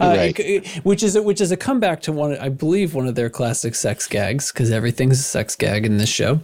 Uh, 0.00 0.14
Right. 0.16 0.66
which 0.84 1.02
is 1.02 1.16
a, 1.16 1.22
which 1.22 1.40
is 1.40 1.50
a 1.50 1.56
comeback 1.56 2.00
to 2.02 2.12
one, 2.12 2.36
I 2.38 2.48
believe, 2.50 2.94
one 2.94 3.08
of 3.08 3.16
their 3.16 3.30
classic 3.30 3.74
sex 3.74 4.06
gags 4.06 4.52
because 4.52 4.70
everything's 4.70 5.18
a 5.18 5.24
sex 5.24 5.56
gag 5.56 5.84
in 5.84 5.96
this 5.98 6.08
show. 6.08 6.40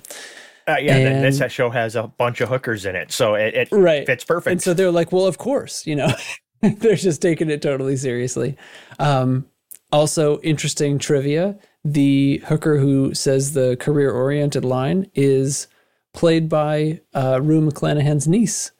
Uh, 0.74 0.76
yeah, 0.78 0.96
And- 0.96 1.24
this 1.24 1.42
show 1.52 1.70
has 1.70 1.96
a 1.96 2.04
bunch 2.06 2.40
of 2.40 2.48
hookers 2.48 2.84
in 2.86 2.94
it, 2.96 3.10
so 3.12 3.34
it, 3.34 3.54
it 3.54 3.68
Right. 3.72 4.06
fits 4.06 4.24
perfect. 4.24 4.52
And 4.52 4.62
so 4.62 4.74
they're 4.74 4.90
like, 4.90 5.10
well, 5.12 5.26
of 5.26 5.38
course, 5.38 5.86
you 5.86 5.96
know, 5.96 6.08
they're 6.62 6.96
just 6.96 7.20
taking 7.22 7.50
it 7.50 7.62
totally 7.62 7.96
seriously. 7.96 8.56
Um, 8.98 9.46
also, 9.92 10.38
interesting 10.40 10.98
trivia 10.98 11.58
the 11.82 12.42
hooker 12.46 12.76
who 12.78 13.14
says 13.14 13.54
the 13.54 13.74
career 13.80 14.10
oriented 14.12 14.64
line 14.66 15.10
is 15.14 15.66
played 16.12 16.46
by 16.48 17.00
uh, 17.14 17.40
Rue 17.42 17.62
McClanahan's 17.62 18.28
niece, 18.28 18.70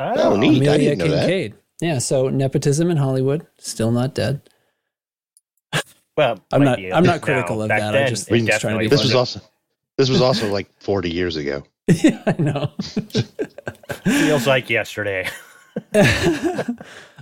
Oh, 0.00 0.36
neat. 0.36 0.54
I 0.54 0.56
Amelia 0.74 0.78
didn't 0.96 0.98
know 0.98 1.08
that. 1.14 1.28
Kinkade. 1.28 1.52
Yeah, 1.82 1.98
so 1.98 2.28
nepotism 2.30 2.90
in 2.90 2.96
Hollywood 2.96 3.46
still 3.58 3.90
not 3.92 4.14
dead. 4.14 4.40
Well, 6.16 6.38
I'm 6.52 6.64
not- 6.64 6.78
I'm 6.78 7.04
not 7.04 7.04
now. 7.04 7.18
critical 7.18 7.62
of 7.62 7.68
Back 7.68 7.80
that. 7.80 7.88
I 7.94 7.98
then, 7.98 8.08
just- 8.08 8.30
I'm 8.32 8.46
just 8.46 8.60
trying 8.60 8.74
to 8.74 8.78
be 8.80 8.88
This 8.88 9.02
was 9.02 9.14
wasn't. 9.14 9.44
Also 10.02 10.12
this 10.12 10.20
was 10.20 10.22
also 10.22 10.52
like 10.52 10.68
40 10.80 11.10
years 11.10 11.36
ago. 11.36 11.62
yeah, 11.88 12.22
I 12.26 12.34
know. 12.40 12.72
feels 14.04 14.46
like 14.46 14.70
yesterday. 14.70 15.28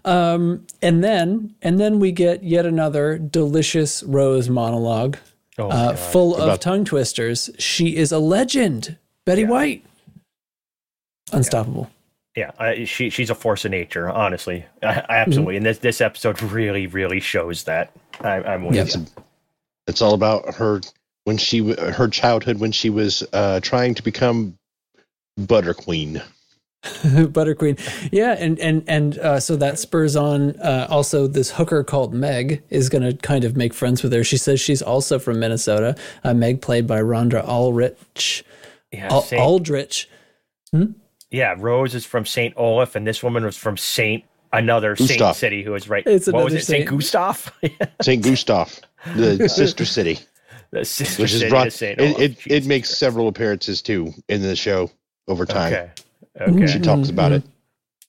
Um, 0.05 0.67
and 0.81 1.05
then 1.05 1.55
and 1.61 1.79
then 1.79 2.01
we 2.01 2.11
get 2.11 2.43
yet 2.43 2.65
another 2.65 3.19
delicious 3.19 4.03
Rose 4.03 4.49
monologue, 4.49 5.19
Oh, 5.59 5.69
uh, 5.69 5.89
God. 5.91 5.99
full 5.99 6.37
of 6.37 6.59
tongue 6.59 6.87
twisters. 6.87 7.51
She 7.59 7.97
is 7.97 8.11
a 8.11 8.19
legend, 8.19 8.97
Betty 9.27 9.45
White. 9.45 9.85
Unstoppable. 11.33 11.91
Yeah, 12.35 12.53
I, 12.59 12.85
she 12.85 13.11
she's 13.11 13.29
a 13.29 13.35
force 13.35 13.67
of 13.67 13.73
nature. 13.73 14.09
Honestly, 14.09 14.65
I, 14.83 14.87
I 14.87 14.93
Mm-hmm. 14.93 15.11
absolutely. 15.11 15.57
And 15.59 15.67
this 15.67 15.79
this 15.79 16.01
episode 16.01 16.41
really 16.43 16.87
really 16.87 17.21
shows 17.21 17.65
that. 17.65 17.93
I, 18.23 18.37
I'm 18.43 18.65
with 18.65 18.77
Yeah. 18.77 19.01
you. 19.01 19.07
It's 19.87 20.01
all 20.01 20.15
about 20.15 20.55
her 20.55 20.81
when 21.25 21.37
she 21.39 21.73
her 21.75 22.09
childhood 22.09 22.59
when 22.59 22.73
she 22.73 22.91
was 22.91 23.23
uh, 23.33 23.61
trying 23.61 23.95
to 23.95 24.03
become 24.03 24.55
Butter 25.37 25.75
Queen. 25.75 26.23
Butter 27.31 27.55
Queen. 27.55 27.77
Yeah, 28.11 28.37
and 28.39 28.59
and 28.59 28.83
and 28.89 29.19
uh, 29.19 29.39
so 29.41 29.57
that 29.57 29.79
spurs 29.79 30.17
on 30.17 30.57
uh, 30.61 30.87
also 30.89 31.27
this 31.27 31.51
hooker 31.53 31.85
called 31.85 32.15
Meg 32.15 32.63
is 32.71 32.89
going 32.89 33.03
to 33.03 33.15
kind 33.15 33.45
of 33.45 33.57
make 33.57 33.75
friends 33.75 34.03
with 34.03 34.13
her. 34.13 34.25
She 34.25 34.39
says 34.39 34.61
she's 34.61 34.81
also 34.81 35.19
from 35.19 35.39
Minnesota. 35.41 35.95
Uh, 36.25 36.33
Meg, 36.33 36.63
played 36.63 36.87
by 36.87 37.01
Rhonda 37.01 37.47
Ulrich. 37.47 38.45
Yeah, 38.93 39.09
Al- 39.13 39.23
Saint- 39.23 39.43
Aldrich. 39.43 40.09
yeah. 41.31 41.55
Rose 41.59 41.95
is 41.95 42.07
from 42.07 42.25
Saint 42.25 42.55
Olaf, 42.57 42.97
and 42.97 43.07
this 43.07 43.23
woman 43.23 43.45
was 43.45 43.57
from 43.59 43.77
Saint 43.77 44.25
another 44.53 44.97
Saint 44.97 45.37
city 45.37 45.63
who 45.63 45.73
was 45.73 45.89
right. 45.89 46.05
It's 46.07 46.27
what 46.27 46.45
was 46.45 46.53
another 46.55 46.57
it? 46.57 46.65
Saint 46.65 46.89
saint. 46.89 46.91
Gustav, 46.91 47.53
St. 48.03 48.23
Gustav, 48.25 48.81
the 49.17 49.49
sister 49.55 49.85
city, 49.85 50.19
the 50.73 50.85
sister 50.85 51.23
which 51.23 51.33
is 51.33 51.41
city 51.41 51.51
brought. 51.51 51.83
It, 51.83 51.99
it, 51.99 52.47
it 52.47 52.67
makes 52.67 52.89
Christ. 52.89 52.99
several 52.99 53.29
appearances 53.29 53.83
too 53.83 54.13
in 54.29 54.43
the 54.43 54.57
show 54.57 54.91
over 55.29 55.47
time. 55.47 55.73
Okay. 55.73 55.91
Okay. 56.41 56.67
She 56.67 56.79
talks 56.79 57.11
about 57.11 57.33
it. 57.33 57.43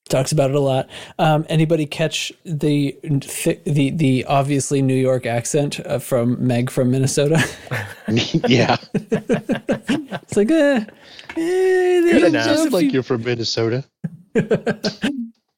talks 0.09 0.31
about 0.31 0.51
it 0.51 0.55
a 0.55 0.59
lot. 0.59 0.89
Um, 1.17 1.45
anybody 1.49 1.85
catch 1.85 2.31
the 2.43 2.97
the 3.03 3.91
the 3.91 4.25
obviously 4.25 4.81
New 4.81 4.95
York 4.95 5.25
accent 5.25 5.79
uh, 5.85 5.99
from 5.99 6.45
Meg 6.45 6.69
from 6.69 6.91
Minnesota? 6.91 7.43
yeah, 8.47 8.77
it's 8.93 10.37
like, 10.37 10.51
eh, 10.51 10.85
eh, 10.85 10.85
they, 11.35 12.11
Good 12.11 12.21
just 12.21 12.33
enough. 12.33 12.45
a 12.45 12.55
sounds 12.57 12.73
like 12.73 12.93
you're 12.93 13.03
from 13.03 13.23
Minnesota. 13.23 13.83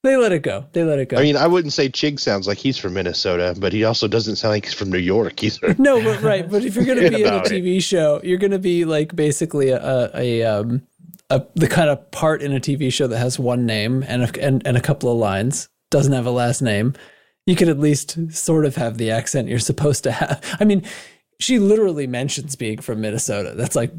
They 0.04 0.18
let 0.18 0.34
it 0.34 0.44
go. 0.44 0.66
They 0.74 0.84
let 0.84 1.00
it 1.00 1.08
go. 1.08 1.18
I 1.18 1.22
mean, 1.22 1.38
I 1.38 1.48
wouldn't 1.48 1.72
say 1.72 1.88
Chig 1.88 2.20
sounds 2.20 2.46
like 2.46 2.58
he's 2.58 2.78
from 2.78 2.94
Minnesota, 2.94 3.56
but 3.58 3.72
he 3.72 3.86
also 3.86 4.08
doesn't 4.08 4.36
sound 4.36 4.52
like 4.52 4.66
he's 4.66 4.74
from 4.74 4.92
New 4.92 4.98
York 4.98 5.42
either. 5.42 5.76
no, 5.80 6.04
but 6.04 6.22
right. 6.22 6.50
But 6.50 6.66
if 6.66 6.76
you're 6.76 6.84
going 6.86 7.00
to 7.04 7.10
be 7.10 7.22
in 7.22 7.28
a 7.28 7.38
About 7.38 7.52
it. 7.52 7.64
TV 7.64 7.82
show, 7.82 8.20
you're 8.22 8.38
going 8.38 8.52
to 8.52 8.60
be 8.60 8.84
like 8.84 9.16
basically 9.16 9.70
a 9.70 9.82
a, 9.82 10.10
a 10.14 10.44
um 10.44 10.82
a 11.30 11.46
the 11.56 11.70
kind 11.70 11.90
of 11.90 12.12
part 12.12 12.42
in 12.42 12.54
a 12.54 12.60
TV 12.60 12.92
show 12.92 13.08
that 13.08 13.18
has 13.18 13.40
one 13.40 13.66
name 13.66 14.04
and 14.08 14.24
a, 14.24 14.46
and 14.46 14.66
and 14.68 14.76
a 14.76 14.82
couple 14.82 15.10
of 15.10 15.18
lines, 15.18 15.70
doesn't 15.90 16.14
have 16.14 16.26
a 16.26 16.32
last 16.32 16.62
name. 16.62 16.94
You 17.46 17.56
could 17.56 17.70
at 17.70 17.80
least 17.80 18.34
sort 18.34 18.66
of 18.66 18.76
have 18.76 18.98
the 18.98 19.10
accent 19.10 19.48
you're 19.48 19.60
supposed 19.60 20.04
to 20.04 20.12
have. 20.12 20.44
I 20.60 20.66
mean, 20.66 20.84
she 21.40 21.60
literally 21.60 22.08
mentions 22.08 22.58
being 22.58 22.80
from 22.80 23.00
Minnesota. 23.00 23.54
That's 23.56 23.76
like 23.76 23.94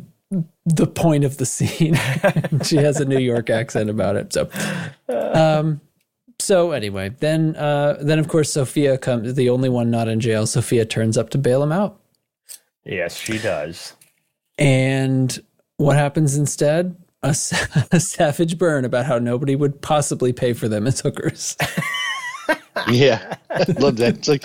the 0.66 0.86
point 0.86 1.24
of 1.24 1.38
the 1.38 1.46
scene. 1.46 1.94
she 2.62 2.76
has 2.76 3.00
a 3.00 3.04
New 3.06 3.18
York 3.18 3.48
accent 3.48 3.88
about 3.88 4.16
it. 4.16 4.32
So, 4.32 4.50
um, 5.08 5.80
so 6.44 6.72
anyway, 6.72 7.10
then 7.20 7.56
uh, 7.56 7.98
then 8.00 8.18
of 8.18 8.28
course 8.28 8.52
Sophia 8.52 8.98
comes, 8.98 9.34
the 9.34 9.50
only 9.50 9.68
one 9.68 9.90
not 9.90 10.08
in 10.08 10.20
jail. 10.20 10.46
Sophia 10.46 10.84
turns 10.84 11.16
up 11.16 11.30
to 11.30 11.38
bail 11.38 11.62
him 11.62 11.72
out. 11.72 12.00
Yes, 12.84 13.16
she 13.16 13.38
does. 13.38 13.94
And 14.58 15.42
what 15.78 15.96
happens 15.96 16.36
instead? 16.36 16.96
A, 17.22 17.28
a 17.92 18.00
savage 18.00 18.58
burn 18.58 18.84
about 18.84 19.06
how 19.06 19.18
nobody 19.18 19.56
would 19.56 19.80
possibly 19.80 20.32
pay 20.32 20.52
for 20.52 20.68
them 20.68 20.86
as 20.86 21.00
hookers. 21.00 21.56
Yeah, 22.88 23.36
love 23.78 23.96
that. 23.96 24.18
It's 24.18 24.28
like 24.28 24.44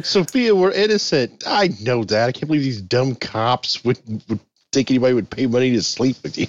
Sophia, 0.04 0.54
we're 0.54 0.70
innocent. 0.70 1.42
I 1.46 1.70
know 1.82 2.04
that. 2.04 2.28
I 2.28 2.32
can't 2.32 2.46
believe 2.46 2.62
these 2.62 2.80
dumb 2.80 3.16
cops 3.16 3.84
would, 3.84 3.98
would 4.28 4.40
think 4.72 4.90
anybody 4.90 5.14
would 5.14 5.28
pay 5.28 5.46
money 5.46 5.72
to 5.72 5.82
sleep 5.82 6.16
with 6.22 6.38
you. 6.38 6.46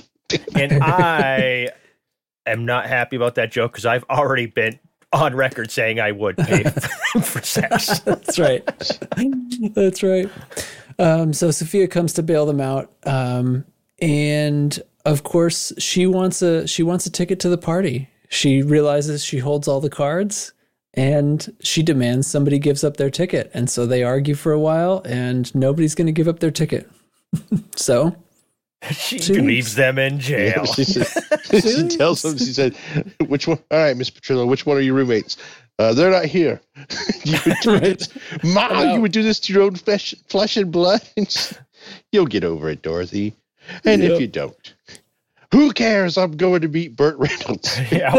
And 0.56 0.80
I 0.82 1.70
am 2.46 2.66
not 2.66 2.88
happy 2.88 3.16
about 3.16 3.36
that 3.36 3.52
joke 3.52 3.72
because 3.72 3.86
I've 3.86 4.06
already 4.10 4.46
been 4.46 4.80
on 5.14 5.36
record 5.36 5.72
saying 5.72 6.00
I 6.00 6.12
would 6.12 6.38
pay 6.38 6.64
for 7.24 7.42
sex. 7.42 8.00
That's 8.00 8.40
right. 8.40 8.66
That's 9.74 10.04
right. 10.04 10.30
Um, 11.00 11.34
so 11.34 11.52
Sophia 11.52 11.88
comes 11.88 12.14
to 12.14 12.24
bail 12.24 12.46
them 12.46 12.62
out, 12.62 12.92
um, 13.06 13.66
and 14.02 14.80
of 15.06 15.24
course 15.24 15.74
she 15.78 16.06
wants 16.06 16.42
a 16.42 16.68
she 16.68 16.84
wants 16.84 17.06
a 17.06 17.10
ticket 17.10 17.40
to 17.42 17.50
the 17.50 17.58
party. 17.58 18.10
She 18.30 18.62
realizes 18.62 19.24
she 19.24 19.40
holds 19.40 19.68
all 19.68 19.82
the 19.82 19.90
cards, 19.90 20.54
and 20.94 21.54
she 21.62 21.84
demands 21.84 22.28
somebody 22.28 22.60
gives 22.60 22.84
up 22.84 22.98
their 22.98 23.10
ticket. 23.10 23.52
And 23.54 23.70
so 23.70 23.86
they 23.86 24.04
argue 24.04 24.36
for 24.36 24.52
a 24.52 24.60
while, 24.60 25.02
and 25.06 25.54
nobody's 25.56 25.96
going 25.96 26.08
to 26.08 26.14
give 26.14 26.28
up 26.28 26.40
their 26.40 26.52
ticket. 26.52 26.90
so 27.76 28.16
She 28.92 29.20
She 29.20 29.34
leaves 29.36 29.76
them 29.76 30.00
in 30.00 30.20
jail. 30.20 30.66
she, 30.66 30.84
said, 30.84 31.06
she 31.62 31.88
tells 31.88 32.22
them, 32.24 32.38
she 32.38 32.46
said, 32.46 32.76
which 33.28 33.48
one? 33.48 33.60
All 33.70 33.78
right, 33.78 33.96
Miss 33.96 34.10
Petrillo, 34.10 34.48
which 34.48 34.66
one 34.66 34.78
are 34.78 34.82
your 34.82 34.96
roommates? 34.96 35.38
Uh, 35.78 35.94
they're 35.94 36.12
not 36.12 36.26
here. 36.26 36.60
you 37.24 37.38
would 37.46 37.58
do 37.62 37.80
this, 37.80 38.10
Mom, 38.44 38.90
you 38.92 39.02
would 39.02 39.12
do 39.12 39.22
this 39.24 39.40
to 39.42 39.54
your 39.54 39.64
own 39.64 39.76
flesh, 39.76 40.14
flesh 40.30 40.58
and 40.58 40.72
blood. 40.72 41.02
You'll 42.12 42.26
get 42.28 42.44
over 42.44 42.70
it, 42.70 42.82
Dorothy. 42.82 43.34
And 43.86 44.02
Yep. 44.02 44.12
if 44.14 44.22
you 44.22 44.28
don't, 44.28 44.74
who 45.52 45.72
cares? 45.74 46.18
I'm 46.18 46.32
going 46.38 46.62
to 46.62 46.68
meet 46.68 46.96
Burt 46.96 47.18
Reynolds. 47.18 47.80
yeah, 47.92 48.14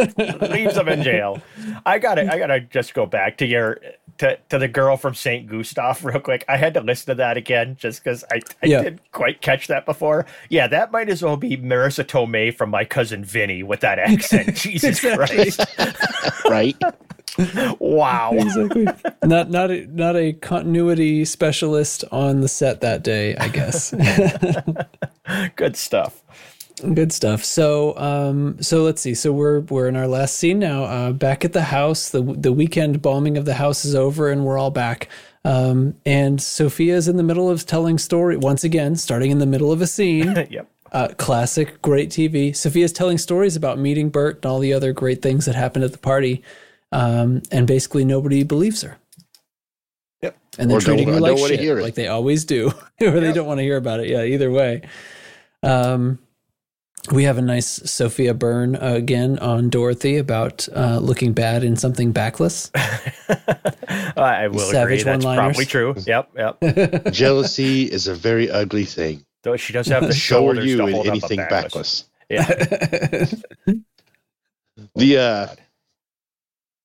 leaves 0.50 0.74
them 0.76 0.88
in 0.88 1.02
jail. 1.02 1.40
I 1.86 1.98
gotta, 1.98 2.32
I 2.32 2.38
gotta 2.38 2.60
just 2.60 2.94
go 2.94 3.06
back 3.06 3.38
to 3.38 3.46
your 3.46 3.80
to, 4.18 4.38
to 4.50 4.58
the 4.58 4.68
girl 4.68 4.96
from 4.96 5.14
Saint 5.14 5.48
Gustav 5.48 6.04
real 6.04 6.20
quick. 6.20 6.44
I 6.48 6.56
had 6.56 6.74
to 6.74 6.80
listen 6.80 7.06
to 7.06 7.14
that 7.16 7.36
again 7.36 7.76
just 7.78 8.02
because 8.02 8.24
I, 8.32 8.40
I 8.62 8.66
Yeah. 8.66 8.82
didn't 8.82 9.10
quite 9.12 9.40
catch 9.40 9.66
that 9.68 9.84
before. 9.86 10.26
Yeah, 10.48 10.66
that 10.68 10.92
might 10.92 11.08
as 11.08 11.22
well 11.22 11.36
be 11.36 11.56
Marisa 11.56 12.04
Tomei 12.04 12.54
from 12.54 12.70
my 12.70 12.84
cousin 12.84 13.24
Vinny 13.24 13.62
with 13.62 13.80
that 13.80 13.98
accent. 14.00 14.56
Jesus 14.56 15.02
Exactly. 15.04 15.50
Christ! 15.50 15.64
right? 16.48 16.76
Wow. 17.78 18.32
exactly. 18.34 18.86
not 19.24 19.48
not 19.50 19.70
a, 19.70 19.86
not 19.86 20.16
a 20.16 20.34
continuity 20.34 21.24
specialist 21.24 22.04
on 22.12 22.42
the 22.42 22.48
set 22.48 22.82
that 22.82 23.02
day, 23.02 23.34
I 23.36 23.48
guess. 23.48 23.94
Good 25.56 25.76
stuff. 25.76 26.22
Good 26.94 27.12
stuff. 27.12 27.44
So, 27.44 27.96
um, 27.98 28.60
so 28.62 28.82
let's 28.82 29.00
see. 29.02 29.14
So 29.14 29.32
we're 29.32 29.60
we're 29.60 29.88
in 29.88 29.94
our 29.96 30.08
last 30.08 30.36
scene 30.36 30.58
now. 30.58 30.84
Uh, 30.84 31.12
back 31.12 31.44
at 31.44 31.52
the 31.52 31.62
house. 31.62 32.08
the 32.10 32.22
The 32.22 32.52
weekend 32.52 33.02
bombing 33.02 33.36
of 33.36 33.44
the 33.44 33.54
house 33.54 33.84
is 33.84 33.94
over, 33.94 34.30
and 34.30 34.44
we're 34.44 34.58
all 34.58 34.70
back. 34.70 35.08
Um, 35.44 35.94
and 36.06 36.40
Sophia's 36.40 37.08
in 37.08 37.16
the 37.16 37.22
middle 37.22 37.50
of 37.50 37.66
telling 37.66 37.98
story 37.98 38.36
once 38.36 38.64
again, 38.64 38.96
starting 38.96 39.30
in 39.30 39.38
the 39.38 39.46
middle 39.46 39.70
of 39.70 39.80
a 39.82 39.86
scene. 39.86 40.46
yep. 40.50 40.68
Uh, 40.92 41.08
classic, 41.16 41.80
great 41.82 42.10
TV. 42.10 42.54
Sophia's 42.54 42.92
telling 42.92 43.16
stories 43.18 43.56
about 43.56 43.78
meeting 43.78 44.08
Burt 44.10 44.36
and 44.36 44.46
all 44.46 44.58
the 44.58 44.72
other 44.72 44.92
great 44.92 45.22
things 45.22 45.46
that 45.46 45.54
happened 45.54 45.84
at 45.84 45.92
the 45.92 45.98
party, 45.98 46.42
um, 46.90 47.42
and 47.50 47.66
basically 47.66 48.04
nobody 48.04 48.42
believes 48.42 48.82
her. 48.82 48.98
Yep. 50.22 50.36
And 50.58 50.70
they're 50.70 50.78
Or 50.78 50.80
don't- 50.80 50.96
treating 50.96 51.14
her 51.14 51.20
like 51.20 51.36
don't 51.36 51.48
shit, 51.48 51.60
hear 51.60 51.78
it. 51.78 51.82
like 51.82 51.94
they 51.94 52.08
always 52.08 52.44
do, 52.44 52.72
or 53.00 53.10
they 53.20 53.32
don't 53.32 53.46
want 53.46 53.58
to 53.58 53.64
hear 53.64 53.76
about 53.76 54.00
it. 54.00 54.08
Yeah, 54.08 54.22
either 54.24 54.50
way. 54.50 54.82
Um, 55.62 56.18
we 57.10 57.24
have 57.24 57.36
a 57.38 57.42
nice 57.42 57.66
Sophia 57.90 58.32
burn 58.34 58.76
uh, 58.76 58.94
again 58.94 59.38
on 59.40 59.68
Dorothy 59.70 60.18
about 60.18 60.68
uh, 60.74 60.98
looking 60.98 61.32
bad 61.32 61.64
in 61.64 61.74
something 61.76 62.12
backless. 62.12 62.70
I 64.16 64.48
will 64.48 64.60
Savage 64.60 65.00
agree. 65.00 65.12
That's 65.12 65.24
one-liners. 65.24 65.56
probably 65.56 65.64
true. 65.66 65.94
Yep. 66.06 66.30
Yep. 66.62 67.06
Jealousy 67.12 67.84
is 67.84 68.06
a 68.06 68.14
very 68.14 68.50
ugly 68.50 68.84
thing. 68.84 69.24
Though 69.42 69.56
she 69.56 69.72
does 69.72 69.88
have 69.88 70.06
the 70.06 70.14
So 70.14 70.46
are 70.48 70.54
you 70.54 70.76
to 70.76 70.86
in 70.86 70.92
hold 70.92 71.06
up 71.08 71.10
anything 71.12 71.38
backless. 71.38 72.04
backless. 72.28 73.36
Yeah. 73.66 73.74
The 74.94 75.18
uh 75.18 75.46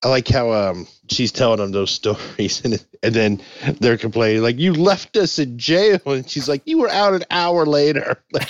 I 0.03 0.09
like 0.09 0.27
how 0.27 0.51
um 0.51 0.87
she's 1.09 1.31
telling 1.31 1.59
them 1.59 1.71
those 1.71 1.89
stories 1.91 2.63
and 2.65 2.83
and 3.01 3.15
then 3.15 3.41
they're 3.79 3.97
complaining 3.97 4.43
like 4.43 4.57
you 4.59 4.73
left 4.73 5.15
us 5.17 5.39
in 5.39 5.57
jail 5.57 5.99
and 6.05 6.29
she's 6.29 6.49
like 6.49 6.61
you 6.65 6.79
were 6.79 6.89
out 6.89 7.13
an 7.13 7.23
hour 7.31 7.65
later. 7.65 8.21
Like, 8.33 8.49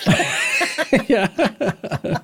yeah. 1.08 1.28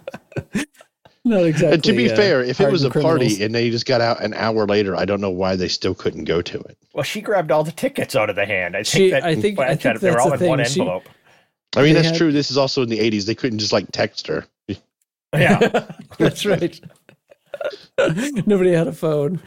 Not 1.26 1.44
exactly. 1.46 1.74
And 1.76 1.84
to 1.86 1.94
be 1.94 2.12
uh, 2.12 2.16
fair, 2.18 2.44
if 2.44 2.60
it 2.60 2.70
was 2.70 2.84
a 2.84 2.90
hardened 2.90 3.04
party 3.06 3.44
and 3.44 3.56
they 3.56 3.70
just 3.70 3.86
got 3.86 4.02
out 4.02 4.22
an 4.22 4.34
hour 4.34 4.68
later, 4.68 4.94
I 4.96 5.06
don't 5.06 5.22
know 5.22 5.30
why 5.30 5.56
they 5.56 5.70
still 5.70 5.96
couldn't 5.96 6.26
go 6.26 6.42
to 6.42 6.60
it. 6.60 6.78
Well, 6.94 7.04
she 7.04 7.22
grabbed 7.22 7.50
all 7.50 7.64
the 7.64 7.72
tickets 7.72 8.14
out 8.14 8.30
of 8.30 8.36
the 8.36 8.46
hand. 8.46 8.76
I 8.76 8.80
think 8.84 8.88
She- 8.88 9.10
that 9.12 9.24
I 9.24 9.36
think- 9.36 9.58
I 9.58 9.76
think 9.76 10.02
they 10.02 10.12
were 10.12 10.20
all 10.20 10.28
the 10.28 10.34
in 10.34 10.40
thing. 10.40 10.50
one 10.50 10.66
She- 10.66 10.82
envelope. 10.82 11.08
I 11.78 11.82
mean, 11.84 11.94
that's 11.94 12.10
had- 12.10 12.18
true. 12.18 12.32
This 12.34 12.52
is 12.52 12.58
also 12.58 12.84
in 12.84 12.90
the 12.90 13.00
80s. 13.00 13.26
They 13.26 13.36
couldn't 13.36 13.60
just 13.60 13.72
like 13.74 13.86
text 13.92 14.28
her. 14.28 14.46
Yeah, 15.36 15.88
That's 16.20 16.46
right. 16.46 16.80
Nobody 18.46 18.74
had 18.74 18.88
a 18.88 18.92
phone. 18.94 19.40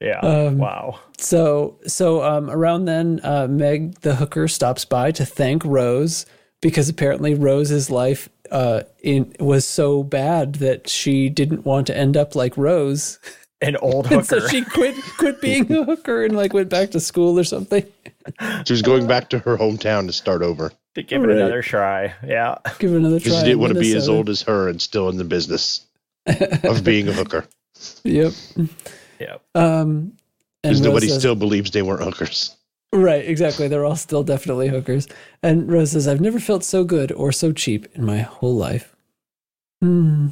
yeah. 0.00 0.18
Um, 0.18 0.58
wow. 0.58 0.98
So 1.18 1.78
so 1.86 2.24
um, 2.24 2.50
around 2.50 2.86
then, 2.86 3.20
uh, 3.22 3.46
Meg 3.48 4.00
the 4.00 4.16
hooker 4.16 4.48
stops 4.48 4.84
by 4.84 5.12
to 5.12 5.24
thank 5.24 5.64
Rose 5.64 6.26
because 6.60 6.88
apparently 6.88 7.34
Rose's 7.34 7.88
life 7.88 8.28
uh, 8.52 8.82
in 9.02 9.34
was 9.40 9.66
so 9.66 10.02
bad 10.04 10.56
that 10.56 10.88
she 10.88 11.28
didn't 11.28 11.64
want 11.64 11.86
to 11.88 11.96
end 11.96 12.16
up 12.16 12.34
like 12.36 12.56
Rose, 12.56 13.18
An 13.60 13.76
old 13.82 14.06
and 14.12 14.20
hooker. 14.20 14.40
so 14.40 14.48
she 14.48 14.64
quit 14.64 14.94
quit 15.18 15.40
being 15.40 15.70
a 15.72 15.84
hooker 15.84 16.24
and 16.24 16.36
like 16.36 16.52
went 16.52 16.68
back 16.68 16.90
to 16.92 17.00
school 17.00 17.38
or 17.38 17.44
something. 17.44 17.84
She 18.66 18.72
was 18.72 18.82
going 18.82 19.06
back 19.08 19.30
to 19.30 19.40
her 19.40 19.56
hometown 19.56 20.06
to 20.06 20.12
start 20.12 20.42
over. 20.42 20.70
to 20.94 21.02
give 21.02 21.24
it 21.24 21.30
another 21.30 21.60
try. 21.62 22.14
Yeah. 22.24 22.58
Give 22.78 22.92
it 22.92 22.98
another 22.98 23.18
try. 23.18 23.32
She 23.38 23.44
didn't 23.44 23.58
want 23.58 23.72
to 23.74 23.80
be 23.80 23.96
as 23.96 24.08
old 24.08 24.28
as 24.28 24.42
her 24.42 24.68
and 24.68 24.80
still 24.80 25.08
in 25.08 25.16
the 25.16 25.24
business 25.24 25.84
of 26.26 26.84
being 26.84 27.08
a 27.08 27.12
hooker. 27.12 27.46
Yep. 28.04 28.32
Yeah. 29.18 29.36
Um, 29.56 30.12
and 30.62 30.70
Because 30.70 30.78
Rose 30.78 30.86
nobody 30.86 31.08
says- 31.08 31.18
still 31.18 31.34
believes 31.34 31.70
they 31.72 31.82
weren't 31.82 32.02
hookers. 32.04 32.56
Right, 32.92 33.24
exactly. 33.26 33.68
They're 33.68 33.84
all 33.84 33.96
still 33.96 34.22
definitely 34.22 34.68
hookers. 34.68 35.08
And 35.42 35.70
Rose 35.70 35.92
says, 35.92 36.06
I've 36.06 36.20
never 36.20 36.38
felt 36.38 36.62
so 36.62 36.84
good 36.84 37.10
or 37.12 37.32
so 37.32 37.52
cheap 37.52 37.86
in 37.94 38.04
my 38.04 38.18
whole 38.18 38.54
life. 38.54 38.94
Hmm. 39.80 40.28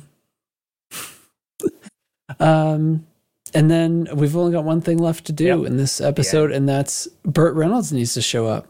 um, 2.40 3.06
and 3.54 3.70
then 3.70 4.08
we've 4.14 4.36
only 4.36 4.52
got 4.52 4.64
one 4.64 4.80
thing 4.80 4.98
left 4.98 5.24
to 5.26 5.32
do 5.32 5.44
Yep. 5.46 5.66
in 5.66 5.76
this 5.76 6.00
episode, 6.00 6.52
and 6.52 6.68
that's 6.68 7.06
Burt 7.24 7.54
Reynolds 7.54 7.92
needs 7.92 8.14
to 8.14 8.22
show 8.22 8.46
up. 8.46 8.68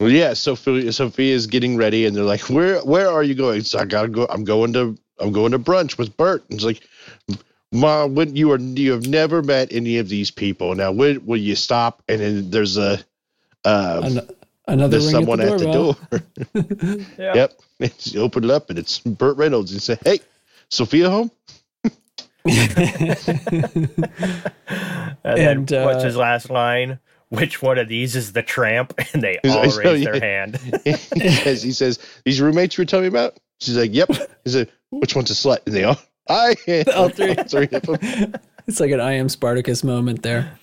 Well, 0.00 0.10
yeah. 0.10 0.34
Sophia 0.34 1.34
is 1.34 1.46
getting 1.46 1.76
ready, 1.76 2.06
and 2.06 2.14
they're 2.14 2.24
like, 2.24 2.42
"Where 2.42 2.80
Where 2.80 3.08
are 3.08 3.22
you 3.22 3.34
going?" 3.34 3.62
So 3.62 3.78
I 3.78 3.84
gotta 3.84 4.08
go. 4.08 4.26
I'm 4.28 4.44
going 4.44 4.72
to 4.74 4.96
I'm 5.18 5.32
going 5.32 5.52
to 5.52 5.58
brunch 5.58 5.98
with 5.98 6.16
Burt. 6.16 6.44
And 6.50 6.54
it's 6.54 6.64
like, 6.64 6.82
Mom, 7.72 8.14
when 8.14 8.36
you 8.36 8.52
are 8.52 8.58
you 8.58 8.92
have 8.92 9.06
never 9.06 9.42
met 9.42 9.72
any 9.72 9.98
of 9.98 10.08
these 10.08 10.30
people. 10.30 10.74
Now, 10.74 10.92
when 10.92 11.24
will 11.26 11.38
you 11.38 11.54
stop? 11.54 12.02
And 12.08 12.20
then 12.20 12.50
there's 12.50 12.76
a 12.76 13.00
uh, 13.64 14.00
An- 14.04 14.20
another 14.66 14.88
there's 14.98 15.04
ring 15.06 15.12
someone 15.12 15.40
at 15.40 15.48
at 15.52 15.58
the 15.58 15.64
the 15.66 15.72
door. 15.72 15.96
Yeah. 17.18 17.34
Yep. 17.34 17.60
It's 17.80 18.16
opened 18.16 18.44
it 18.46 18.50
up, 18.50 18.70
and 18.70 18.78
it's 18.78 18.98
Burt 19.00 19.36
Reynolds. 19.36 19.72
And 19.72 19.80
say, 19.82 19.98
"Hey, 20.04 20.20
Sophia, 20.68 21.08
home?" 21.10 21.30
And, 25.24 25.38
And, 25.38 25.66
then 25.68 25.84
what's 25.84 26.02
uh, 26.02 26.06
his 26.06 26.16
last 26.16 26.50
line? 26.50 26.98
Which 27.30 27.60
one 27.60 27.76
of 27.78 27.88
these 27.88 28.16
is 28.16 28.32
the 28.32 28.42
tramp? 28.42 28.94
And 29.12 29.22
they 29.22 29.38
all 29.44 29.62
he's- 29.62 29.76
raise 29.76 30.02
yeah. 30.02 30.10
their 30.12 30.20
hand. 30.20 30.56
he 30.84 30.92
says, 31.30 31.62
"He 31.62 31.72
says 31.72 31.98
these 32.24 32.40
roommates 32.40 32.76
you 32.78 32.82
were 32.82 32.86
telling 32.86 33.04
me 33.04 33.08
about." 33.08 33.36
She's 33.60 33.76
like, 33.76 33.92
"Yep." 33.94 34.10
He 34.44 34.50
said, 34.50 34.70
"Which 34.90 35.14
one's 35.14 35.30
a 35.30 35.34
slut?" 35.34 35.58
And 35.66 35.74
they 35.74 35.84
all, 35.84 35.98
I 36.28 36.54
All 36.94 37.08
three. 37.10 37.34
all 37.36 37.44
three 37.44 37.68
of 37.72 37.82
them. 37.82 38.34
It's 38.66 38.80
like 38.80 38.90
an 38.92 39.00
I 39.00 39.12
am 39.14 39.28
Spartacus 39.28 39.82
moment 39.84 40.22
there. 40.22 40.58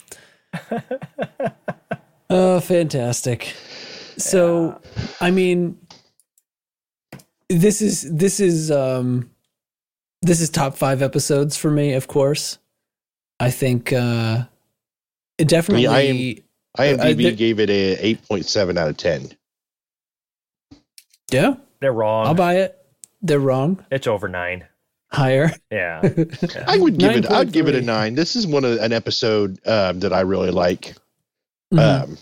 Oh, 2.29 2.59
fantastic. 2.59 3.53
So, 4.17 4.79
I 5.19 5.31
mean, 5.31 5.77
this 7.49 7.81
is 7.81 8.09
this 8.11 8.39
is 8.39 8.71
um 8.71 9.29
this 10.21 10.41
is 10.41 10.49
top 10.49 10.75
5 10.75 11.01
episodes 11.01 11.55
for 11.57 11.69
me, 11.69 11.93
of 11.93 12.07
course. 12.07 12.57
I 13.39 13.51
think 13.51 13.91
uh 13.93 14.45
it 15.37 15.47
definitely 15.47 15.87
I 15.87 16.01
am- 16.01 16.97
IMDb 16.97 17.23
there- 17.23 17.31
gave 17.33 17.59
it 17.59 17.69
a 17.69 18.05
eight 18.05 18.25
point 18.27 18.45
seven 18.45 18.77
out 18.77 18.89
of 18.89 18.97
ten. 18.97 19.29
Yeah, 21.31 21.55
They're 21.79 21.93
wrong. 21.93 22.27
I'll 22.27 22.33
buy 22.33 22.57
it. 22.57 22.77
They're 23.21 23.39
wrong. 23.39 23.83
it's 23.91 24.07
over 24.07 24.27
nine. 24.27 24.65
Higher. 25.11 25.51
Yeah. 25.71 26.01
I 26.67 26.77
would 26.77 26.97
give 26.97 27.15
it. 27.15 27.31
I'd 27.31 27.51
give 27.51 27.67
it 27.67 27.75
a 27.75 27.81
nine. 27.81 28.15
This 28.15 28.35
is 28.35 28.45
one 28.45 28.65
of 28.65 28.77
an 28.79 28.91
episode 28.93 29.59
um, 29.65 29.99
that 30.01 30.11
I 30.13 30.21
really 30.21 30.51
like. 30.51 30.95
Mhm. 31.75 32.03
Um, 32.03 32.17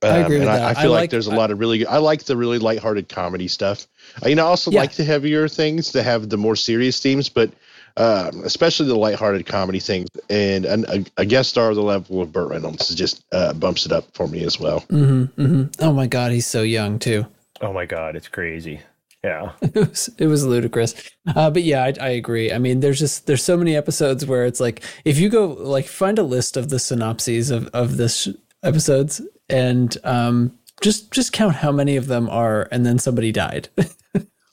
I 0.00 0.18
agree 0.18 0.36
um, 0.36 0.40
with 0.40 0.48
and 0.48 0.48
that. 0.48 0.62
I, 0.62 0.70
I 0.70 0.82
feel 0.82 0.90
like, 0.92 1.00
like- 1.00 1.10
there's 1.10 1.26
a 1.26 1.34
lot 1.34 1.50
of 1.50 1.58
really. 1.58 1.84
I 1.86 1.98
like 1.98 2.24
the 2.24 2.36
really 2.36 2.58
lighthearted 2.58 3.08
comedy 3.08 3.48
stuff. 3.48 3.86
I, 4.22 4.28
you 4.28 4.36
know, 4.36 4.44
I 4.46 4.48
also 4.48 4.70
Yeah. 4.70 4.80
like 4.80 4.92
the 4.92 5.04
heavier 5.04 5.48
things 5.48 5.92
that 5.92 6.04
have 6.04 6.28
the 6.28 6.36
more 6.36 6.54
serious 6.56 7.00
themes, 7.00 7.28
but 7.28 7.50
um, 7.96 8.42
especially 8.44 8.86
the 8.86 8.94
lighthearted 8.96 9.46
comedy 9.46 9.80
things. 9.80 10.08
And 10.30 10.64
an, 10.66 10.84
a, 10.88 11.04
a 11.22 11.24
guest 11.24 11.50
star 11.50 11.70
of 11.70 11.76
the 11.76 11.82
level 11.82 12.22
of 12.22 12.30
Burt 12.32 12.48
Reynolds 12.48 12.94
just 12.94 13.24
uh, 13.32 13.52
bumps 13.54 13.86
it 13.86 13.92
up 13.92 14.04
for 14.14 14.28
me 14.28 14.44
as 14.44 14.60
well. 14.60 14.82
Mhm, 14.82 15.32
mhm. 15.32 15.74
Oh 15.80 15.92
my 15.92 16.06
god, 16.06 16.30
he's 16.30 16.46
so 16.46 16.62
young 16.62 16.98
too. 17.00 17.26
oh 17.60 17.72
my 17.72 17.86
God, 17.86 18.14
it's 18.14 18.28
crazy. 18.28 18.80
Yeah. 19.24 19.52
it 19.62 19.74
was 19.74 20.08
it 20.18 20.26
was 20.26 20.46
ludicrous. 20.46 20.94
Uh, 21.34 21.50
but 21.50 21.64
yeah 21.64 21.84
I, 21.84 21.94
I 22.00 22.08
agree. 22.10 22.52
I 22.52 22.58
mean 22.58 22.80
there's 22.80 22.98
just 23.00 23.26
there's 23.26 23.42
so 23.42 23.56
many 23.56 23.74
episodes 23.76 24.24
where 24.26 24.44
it's 24.46 24.60
like 24.60 24.82
if 25.04 25.18
you 25.18 25.28
go 25.28 25.48
like 25.48 25.86
find 25.86 26.18
a 26.18 26.22
list 26.22 26.56
of 26.56 26.68
the 26.68 26.78
synopses 26.78 27.50
of 27.50 27.66
of 27.68 27.96
this 27.96 28.22
sh- 28.22 28.28
episodes 28.62 29.20
and 29.48 29.96
um 30.04 30.56
just 30.80 31.10
just 31.10 31.32
count 31.32 31.54
how 31.56 31.72
many 31.72 31.96
of 31.96 32.06
them 32.06 32.28
are 32.30 32.68
and 32.70 32.86
then 32.86 32.98
somebody 32.98 33.32
died. 33.32 33.68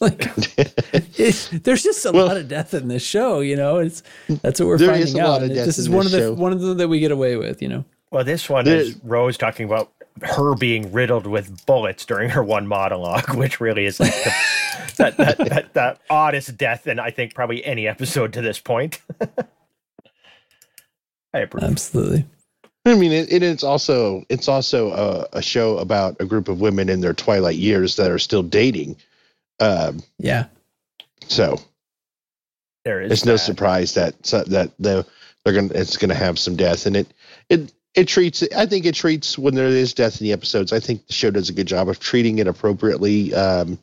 Like 0.02 0.26
it, 1.18 1.62
there's 1.64 1.82
just 1.82 2.06
a 2.06 2.12
Well- 2.12 2.26
lot 2.28 2.36
of 2.36 2.50
death 2.50 2.74
in 2.74 2.90
this 2.90 3.02
show 3.02 3.40
you 3.40 3.56
know? 3.56 3.78
It's 3.78 4.04
that's 4.42 4.60
what 4.60 4.68
we're 4.68 4.78
There 4.78 4.90
finding 4.90 5.08
is 5.08 5.16
a 5.16 5.22
out 5.22 5.30
lot 5.30 5.38
of 5.38 5.44
and 5.44 5.56
death 5.56 5.66
this 5.68 5.78
is 5.78 5.88
in 5.88 5.94
one 5.94 6.04
this 6.06 6.14
of 6.16 6.20
the 6.20 6.26
show. 6.28 6.34
one 6.34 6.52
of 6.52 6.60
them 6.60 6.78
that 6.80 6.90
we 6.90 7.00
get 7.00 7.12
away 7.12 7.38
with 7.38 7.62
you 7.62 7.70
know? 7.70 7.86
Well, 8.12 8.26
this 8.26 8.50
one 8.50 8.66
There- 8.66 8.76
is 8.78 8.98
Rose 9.04 9.38
talking 9.38 9.66
about 9.66 9.94
her 10.22 10.56
being 10.56 10.92
riddled 10.92 11.28
with 11.28 11.66
bullets 11.66 12.06
during 12.06 12.30
her 12.30 12.44
one 12.44 12.68
monologue, 12.68 13.36
which 13.36 13.60
really 13.60 13.86
is 13.86 14.00
like 14.00 14.14
the, 14.14 14.34
that, 14.98 15.18
that, 15.18 15.38
that, 15.50 15.74
that 15.74 16.02
oddest 16.10 16.58
death 16.58 16.88
in 16.88 17.00
I 17.00 17.12
think 17.12 17.34
probably 17.34 17.66
any 17.66 17.88
episode 17.88 18.34
to 18.34 18.42
this 18.42 18.60
point. 18.60 19.02
I 21.34 21.40
approve. 21.40 21.64
absolutely 21.66 22.26
I 22.86 22.96
mean, 22.96 23.12
it, 23.12 23.34
it 23.34 23.44
is 23.44 23.64
also 23.64 24.24
it's 24.30 24.48
also 24.48 24.92
a, 24.92 25.38
a 25.38 25.42
show 25.42 25.80
about 25.80 26.16
a 26.20 26.26
group 26.26 26.48
of 26.48 26.62
women 26.62 26.88
in 26.88 27.02
their 27.02 27.14
twilight 27.14 27.56
years 27.56 27.96
that 27.98 28.12
are 28.12 28.20
still 28.20 28.44
dating. 28.44 28.96
Um, 29.60 30.04
yeah 30.20 30.46
so 31.28 31.60
there 32.84 33.02
is 33.02 33.12
it's 33.12 33.26
no 33.26 33.36
surprise 33.36 33.94
that 33.96 34.22
that 34.24 34.72
they're, 34.80 35.06
they're 35.44 35.54
gonna 35.54 35.74
it's 35.74 35.98
gonna 35.98 36.16
have 36.16 36.38
some 36.40 36.56
death, 36.56 36.86
and 36.86 36.96
it 36.96 37.08
it 37.50 37.74
it 37.96 38.08
treats 38.08 38.44
I 38.56 38.66
think 38.66 38.86
it 38.86 38.96
treats 38.96 39.38
when 39.38 39.56
there 39.56 39.68
is 39.68 39.94
death 39.94 40.20
in 40.22 40.26
the 40.26 40.34
episodes. 40.34 40.74
I 40.74 40.80
think 40.80 41.06
the 41.08 41.14
show 41.14 41.32
does 41.32 41.50
a 41.50 41.54
good 41.54 41.68
job 41.68 41.90
of 41.90 42.00
treating 42.00 42.40
it 42.40 42.48
appropriately, 42.48 43.34
um, 43.34 43.78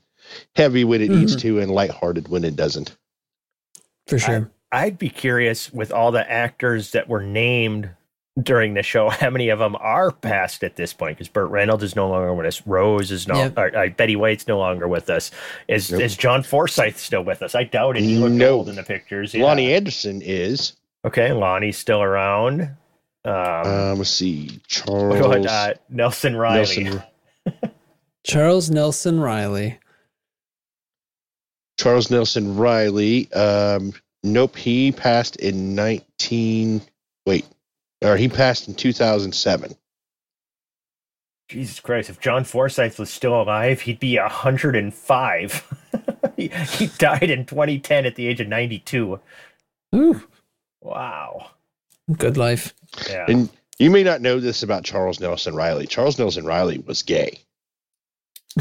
heavy 0.57 0.85
when 0.85 1.01
it 1.03 1.11
needs 1.11 1.37
to, 1.37 1.59
and 1.61 1.71
lighthearted 1.71 2.29
when 2.29 2.45
it 2.45 2.57
doesn't. 2.57 2.97
for 4.07 4.19
sure 4.19 4.51
I'd 4.71 4.99
be 4.99 5.11
curious 5.11 5.73
with 5.73 5.93
all 5.93 6.13
the 6.13 6.31
actors 6.31 6.93
that 6.93 7.07
were 7.09 7.23
named 7.23 7.91
during 8.43 8.73
the 8.73 8.83
show, 8.83 9.11
how 9.11 9.29
many 9.29 9.51
of 9.51 9.59
them 9.59 9.77
are 9.79 10.11
passed 10.11 10.65
at 10.65 10.77
this 10.77 10.95
point? 10.95 11.19
Because 11.19 11.29
Burt 11.29 11.51
Reynolds 11.51 11.83
is 11.85 11.95
no 11.95 12.09
longer 12.09 12.33
with 12.33 12.47
us. 12.47 12.67
Rose 12.67 13.11
is 13.13 13.29
no. 13.29 13.35
Yep. 13.35 13.59
Or, 13.59 13.77
uh, 13.77 13.89
Betty 13.91 14.17
White's 14.17 14.49
no 14.49 14.59
longer 14.59 14.89
with 14.89 15.11
us. 15.11 15.31
Is 15.69 15.93
Nope. 15.93 16.01
is 16.01 16.17
John 16.17 16.43
Forsythe 16.43 16.97
still 16.97 17.23
with 17.23 17.43
us? 17.43 17.55
I 17.55 17.65
doubt 17.65 17.99
it. 17.99 18.03
He 18.05 18.17
looked 18.17 18.35
No. 18.35 18.55
old 18.61 18.71
in 18.71 18.77
the 18.77 18.83
pictures. 18.83 19.35
Yeah. 19.35 19.45
Loni 19.45 19.69
Anderson 19.77 20.23
is. 20.23 20.73
Okay, 21.05 21.29
Loni's 21.33 21.77
still 21.77 22.01
around. 22.01 22.71
Um, 23.25 23.35
Um, 23.35 23.99
let's 23.99 24.11
see, 24.11 24.47
what 24.49 24.69
Charles 24.69 25.15
about, 25.21 25.47
uh, 25.47 25.75
Nelson 25.89 26.37
Reilly. 26.37 26.85
Nelson, 26.85 27.03
charles 28.25 28.71
nelson 28.71 29.19
reilly 29.21 29.79
Charles 31.79 32.11
Nelson 32.11 32.57
Reilly. 32.57 33.33
Um, 33.33 33.93
nope, 34.23 34.55
he 34.57 34.93
passed 34.93 35.37
in 35.37 35.75
nineteen. 35.75 36.83
Wait, 37.27 37.45
or 38.05 38.17
he 38.17 38.29
passed 38.29 38.69
in 38.69 38.75
two 38.75 38.93
thousand 38.93 39.33
seven. 39.35 39.75
Jesus 41.49 41.81
Christ! 41.81 42.11
If 42.11 42.21
John 42.21 42.45
Forsythe 42.45 42.99
was 42.99 43.11
still 43.11 43.41
alive, 43.43 43.81
he'd 43.81 43.99
be 43.99 44.17
hundred 44.17 44.77
and 44.77 44.95
five. 44.95 45.65
he, 46.37 46.49
he 46.49 46.87
died 46.99 47.31
in 47.31 47.45
2010 47.47 48.07
at 48.07 48.15
the 48.15 48.27
age 48.29 48.41
of 48.41 48.49
92. 48.49 49.19
Ooh, 49.95 50.23
Wow. 50.81 51.51
Good 52.19 52.37
life 52.37 52.75
Yeah. 53.09 53.27
And 53.29 53.49
you 53.79 53.91
may 53.91 54.03
not 54.03 54.21
know 54.21 54.39
this 54.41 54.63
about 54.63 54.85
Charles 54.85 55.19
Nelson 55.21 55.55
Reilly. 55.55 55.87
Charles 55.87 56.19
Nelson 56.19 56.45
Reilly 56.45 56.79
was 56.79 57.03
gay. 57.03 57.39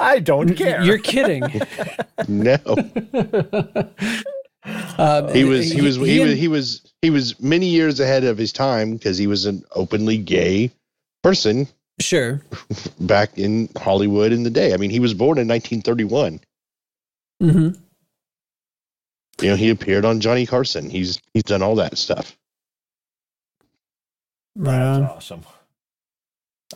I 0.00 0.18
don't 0.20 0.54
care. 0.54 0.82
you're 0.82 0.98
kidding 0.98 1.42
No, 2.28 2.56
Um, 4.98 5.32
he 5.32 5.44
was 5.44 5.70
he 5.70 5.80
was 5.80 5.94
he 5.96 6.20
and- 6.20 6.30
was 6.30 6.38
he 6.38 6.48
was 6.48 6.92
he 7.02 7.10
was 7.10 7.38
many 7.40 7.66
years 7.66 8.00
ahead 8.00 8.24
of 8.24 8.36
his 8.36 8.52
time 8.52 8.94
because 8.94 9.16
he 9.16 9.26
was 9.28 9.46
an 9.46 9.62
openly 9.76 10.18
gay 10.18 10.70
person 11.22 11.68
Sure. 12.00 12.42
back 13.00 13.38
in 13.38 13.68
Hollywood 13.78 14.32
in 14.32 14.42
the 14.42 14.50
day. 14.50 14.74
I 14.74 14.76
mean, 14.76 14.90
he 14.90 14.98
was 15.00 15.14
born 15.14 15.38
in 15.38 15.46
1931. 15.48 16.40
hmm 17.40 17.68
You 19.40 19.50
know, 19.50 19.56
he 19.56 19.70
appeared 19.70 20.04
on 20.04 20.20
Johnny 20.20 20.46
Carson. 20.46 20.88
He's 20.88 21.20
he's 21.34 21.42
done 21.42 21.62
all 21.62 21.74
that 21.76 21.98
stuff. 21.98 22.36
Right 24.56 24.80
on. 24.80 25.02
Awesome. 25.04 25.42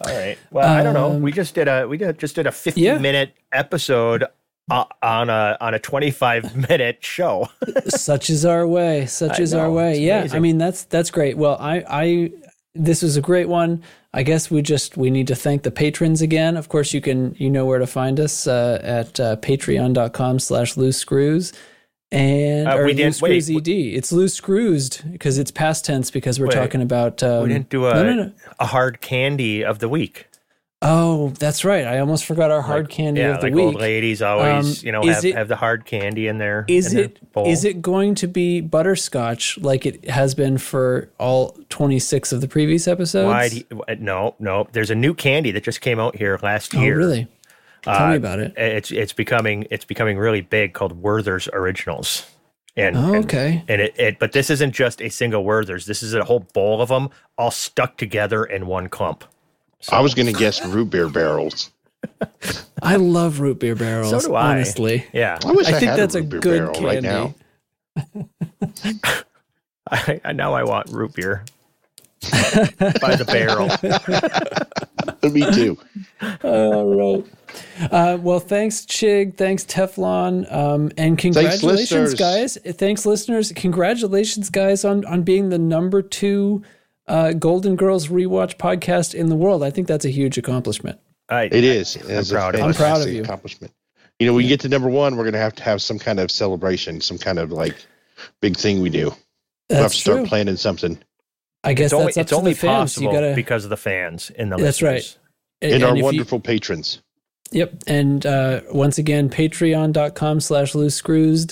All 0.04 0.14
right. 0.16 0.38
Well, 0.50 0.68
I 0.68 0.82
don't 0.82 0.94
know. 0.94 1.12
Um, 1.12 1.22
We 1.22 1.32
just 1.32 1.54
did 1.54 1.68
a 1.68 1.86
we 1.88 1.96
did 1.96 2.18
just 2.18 2.34
did 2.34 2.46
a 2.46 2.52
50 2.52 2.80
Yeah. 2.80 2.98
minute 2.98 3.34
episode 3.52 4.24
uh, 4.70 4.84
on 5.02 5.30
a 5.30 5.56
on 5.60 5.74
a 5.74 5.78
25 5.78 6.54
minute 6.68 6.98
show. 7.02 7.48
such 7.88 8.30
is 8.30 8.44
our 8.44 8.66
way 8.68 9.06
such 9.06 9.40
I 9.40 9.42
is 9.42 9.54
our 9.54 9.70
way 9.70 9.92
it's 9.92 10.00
yeah 10.00 10.28
i 10.32 10.38
mean 10.38 10.58
that's 10.58 10.84
that's 10.84 11.10
great 11.10 11.36
well 11.36 11.56
i 11.58 11.82
i 11.88 12.30
this 12.76 13.02
was 13.02 13.16
a 13.16 13.20
great 13.20 13.48
one 13.48 13.82
i 14.14 14.22
guess 14.22 14.48
we 14.48 14.62
just 14.62 14.96
we 14.96 15.10
need 15.10 15.26
to 15.26 15.34
thank 15.34 15.64
the 15.64 15.72
patrons 15.72 16.22
again 16.22 16.56
of 16.56 16.68
course 16.68 16.94
you 16.94 17.00
can 17.00 17.34
you 17.36 17.50
know 17.50 17.66
where 17.66 17.80
to 17.80 17.86
find 17.86 18.20
us 18.20 18.46
uh, 18.46 18.78
at 18.84 19.18
uh, 19.18 19.34
patreon.com 19.38 20.38
slash 20.38 20.76
loose 20.76 20.98
screws 20.98 21.52
and 22.12 22.66
Uh, 22.68 22.78
we 22.84 22.92
didn't- 22.94 23.06
loose 23.06 23.16
screws 23.18 23.50
wait, 23.50 23.68
ed 23.68 23.96
it's 23.96 24.12
loose 24.12 24.34
screwed 24.34 24.98
because 25.12 25.38
it's 25.38 25.50
past 25.50 25.84
tense 25.84 26.10
because 26.10 26.40
we're 26.40 26.46
Wait, 26.46 26.54
talking 26.54 26.82
about 26.82 27.22
um, 27.22 27.44
we 27.44 27.48
didn't 27.50 27.68
do 27.68 27.86
a 27.86 27.94
no, 27.94 28.02
no, 28.02 28.14
no. 28.24 28.32
a 28.58 28.66
hard 28.66 29.00
candy 29.00 29.64
of 29.64 29.78
the 29.78 29.88
week. 29.88 30.26
oh 30.82 31.28
that's 31.38 31.62
right 31.64 31.86
i 31.86 31.98
almost 31.98 32.24
forgot 32.24 32.50
our 32.50 32.62
hard 32.62 32.88
candy 32.88 33.20
yeah, 33.20 33.34
of 33.34 33.40
the 33.42 33.48
like 33.48 33.54
week 33.54 33.64
old 33.64 33.74
ladies 33.74 34.22
always, 34.22 34.80
Um, 34.80 34.86
you 34.86 34.92
know, 34.92 35.02
have, 35.02 35.24
it- 35.24 35.34
have 35.36 35.48
the 35.48 35.56
hard 35.56 35.84
candy 35.84 36.26
in 36.26 36.38
there. 36.38 36.64
Is 36.68 36.88
in 36.88 36.94
their 36.96 37.04
it 37.04 37.32
bowl. 37.32 37.46
is 37.46 37.64
it 37.64 37.80
going 37.82 38.14
to 38.16 38.26
be 38.26 38.60
butterscotch 38.60 39.58
like 39.58 39.84
it 39.86 40.08
has 40.08 40.34
been 40.34 40.56
for 40.58 41.08
all 41.18 41.54
26 41.68 42.32
of 42.32 42.40
the 42.40 42.48
previous 42.48 42.88
episodes? 42.88 43.26
Why 43.26 43.44
you- 43.44 43.82
uh, 43.88 43.94
no, 44.00 44.34
no. 44.40 44.66
There's 44.72 44.90
a 44.90 44.94
new 44.94 45.12
candy 45.14 45.50
that 45.52 45.62
just 45.64 45.80
came 45.82 46.00
out 46.00 46.16
here 46.16 46.38
last 46.42 46.72
year. 46.72 46.82
oh, 46.82 46.86
year. 46.86 46.96
really? 46.96 47.28
Tell 47.82 48.08
me 48.08 48.14
Uh, 48.14 48.16
about 48.16 48.38
it. 48.40 48.54
It's 48.56 48.90
it's 48.90 49.12
becoming 49.12 49.66
it's 49.70 49.84
becoming 49.84 50.18
really 50.18 50.40
big 50.42 50.72
called 50.74 51.00
Werther's 51.00 51.48
Originals. 51.52 52.26
And, 52.76 52.96
Oh, 52.96 53.16
okay. 53.16 53.64
And, 53.68 53.80
it, 53.80 53.98
it 53.98 54.18
but 54.20 54.32
this 54.32 54.48
isn't 54.48 54.72
just 54.72 55.02
a 55.02 55.08
single 55.08 55.44
Werther's. 55.44 55.86
This 55.86 56.02
is 56.04 56.14
a 56.14 56.24
whole 56.24 56.40
bowl 56.54 56.80
of 56.80 56.88
them 56.88 57.10
all 57.36 57.50
stuck 57.50 57.96
together 57.96 58.44
in 58.44 58.66
one 58.66 58.88
clump. 58.88 59.24
I 59.90 60.00
was 60.00 60.14
going 60.14 60.26
to 60.26 60.32
guess 60.32 60.64
root 60.64 60.88
beer 60.90 61.08
barrels. 61.08 61.70
I 62.82 62.96
love 62.96 63.40
root 63.40 63.58
beer 63.58 63.74
barrels. 63.74 64.10
So 64.10 64.20
do 64.30 64.34
I. 64.36 64.52
Honestly, 64.52 65.04
Yeah. 65.12 65.38
I 65.44 65.50
wish 65.52 65.66
I, 65.66 65.72
think 65.72 65.90
had 65.90 65.98
that's 65.98 66.14
a 66.14 66.18
a 66.18 66.22
root 66.22 66.30
beer 66.30 66.40
good 66.40 66.58
barrel 66.72 66.74
candy. 66.74 66.86
right 66.86 67.02
now. 67.02 67.34
I, 69.90 70.20
I 70.24 70.32
now 70.32 70.54
I 70.54 70.62
want 70.62 70.90
root 70.90 71.14
beer 71.14 71.44
by 72.30 73.16
the 73.16 73.24
barrel. 73.26 73.68
Me 75.32 75.50
too. 75.52 75.76
All 76.44 77.16
right. 77.16 77.26
Uh, 77.90 78.18
well, 78.20 78.40
thanks, 78.40 78.84
Chig. 78.86 79.36
Thanks, 79.36 79.64
Teflon. 79.64 80.50
Um, 80.52 80.90
and 80.98 81.16
congratulations, 81.18 81.62
listeners. 81.62 82.14
guys. 82.14 82.58
Thanks, 82.76 83.06
listeners. 83.06 83.52
Congratulations, 83.56 84.50
guys, 84.50 84.84
on 84.84 85.04
on 85.06 85.22
being 85.22 85.48
the 85.48 85.58
number 85.58 86.02
two 86.02 86.62
uh, 87.08 87.32
Golden 87.32 87.76
Girls 87.76 88.08
rewatch 88.08 88.56
podcast 88.56 89.14
in 89.14 89.28
the 89.28 89.36
world. 89.36 89.62
I 89.62 89.70
think 89.70 89.88
that's 89.88 90.04
a 90.04 90.10
huge 90.10 90.38
accomplishment. 90.38 90.98
I, 91.28 91.44
It 91.44 91.64
is. 91.64 91.96
It's 91.96 92.30
a 92.30 92.34
proud 92.34 92.54
of 92.54 92.60
you. 92.60 92.66
I'm 92.66 92.74
proud 92.74 93.02
of 93.02 93.08
you. 93.08 93.22
Accomplishment. 93.22 93.72
You 94.18 94.26
know, 94.26 94.34
when 94.34 94.42
you 94.42 94.48
get 94.48 94.60
to 94.60 94.68
number 94.68 94.88
one, 94.88 95.16
we're 95.16 95.24
going 95.24 95.32
to 95.32 95.38
have 95.38 95.54
to 95.56 95.62
have 95.62 95.80
some 95.80 95.98
kind 95.98 96.20
of 96.20 96.30
celebration, 96.30 97.00
some 97.00 97.16
kind 97.18 97.38
of 97.38 97.50
like 97.52 97.74
big 98.42 98.56
thing 98.56 98.80
we 98.82 98.90
do. 98.90 99.14
We'll 99.70 99.82
have 99.82 99.92
to 99.92 99.96
start 99.96 100.18
true. 100.18 100.26
planning 100.26 100.56
something. 100.56 100.98
I 101.64 101.72
guess 101.74 101.86
It's 101.86 101.92
only, 101.94 102.12
up 102.12 102.16
it's 102.18 102.30
to 102.30 102.36
only 102.36 102.52
the 102.52 102.58
fans. 102.58 102.92
possible 102.94 103.12
You 103.14 103.20
gotta. 103.20 103.34
because 103.34 103.64
of 103.64 103.70
the 103.70 103.76
fans 103.76 104.30
in 104.30 104.50
the 104.50 104.56
That's 104.56 104.82
listeners. 104.82 105.18
right. 105.62 105.72
And, 105.72 105.82
our 105.84 105.90
if 105.92 105.98
you- 105.98 106.04
wonderful 106.04 106.40
patrons. 106.40 107.00
Yep. 107.52 107.82
And 107.86 108.24
uh, 108.26 108.60
once 108.72 108.98
again, 108.98 109.28
patreon.com 109.28 110.40
slash 110.40 110.74
loose 110.74 110.94
screws 110.94 111.48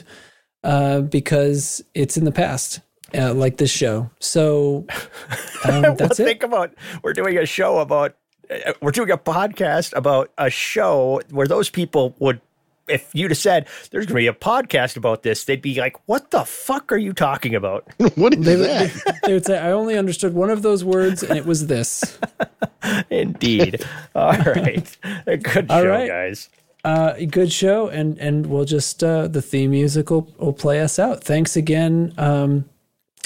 uh, 0.65 1.01
because 1.01 1.83
it's 1.95 2.17
in 2.17 2.25
the 2.25 2.33
past, 2.33 2.81
uh, 3.15 3.35
like 3.35 3.57
this 3.57 3.71
show. 3.71 4.11
So 4.21 4.87
um, 5.65 5.83
well, 5.83 5.95
that's 5.97 6.21
it. 6.21 6.25
think 6.25 6.43
about 6.43 6.73
we're 7.03 7.13
doing 7.15 7.37
a 7.39 7.47
show 7.47 7.79
about 7.79 8.15
uh, 8.51 8.73
we're 8.81 8.93
doing 8.93 9.11
a 9.11 9.19
podcast 9.19 9.93
about 9.97 10.31
a 10.39 10.51
show 10.51 11.21
where 11.31 11.47
those 11.47 11.69
people 11.71 12.15
would 12.19 12.41
if 12.89 13.11
you'd 13.15 13.31
have 13.31 13.37
said 13.39 13.69
there's 13.91 14.07
going 14.07 14.15
to 14.15 14.23
be 14.23 14.27
a 14.29 14.33
podcast 14.33 14.97
about 14.97 15.23
this 15.23 15.45
they'd 15.45 15.61
be 15.61 15.79
like 15.79 15.95
what 16.09 16.31
the 16.31 16.43
fuck 16.45 16.91
are 16.91 16.97
you 16.97 17.13
talking 17.13 17.55
about 17.55 17.87
what 18.17 18.33
is 18.33 18.43
They, 18.47 18.55
that? 18.55 18.81
would- 19.05 19.15
they 19.25 19.33
would 19.35 19.45
say, 19.45 19.59
I 19.59 19.73
only 19.73 19.99
understood 19.99 20.33
one 20.33 20.49
of 20.49 20.63
those 20.63 20.85
words, 20.85 21.23
and 21.23 21.37
it 21.37 21.45
was 21.45 21.67
this. 21.67 22.19
indeed 23.11 23.85
all 24.15 24.33
right 24.57 24.97
a 25.27 25.37
good 25.37 25.71
All 25.71 25.83
show 25.83 25.89
right. 25.89 26.09
guys 26.09 26.49
Uh, 26.85 27.15
good 27.29 27.53
show, 27.53 27.89
and 27.89 28.17
and 28.19 28.47
we'll 28.47 28.65
just 28.65 29.03
uh, 29.03 29.27
the 29.27 29.43
theme 29.43 29.73
music 29.73 30.11
will, 30.11 30.33
will 30.39 30.53
play 30.53 30.81
us 30.81 30.99
out. 30.99 31.25
Thanks 31.25 31.57
again. 31.57 32.15
Um, 32.17 32.67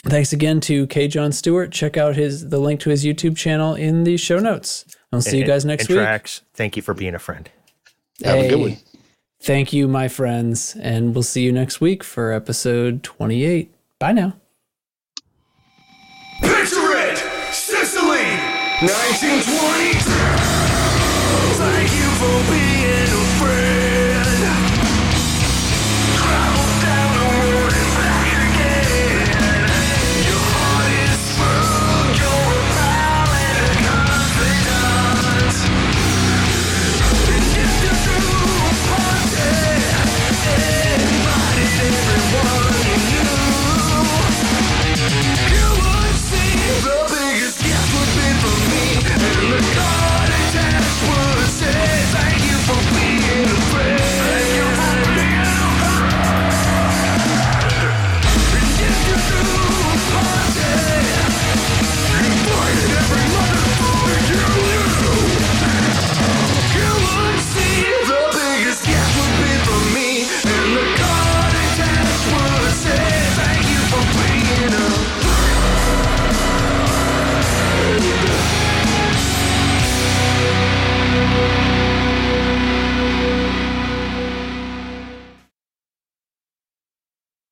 thanks 0.05 0.33
again 0.33 0.59
to 0.63 0.87
K. 0.87 1.07
John 1.07 1.33
Stewart. 1.33 1.71
Check 1.71 1.97
out 1.99 2.17
his 2.17 2.49
the 2.49 2.59
link 2.59 2.81
to 2.81 2.91
his 2.91 3.05
YouTube 3.05 3.37
channel 3.37 3.75
in 3.75 4.05
the 4.05 4.17
show 4.17 4.39
notes. 4.39 4.87
I'll 5.13 5.21
see 5.21 5.39
you 5.39 5.45
guys 5.45 5.67
next 5.67 5.85
and 5.85 5.91
week. 5.91 5.99
tracks 5.99 6.41
thank 6.55 6.77
you 6.77 6.83
for 6.83 6.95
being 6.95 7.15
a 7.15 7.19
friend 7.19 7.51
Have 8.25 8.39
a 8.39 8.49
good 8.49 8.59
one. 8.61 8.77
Thank 9.43 9.73
you, 9.73 9.87
my 9.87 10.09
friends, 10.09 10.75
and 10.81 11.15
we'll 11.15 11.23
see 11.23 11.43
you 11.43 11.53
next 11.53 11.81
week 11.81 12.03
for 12.03 12.33
episode 12.33 13.03
twenty 13.03 13.45
eight. 13.45 13.75
Bye 13.99 14.13
now. 14.13 14.35
1920! 18.83 20.62